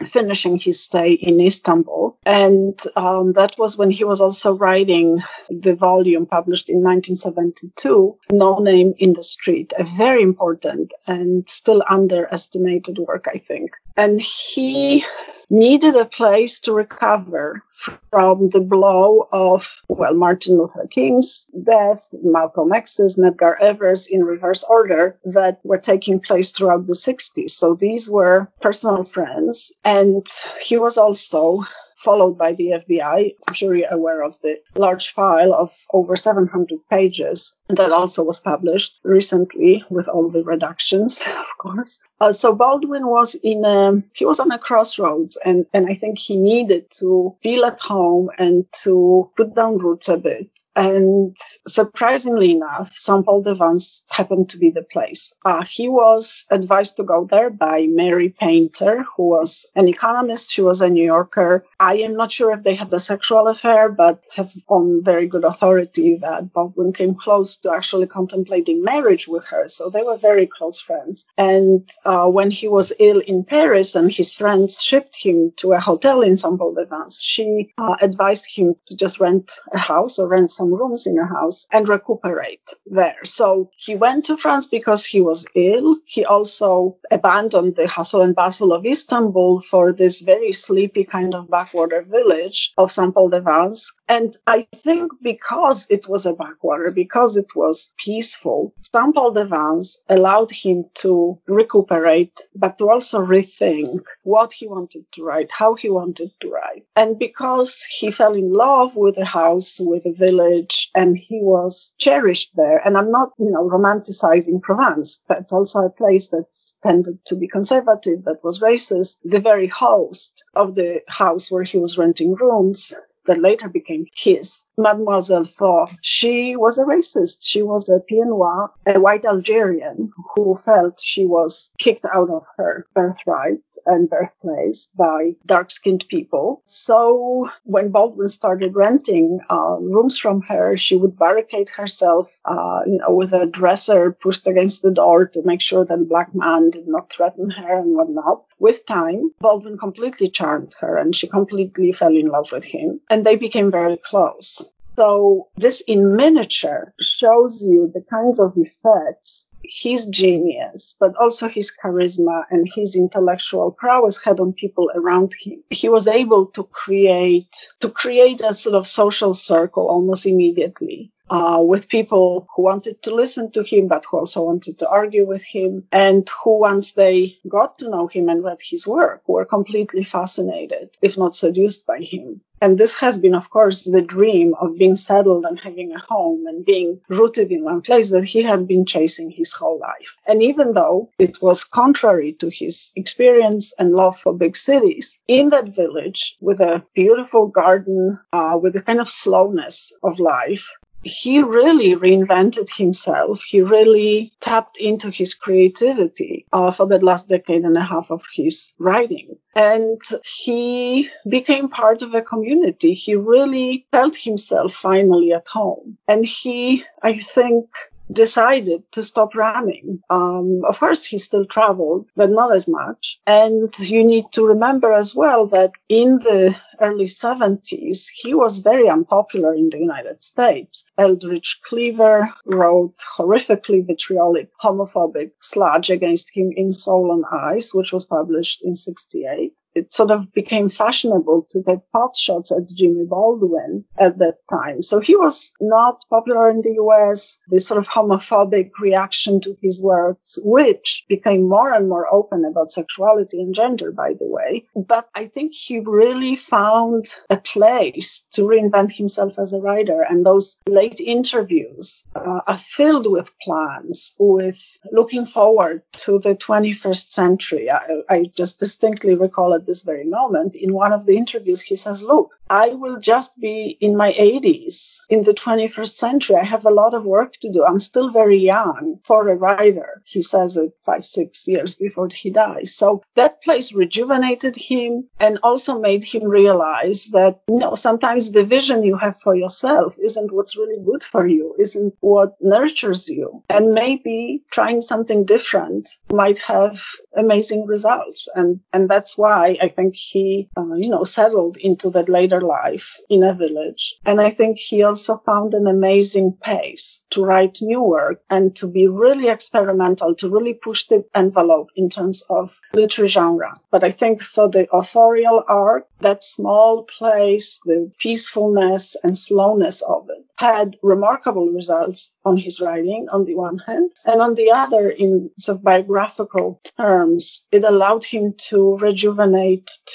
finishing 0.07 0.57
his 0.57 0.81
stay 0.81 1.13
in 1.13 1.39
Istanbul. 1.39 2.17
And 2.25 2.79
um, 2.95 3.33
that 3.33 3.57
was 3.57 3.77
when 3.77 3.91
he 3.91 4.03
was 4.03 4.21
also 4.21 4.53
writing 4.53 5.21
the 5.49 5.75
volume 5.75 6.25
published 6.25 6.69
in 6.69 6.77
1972, 6.77 8.17
No 8.31 8.59
Name 8.59 8.93
in 8.97 9.13
the 9.13 9.23
Street, 9.23 9.73
a 9.77 9.83
very 9.83 10.21
important 10.21 10.93
and 11.07 11.47
still 11.49 11.83
underestimated 11.89 12.97
work, 12.99 13.27
I 13.33 13.37
think. 13.37 13.71
And 13.95 14.21
he 14.21 15.05
needed 15.53 15.95
a 15.95 16.05
place 16.05 16.59
to 16.59 16.73
recover 16.73 17.63
from 18.09 18.49
the 18.49 18.59
blow 18.59 19.27
of, 19.31 19.81
well, 19.87 20.15
Martin 20.15 20.57
Luther 20.57 20.87
King's 20.87 21.47
death, 21.63 22.09
Malcolm 22.23 22.73
X's, 22.73 23.17
Medgar 23.17 23.55
Evers 23.61 24.07
in 24.07 24.23
reverse 24.23 24.63
order 24.63 25.17
that 25.25 25.59
were 25.63 25.77
taking 25.77 26.19
place 26.19 26.51
throughout 26.51 26.87
the 26.87 26.93
60s. 26.93 27.51
So 27.51 27.75
these 27.75 28.09
were 28.09 28.51
personal 28.61 29.03
friends. 29.03 29.71
And 29.85 30.25
he 30.59 30.77
was 30.77 30.97
also 30.97 31.63
followed 31.97 32.37
by 32.37 32.53
the 32.53 32.69
FBI. 32.81 33.33
I'm 33.47 33.53
sure 33.53 33.75
you're 33.75 33.93
aware 33.93 34.23
of 34.23 34.39
the 34.41 34.59
large 34.75 35.11
file 35.13 35.53
of 35.53 35.71
over 35.93 36.15
700 36.15 36.77
pages 36.89 37.55
that 37.77 37.91
also 37.91 38.23
was 38.23 38.39
published 38.39 38.99
recently 39.03 39.83
with 39.89 40.07
all 40.07 40.29
the 40.29 40.43
reductions, 40.43 41.23
of 41.39 41.57
course. 41.57 41.99
Uh, 42.19 42.31
so 42.31 42.53
Baldwin 42.53 43.07
was 43.07 43.35
in 43.43 43.65
a, 43.65 44.01
he 44.13 44.25
was 44.25 44.39
on 44.39 44.51
a 44.51 44.57
crossroads 44.57 45.37
and, 45.45 45.65
and 45.73 45.87
I 45.87 45.93
think 45.93 46.19
he 46.19 46.37
needed 46.37 46.89
to 46.99 47.35
feel 47.41 47.65
at 47.65 47.79
home 47.79 48.29
and 48.37 48.65
to 48.83 49.29
put 49.35 49.55
down 49.55 49.77
roots 49.77 50.09
a 50.09 50.17
bit 50.17 50.49
and 50.75 51.35
surprisingly 51.67 52.51
enough, 52.51 52.93
St. 52.93 53.25
Paul 53.25 53.41
de 53.41 53.53
Vence 53.53 54.03
happened 54.09 54.49
to 54.49 54.57
be 54.57 54.69
the 54.69 54.81
place. 54.81 55.33
Uh, 55.45 55.63
he 55.63 55.87
was 55.87 56.45
advised 56.49 56.95
to 56.97 57.03
go 57.03 57.25
there 57.25 57.49
by 57.49 57.85
Mary 57.89 58.29
Painter, 58.29 59.05
who 59.15 59.29
was 59.29 59.65
an 59.75 59.87
economist. 59.87 60.51
She 60.51 60.61
was 60.61 60.81
a 60.81 60.89
New 60.89 61.05
Yorker. 61.05 61.63
I 61.79 61.97
am 61.97 62.15
not 62.15 62.31
sure 62.31 62.51
if 62.51 62.63
they 62.63 62.73
had 62.75 62.91
a 62.93 62.99
sexual 62.99 63.47
affair, 63.47 63.89
but 63.89 64.21
have 64.35 64.53
on 64.67 65.03
very 65.03 65.27
good 65.27 65.43
authority 65.43 66.15
that 66.21 66.51
Baldwin 66.53 66.91
came 66.91 67.15
close 67.15 67.57
to 67.63 67.71
actually 67.71 68.07
contemplating 68.07 68.83
marriage 68.83 69.27
with 69.27 69.43
her. 69.45 69.67
So 69.67 69.89
they 69.89 70.03
were 70.03 70.17
very 70.17 70.47
close 70.47 70.79
friends. 70.79 71.25
And 71.37 71.89
uh, 72.05 72.27
when 72.27 72.51
he 72.51 72.67
was 72.67 72.93
ill 72.99 73.19
in 73.21 73.43
Paris 73.43 73.95
and 73.95 74.11
his 74.11 74.33
friends 74.33 74.81
shipped 74.81 75.15
him 75.15 75.51
to 75.57 75.73
a 75.73 75.79
hotel 75.79 76.21
in 76.21 76.37
St. 76.37 76.57
Paul 76.57 76.73
de 76.75 76.85
Vence, 76.85 77.21
she 77.21 77.73
uh, 77.77 77.95
advised 78.01 78.47
him 78.53 78.75
to 78.87 78.95
just 78.95 79.19
rent 79.19 79.51
a 79.73 79.77
house 79.77 80.19
or 80.19 80.27
rent 80.27 80.51
some 80.51 80.73
rooms 80.73 81.07
in 81.07 81.17
a 81.17 81.25
house 81.25 81.65
and 81.71 81.87
recuperate 81.87 82.69
there. 82.85 83.23
So 83.23 83.69
he 83.77 83.95
went 83.95 84.25
to 84.25 84.37
France 84.37 84.67
because 84.67 85.05
he 85.05 85.21
was 85.21 85.45
ill. 85.55 85.97
He 86.05 86.23
also 86.25 86.97
abandoned 87.11 87.75
the 87.75 87.87
hustle 87.87 88.21
and 88.21 88.35
bustle 88.35 88.73
of 88.73 88.85
Istanbul 88.85 89.61
for 89.61 89.91
this 89.91 90.21
very 90.21 90.51
sleepy 90.51 91.03
kind 91.03 91.33
of 91.33 91.49
backwater 91.49 92.01
village 92.01 92.73
of 92.77 92.91
St. 92.91 93.13
Paul 93.13 93.29
de 93.29 93.41
Vence. 93.41 93.91
And 94.09 94.37
I 94.47 94.67
think 94.75 95.11
because 95.21 95.87
it 95.89 96.07
was 96.07 96.25
a 96.25 96.33
backwater, 96.33 96.91
because 96.91 97.35
it 97.37 97.42
was 97.55 97.91
peaceful, 97.97 98.73
St. 98.81 99.13
Paul 99.13 99.31
de 99.31 99.45
Vence 99.45 100.01
allowed 100.09 100.51
him 100.51 100.85
to 100.95 101.39
recuperate, 101.47 102.41
but 102.55 102.77
to 102.77 102.89
also 102.89 103.19
rethink 103.19 104.03
what 104.23 104.53
he 104.53 104.67
wanted 104.67 105.05
to 105.13 105.23
write, 105.23 105.51
how 105.51 105.75
he 105.75 105.89
wanted 105.89 106.31
to 106.39 106.49
write. 106.49 106.85
And 106.95 107.17
because 107.17 107.83
he 107.97 108.11
fell 108.11 108.33
in 108.33 108.53
love 108.53 108.95
with 108.95 109.15
the 109.15 109.25
house, 109.25 109.79
with 109.79 110.03
the 110.03 110.11
village, 110.13 110.89
and 110.95 111.17
he 111.17 111.39
was 111.41 111.93
cherished 111.97 112.51
there. 112.55 112.81
And 112.85 112.97
I'm 112.97 113.11
not, 113.11 113.31
you 113.37 113.49
know, 113.49 113.69
romanticizing 113.69 114.61
Provence, 114.61 115.21
but 115.27 115.51
also 115.51 115.79
a 115.79 115.89
place 115.89 116.29
that 116.29 116.45
tended 116.81 117.19
to 117.25 117.35
be 117.35 117.47
conservative, 117.47 118.23
that 118.25 118.43
was 118.43 118.59
racist. 118.59 119.17
The 119.23 119.39
very 119.39 119.67
host 119.67 120.43
of 120.55 120.75
the 120.75 121.01
house 121.07 121.51
where 121.51 121.63
he 121.63 121.77
was 121.77 121.97
renting 121.97 122.35
rooms 122.35 122.93
that 123.25 123.41
later 123.41 123.69
became 123.69 124.05
his 124.15 124.59
Mademoiselle 124.77 125.43
Faure, 125.43 125.87
she 126.01 126.55
was 126.55 126.77
a 126.77 126.83
racist. 126.83 127.45
She 127.45 127.61
was 127.61 127.89
a 127.89 127.99
Pied 127.99 128.27
Noir, 128.27 128.71
a 128.85 128.99
white 128.99 129.25
Algerian 129.25 130.11
who 130.33 130.55
felt 130.55 130.99
she 130.99 131.25
was 131.25 131.71
kicked 131.77 132.05
out 132.13 132.29
of 132.29 132.45
her 132.57 132.87
birthright 132.95 133.59
and 133.85 134.09
birthplace 134.09 134.89
by 134.95 135.35
dark 135.45 135.69
skinned 135.69 136.05
people. 136.09 136.61
So 136.65 137.49
when 137.63 137.89
Baldwin 137.89 138.29
started 138.29 138.75
renting 138.75 139.39
uh, 139.49 139.77
rooms 139.79 140.17
from 140.17 140.41
her, 140.43 140.75
she 140.77 140.95
would 140.95 141.17
barricade 141.17 141.69
herself, 141.69 142.39
uh, 142.45 142.81
you 142.85 142.97
know, 142.97 143.13
with 143.13 143.33
a 143.33 143.45
dresser 143.45 144.11
pushed 144.11 144.47
against 144.47 144.81
the 144.81 144.91
door 144.91 145.27
to 145.27 145.41
make 145.43 145.61
sure 145.61 145.85
that 145.85 146.09
black 146.09 146.33
man 146.33 146.69
did 146.71 146.87
not 146.87 147.11
threaten 147.11 147.49
her 147.51 147.79
and 147.79 147.95
whatnot. 147.95 148.43
With 148.59 148.85
time, 148.85 149.31
Baldwin 149.39 149.77
completely 149.77 150.29
charmed 150.29 150.73
her 150.79 150.95
and 150.95 151.15
she 151.15 151.27
completely 151.27 151.91
fell 151.91 152.15
in 152.15 152.27
love 152.27 152.51
with 152.51 152.63
him 152.63 153.01
and 153.09 153.25
they 153.25 153.35
became 153.35 153.69
very 153.69 153.97
close. 153.97 154.62
So 154.95 155.47
this 155.57 155.81
in 155.87 156.15
miniature 156.15 156.93
shows 156.99 157.63
you 157.63 157.91
the 157.93 158.03
kinds 158.09 158.39
of 158.39 158.53
effects 158.55 159.47
his 159.63 160.05
genius, 160.07 160.95
but 160.99 161.15
also 161.15 161.47
his 161.47 161.71
charisma 161.71 162.43
and 162.49 162.67
his 162.75 162.95
intellectual 162.95 163.71
prowess 163.71 164.21
had 164.21 164.39
on 164.39 164.53
people 164.53 164.91
around 164.95 165.33
him. 165.39 165.63
He 165.69 165.89
was 165.89 166.07
able 166.07 166.47
to 166.47 166.63
create, 166.65 167.55
to 167.79 167.89
create 167.89 168.41
a 168.41 168.53
sort 168.53 168.75
of 168.75 168.87
social 168.87 169.33
circle 169.33 169.87
almost 169.87 170.25
immediately. 170.25 171.11
Uh, 171.33 171.59
with 171.59 171.89
people 171.89 172.47
who 172.55 172.61
wanted 172.61 173.01
to 173.01 173.13
listen 173.13 173.49
to 173.51 173.63
him, 173.63 173.87
but 173.87 174.05
who 174.05 174.19
also 174.19 174.43
wanted 174.43 174.77
to 174.77 174.87
argue 174.87 175.25
with 175.25 175.43
him, 175.43 175.83
and 175.91 176.29
who, 176.29 176.59
once 176.59 176.91
they 176.91 177.35
got 177.47 177.79
to 177.79 177.89
know 177.89 178.05
him 178.05 178.29
and 178.29 178.43
read 178.43 178.59
his 178.61 178.85
work, 178.85 179.27
were 179.27 179.43
completely 179.43 180.03
fascinated, 180.03 180.91
if 181.01 181.17
not 181.17 181.35
seduced 181.35 181.87
by 181.87 181.99
him. 181.99 182.39
And 182.61 182.77
this 182.77 182.95
has 182.99 183.17
been, 183.17 183.35
of 183.35 183.49
course, 183.49 183.83
the 183.83 184.01
dream 184.01 184.53
of 184.61 184.77
being 184.77 184.95
settled 184.95 185.43
and 185.43 185.59
having 185.59 185.91
a 185.91 185.99
home 185.99 186.45
and 186.45 186.63
being 186.63 187.01
rooted 187.09 187.51
in 187.51 187.65
one 187.65 187.81
place 187.81 188.11
that 188.11 188.23
he 188.23 188.41
had 188.41 188.67
been 188.67 188.85
chasing 188.85 189.29
his 189.31 189.51
whole 189.51 189.79
life. 189.79 190.15
And 190.27 190.41
even 190.41 190.71
though 190.73 191.09
it 191.19 191.41
was 191.41 191.65
contrary 191.65 192.31
to 192.33 192.49
his 192.49 192.91
experience 192.95 193.73
and 193.79 193.91
love 193.91 194.17
for 194.17 194.33
big 194.33 194.55
cities, 194.55 195.19
in 195.27 195.49
that 195.49 195.75
village 195.75 196.37
with 196.39 196.61
a 196.61 196.85
beautiful 196.93 197.47
garden, 197.47 198.17
uh, 198.31 198.57
with 198.61 198.75
a 198.77 198.81
kind 198.81 199.01
of 199.01 199.09
slowness 199.09 199.91
of 200.03 200.21
life, 200.21 200.69
he 201.03 201.41
really 201.41 201.95
reinvented 201.95 202.69
himself. 202.75 203.41
He 203.43 203.61
really 203.61 204.31
tapped 204.39 204.77
into 204.77 205.09
his 205.09 205.33
creativity 205.33 206.45
uh, 206.53 206.71
for 206.71 206.87
the 206.87 207.03
last 207.03 207.27
decade 207.27 207.63
and 207.63 207.77
a 207.77 207.83
half 207.83 208.11
of 208.11 208.23
his 208.33 208.73
writing. 208.79 209.35
And 209.55 210.01
he 210.23 211.09
became 211.29 211.69
part 211.69 212.01
of 212.01 212.13
a 212.13 212.21
community. 212.21 212.93
He 212.93 213.15
really 213.15 213.85
felt 213.91 214.15
himself 214.15 214.73
finally 214.73 215.31
at 215.33 215.47
home. 215.47 215.97
And 216.07 216.25
he, 216.25 216.83
I 217.01 217.13
think, 217.13 217.65
decided 218.11 218.83
to 218.91 219.03
stop 219.03 219.35
running. 219.35 219.99
Um, 220.09 220.61
of 220.67 220.79
course, 220.79 221.05
he 221.05 221.17
still 221.17 221.45
traveled, 221.45 222.07
but 222.15 222.29
not 222.29 222.55
as 222.55 222.67
much. 222.67 223.19
And 223.25 223.69
you 223.79 224.03
need 224.03 224.25
to 224.33 224.45
remember 224.45 224.93
as 224.93 225.15
well 225.15 225.47
that 225.47 225.71
in 225.89 226.19
the 226.19 226.55
early 226.81 227.05
70s, 227.05 228.07
he 228.21 228.33
was 228.33 228.59
very 228.59 228.89
unpopular 228.89 229.53
in 229.53 229.69
the 229.69 229.79
United 229.79 230.23
States. 230.23 230.83
Eldridge 230.97 231.59
Cleaver 231.67 232.29
wrote 232.45 232.95
horrifically 233.17 233.85
vitriolic 233.85 234.49
homophobic 234.63 235.31
sludge 235.39 235.89
against 235.89 236.35
him 236.35 236.51
in 236.55 236.71
Soul 236.71 237.11
on 237.11 237.23
Ice, 237.31 237.73
which 237.73 237.93
was 237.93 238.05
published 238.05 238.61
in 238.63 238.75
68 238.75 239.53
it 239.75 239.93
sort 239.93 240.11
of 240.11 240.31
became 240.33 240.69
fashionable 240.69 241.47
to 241.49 241.63
take 241.63 241.79
pot 241.91 242.15
shots 242.15 242.51
at 242.51 242.69
Jimmy 242.69 243.05
Baldwin 243.05 243.83
at 243.97 244.17
that 244.19 244.37
time. 244.49 244.81
So 244.81 244.99
he 244.99 245.15
was 245.15 245.53
not 245.61 246.03
popular 246.09 246.49
in 246.49 246.61
the 246.61 246.73
US. 246.73 247.37
This 247.49 247.67
sort 247.67 247.79
of 247.79 247.87
homophobic 247.87 248.71
reaction 248.79 249.41
to 249.41 249.55
his 249.61 249.81
words, 249.81 250.39
which 250.43 251.05
became 251.09 251.47
more 251.47 251.73
and 251.73 251.89
more 251.89 252.11
open 252.13 252.45
about 252.45 252.71
sexuality 252.71 253.41
and 253.41 253.55
gender, 253.55 253.91
by 253.91 254.13
the 254.13 254.27
way. 254.27 254.65
But 254.75 255.09
I 255.15 255.25
think 255.25 255.53
he 255.53 255.79
really 255.79 256.35
found 256.35 257.05
a 257.29 257.37
place 257.37 258.23
to 258.33 258.43
reinvent 258.43 258.95
himself 258.95 259.39
as 259.39 259.53
a 259.53 259.59
writer. 259.59 260.05
And 260.09 260.25
those 260.25 260.57
late 260.67 260.99
interviews 260.99 262.03
uh, 262.15 262.41
are 262.47 262.57
filled 262.57 263.09
with 263.09 263.31
plans, 263.41 264.13
with 264.19 264.77
looking 264.91 265.25
forward 265.25 265.81
to 265.93 266.19
the 266.19 266.35
21st 266.35 267.11
century. 267.11 267.69
I, 267.71 267.81
I 268.09 268.25
just 268.35 268.59
distinctly 268.59 269.15
recall 269.15 269.53
it 269.53 269.62
at 269.63 269.67
this 269.67 269.83
very 269.83 270.03
moment, 270.03 270.55
in 270.55 270.73
one 270.73 270.91
of 270.91 271.05
the 271.05 271.15
interviews, 271.15 271.61
he 271.61 271.75
says, 271.75 272.03
Look, 272.03 272.37
I 272.49 272.67
will 272.69 272.99
just 272.99 273.39
be 273.39 273.77
in 273.79 273.95
my 273.95 274.11
80s 274.13 274.99
in 275.09 275.23
the 275.23 275.33
21st 275.33 275.95
century. 275.95 276.35
I 276.35 276.43
have 276.43 276.65
a 276.65 276.77
lot 276.81 276.93
of 276.93 277.05
work 277.05 277.33
to 277.41 277.49
do. 277.49 277.63
I'm 277.63 277.79
still 277.79 278.09
very 278.09 278.37
young 278.37 278.99
for 279.05 279.29
a 279.29 279.37
writer. 279.37 280.01
He 280.05 280.21
says 280.21 280.57
it 280.57 280.73
five, 280.85 281.05
six 281.05 281.47
years 281.47 281.75
before 281.75 282.09
he 282.13 282.29
dies. 282.29 282.75
So 282.75 283.01
that 283.15 283.41
place 283.41 283.71
rejuvenated 283.73 284.55
him 284.57 285.07
and 285.19 285.39
also 285.43 285.79
made 285.79 286.03
him 286.03 286.23
realize 286.25 287.09
that, 287.13 287.39
you 287.47 287.59
know, 287.59 287.75
sometimes 287.75 288.31
the 288.31 288.43
vision 288.43 288.83
you 288.83 288.97
have 288.97 289.17
for 289.17 289.35
yourself 289.35 289.95
isn't 290.03 290.33
what's 290.33 290.57
really 290.57 290.83
good 290.83 291.03
for 291.03 291.25
you, 291.25 291.55
isn't 291.57 291.93
what 292.01 292.35
nurtures 292.41 293.07
you. 293.07 293.41
And 293.49 293.73
maybe 293.73 294.43
trying 294.51 294.81
something 294.81 295.23
different 295.25 295.87
might 296.11 296.39
have 296.39 296.83
amazing 297.15 297.65
results. 297.65 298.27
And, 298.35 298.59
and 298.73 298.89
that's 298.89 299.17
why 299.17 299.52
I 299.61 299.67
think 299.67 299.95
he, 299.95 300.49
uh, 300.57 300.73
you 300.75 300.89
know, 300.89 301.03
settled 301.03 301.57
into 301.57 301.89
that 301.91 302.09
later 302.09 302.41
life 302.41 302.97
in 303.09 303.23
a 303.23 303.33
village. 303.33 303.95
And 304.05 304.21
I 304.21 304.29
think 304.29 304.57
he 304.57 304.83
also 304.83 305.21
found 305.25 305.53
an 305.53 305.67
amazing 305.67 306.37
pace 306.41 307.03
to 307.11 307.23
write 307.23 307.59
new 307.61 307.81
work 307.81 308.21
and 308.29 308.55
to 308.55 308.67
be 308.67 308.87
really 308.87 309.27
experimental, 309.27 310.15
to 310.15 310.29
really 310.29 310.53
push 310.53 310.85
the 310.87 311.03
envelope 311.15 311.69
in 311.75 311.89
terms 311.89 312.23
of 312.29 312.59
literary 312.73 313.07
genre. 313.07 313.53
But 313.71 313.83
I 313.83 313.91
think 313.91 314.21
for 314.21 314.49
the 314.49 314.67
authorial 314.71 315.43
art, 315.47 315.87
that 315.99 316.23
small 316.23 316.83
place, 316.83 317.59
the 317.65 317.91
peacefulness 317.99 318.95
and 319.03 319.17
slowness 319.17 319.81
of 319.83 320.07
it 320.09 320.25
had 320.37 320.77
remarkable 320.81 321.47
results 321.49 322.13
on 322.25 322.37
his 322.37 322.59
writing 322.59 323.07
on 323.11 323.25
the 323.25 323.35
one 323.35 323.59
hand. 323.59 323.91
And 324.05 324.21
on 324.21 324.33
the 324.35 324.51
other, 324.51 324.89
in 324.89 325.29
sort 325.37 325.57
of 325.57 325.63
biographical 325.63 326.59
terms, 326.77 327.45
it 327.51 327.63
allowed 327.63 328.03
him 328.03 328.33
to 328.49 328.77
rejuvenate, 328.77 329.42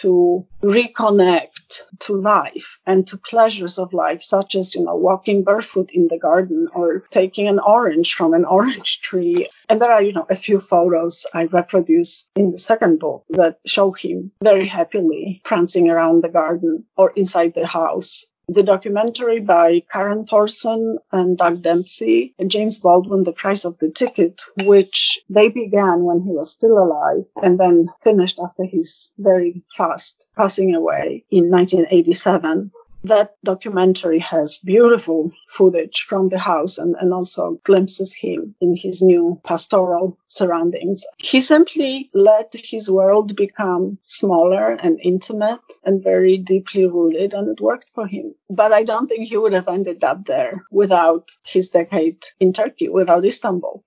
to 0.02 0.46
reconnect 0.62 1.82
to 2.00 2.20
life 2.20 2.78
and 2.86 3.06
to 3.06 3.16
pleasures 3.16 3.78
of 3.78 3.92
life, 3.92 4.22
such 4.22 4.54
as, 4.54 4.74
you 4.74 4.84
know, 4.84 4.96
walking 4.96 5.44
barefoot 5.44 5.90
in 5.92 6.08
the 6.08 6.18
garden 6.18 6.68
or 6.74 7.04
taking 7.10 7.46
an 7.48 7.58
orange 7.60 8.14
from 8.14 8.34
an 8.34 8.44
orange 8.58 9.00
tree. 9.00 9.48
And 9.68 9.80
there 9.80 9.92
are, 9.92 10.02
you 10.02 10.12
know, 10.12 10.26
a 10.30 10.36
few 10.36 10.58
photos 10.60 11.26
I 11.34 11.44
reproduce 11.44 12.26
in 12.36 12.52
the 12.52 12.58
second 12.58 12.98
book 12.98 13.24
that 13.30 13.58
show 13.66 13.92
him 13.92 14.32
very 14.42 14.66
happily 14.66 15.40
prancing 15.44 15.90
around 15.90 16.22
the 16.22 16.28
garden 16.28 16.84
or 16.96 17.12
inside 17.16 17.52
the 17.54 17.66
house 17.66 18.24
the 18.48 18.62
documentary 18.62 19.40
by 19.40 19.82
Karen 19.92 20.24
Thorsen 20.24 20.96
and 21.12 21.36
Doug 21.36 21.62
Dempsey, 21.62 22.34
and 22.38 22.50
James 22.50 22.78
Baldwin, 22.78 23.24
The 23.24 23.32
Price 23.32 23.64
of 23.64 23.78
the 23.78 23.90
Ticket, 23.90 24.40
which 24.64 25.20
they 25.28 25.48
began 25.48 26.04
when 26.04 26.22
he 26.22 26.30
was 26.30 26.50
still 26.50 26.78
alive 26.78 27.24
and 27.42 27.60
then 27.60 27.88
finished 28.02 28.40
after 28.42 28.64
his 28.64 29.12
very 29.18 29.62
fast 29.76 30.26
passing 30.36 30.74
away 30.74 31.24
in 31.30 31.50
1987 31.50 32.70
that 33.04 33.34
documentary 33.44 34.18
has 34.18 34.58
beautiful 34.58 35.30
footage 35.48 36.00
from 36.00 36.28
the 36.28 36.38
house 36.38 36.78
and, 36.78 36.96
and 37.00 37.12
also 37.12 37.58
glimpses 37.64 38.14
him 38.14 38.54
in 38.60 38.76
his 38.76 39.00
new 39.02 39.40
pastoral 39.44 40.18
surroundings. 40.28 41.04
He 41.18 41.40
simply 41.40 42.10
let 42.14 42.52
his 42.54 42.90
world 42.90 43.36
become 43.36 43.98
smaller 44.02 44.76
and 44.82 44.98
intimate 45.02 45.60
and 45.84 46.02
very 46.02 46.36
deeply 46.36 46.86
rooted, 46.86 47.34
and 47.34 47.48
it 47.48 47.60
worked 47.60 47.90
for 47.90 48.06
him. 48.06 48.34
But 48.50 48.72
I 48.72 48.82
don't 48.82 49.08
think 49.08 49.28
he 49.28 49.36
would 49.36 49.52
have 49.52 49.68
ended 49.68 50.04
up 50.04 50.24
there 50.24 50.52
without 50.70 51.30
his 51.44 51.68
decade 51.68 52.24
in 52.40 52.52
Turkey, 52.52 52.88
without 52.88 53.24
Istanbul. 53.24 53.84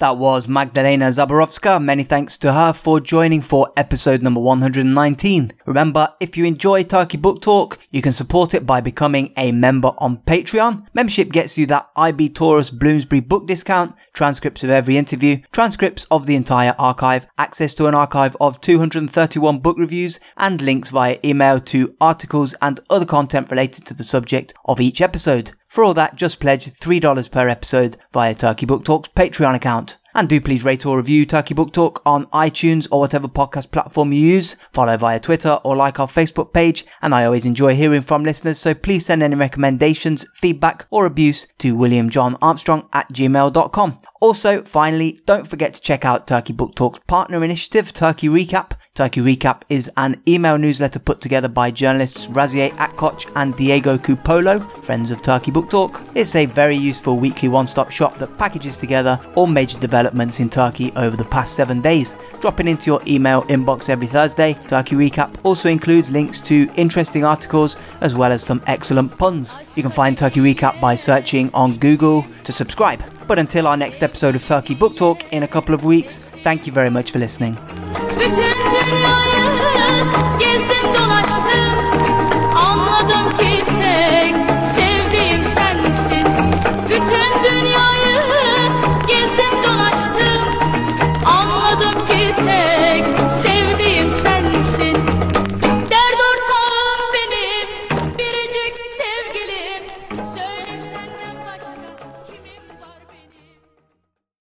That 0.00 0.16
was 0.16 0.48
Magdalena 0.48 1.10
Zaborowska. 1.10 1.78
Many 1.78 2.04
thanks 2.04 2.38
to 2.38 2.54
her 2.54 2.72
for 2.72 3.00
joining 3.00 3.42
for 3.42 3.70
episode 3.76 4.22
number 4.22 4.40
119. 4.40 5.52
Remember, 5.66 6.08
if 6.20 6.38
you 6.38 6.46
enjoy 6.46 6.84
Turkey 6.84 7.18
Book 7.18 7.42
Talk, 7.42 7.78
you 7.90 8.00
can 8.00 8.12
support 8.12 8.54
it 8.54 8.64
by 8.64 8.80
becoming 8.80 9.30
a 9.36 9.52
member 9.52 9.92
on 9.98 10.16
Patreon. 10.16 10.86
Membership 10.94 11.32
gets 11.32 11.58
you 11.58 11.66
that 11.66 11.90
IB 11.96 12.30
Tauris 12.30 12.72
Bloomsbury 12.72 13.20
book 13.20 13.46
discount, 13.46 13.94
transcripts 14.14 14.64
of 14.64 14.70
every 14.70 14.96
interview, 14.96 15.36
transcripts 15.52 16.06
of 16.10 16.24
the 16.24 16.34
entire 16.34 16.74
archive, 16.78 17.26
access 17.36 17.74
to 17.74 17.86
an 17.86 17.94
archive 17.94 18.34
of 18.40 18.58
231 18.62 19.58
book 19.58 19.76
reviews, 19.78 20.18
and 20.38 20.62
links 20.62 20.88
via 20.88 21.18
email 21.22 21.60
to 21.60 21.94
articles 22.00 22.54
and 22.62 22.80
other 22.88 23.04
content 23.04 23.50
related 23.50 23.84
to 23.84 23.92
the 23.92 24.02
subject 24.02 24.54
of 24.64 24.80
each 24.80 25.02
episode. 25.02 25.52
For 25.70 25.84
all 25.84 25.94
that, 25.94 26.16
just 26.16 26.40
pledge 26.40 26.66
$3 26.66 27.30
per 27.30 27.48
episode 27.48 27.96
via 28.12 28.34
Turkey 28.34 28.66
Book 28.66 28.84
Talk's 28.84 29.08
Patreon 29.10 29.54
account. 29.54 29.98
And 30.16 30.28
do 30.28 30.40
please 30.40 30.64
rate 30.64 30.84
or 30.84 30.96
review 30.96 31.24
Turkey 31.24 31.54
Book 31.54 31.72
Talk 31.72 32.02
on 32.04 32.26
iTunes 32.26 32.88
or 32.90 32.98
whatever 32.98 33.28
podcast 33.28 33.70
platform 33.70 34.12
you 34.12 34.18
use. 34.18 34.56
Follow 34.72 34.96
via 34.96 35.20
Twitter 35.20 35.60
or 35.62 35.76
like 35.76 36.00
our 36.00 36.08
Facebook 36.08 36.52
page. 36.52 36.84
And 37.02 37.14
I 37.14 37.24
always 37.24 37.46
enjoy 37.46 37.76
hearing 37.76 38.02
from 38.02 38.24
listeners, 38.24 38.58
so 38.58 38.74
please 38.74 39.06
send 39.06 39.22
any 39.22 39.36
recommendations, 39.36 40.26
feedback, 40.34 40.86
or 40.90 41.06
abuse 41.06 41.46
to 41.58 41.76
williamjohnarmstrong 41.76 42.88
at 42.92 43.08
gmail.com. 43.12 43.98
Also, 44.20 44.62
finally, 44.64 45.18
don't 45.24 45.48
forget 45.48 45.72
to 45.72 45.80
check 45.80 46.04
out 46.04 46.26
Turkey 46.26 46.52
Book 46.52 46.74
Talk's 46.74 47.00
partner 47.06 47.42
initiative, 47.42 47.90
Turkey 47.90 48.28
Recap. 48.28 48.72
Turkey 48.94 49.22
Recap 49.22 49.62
is 49.70 49.90
an 49.96 50.20
email 50.28 50.58
newsletter 50.58 50.98
put 50.98 51.22
together 51.22 51.48
by 51.48 51.70
journalists 51.70 52.26
Razier 52.26 52.68
Akkoch 52.72 53.32
and 53.36 53.56
Diego 53.56 53.96
Cupolo, 53.96 54.60
friends 54.84 55.10
of 55.10 55.22
Turkey 55.22 55.50
Book 55.50 55.70
Talk. 55.70 56.02
It's 56.14 56.34
a 56.34 56.44
very 56.44 56.76
useful 56.76 57.18
weekly 57.18 57.48
one-stop 57.48 57.90
shop 57.90 58.18
that 58.18 58.36
packages 58.36 58.76
together 58.76 59.18
all 59.36 59.46
major 59.46 59.80
developments 59.80 60.38
in 60.38 60.50
Turkey 60.50 60.92
over 60.96 61.16
the 61.16 61.24
past 61.24 61.54
seven 61.54 61.80
days, 61.80 62.14
dropping 62.40 62.68
into 62.68 62.90
your 62.90 63.00
email 63.06 63.44
inbox 63.44 63.88
every 63.88 64.06
Thursday. 64.06 64.52
Turkey 64.68 64.96
Recap 64.96 65.34
also 65.44 65.70
includes 65.70 66.10
links 66.10 66.42
to 66.42 66.68
interesting 66.76 67.24
articles 67.24 67.78
as 68.02 68.14
well 68.14 68.32
as 68.32 68.42
some 68.42 68.62
excellent 68.66 69.16
puns. 69.16 69.56
You 69.76 69.82
can 69.82 69.92
find 69.92 70.18
Turkey 70.18 70.40
Recap 70.40 70.78
by 70.78 70.94
searching 70.94 71.50
on 71.54 71.78
Google 71.78 72.26
to 72.44 72.52
subscribe. 72.52 73.02
But 73.30 73.38
until 73.38 73.68
our 73.68 73.76
next 73.76 74.02
episode 74.02 74.34
of 74.34 74.44
Turkey 74.44 74.74
Book 74.74 74.96
Talk 74.96 75.32
in 75.32 75.44
a 75.44 75.46
couple 75.46 75.72
of 75.72 75.84
weeks, 75.84 76.18
thank 76.42 76.66
you 76.66 76.72
very 76.72 76.90
much 76.90 77.12
for 77.12 77.20
listening. 77.20 77.56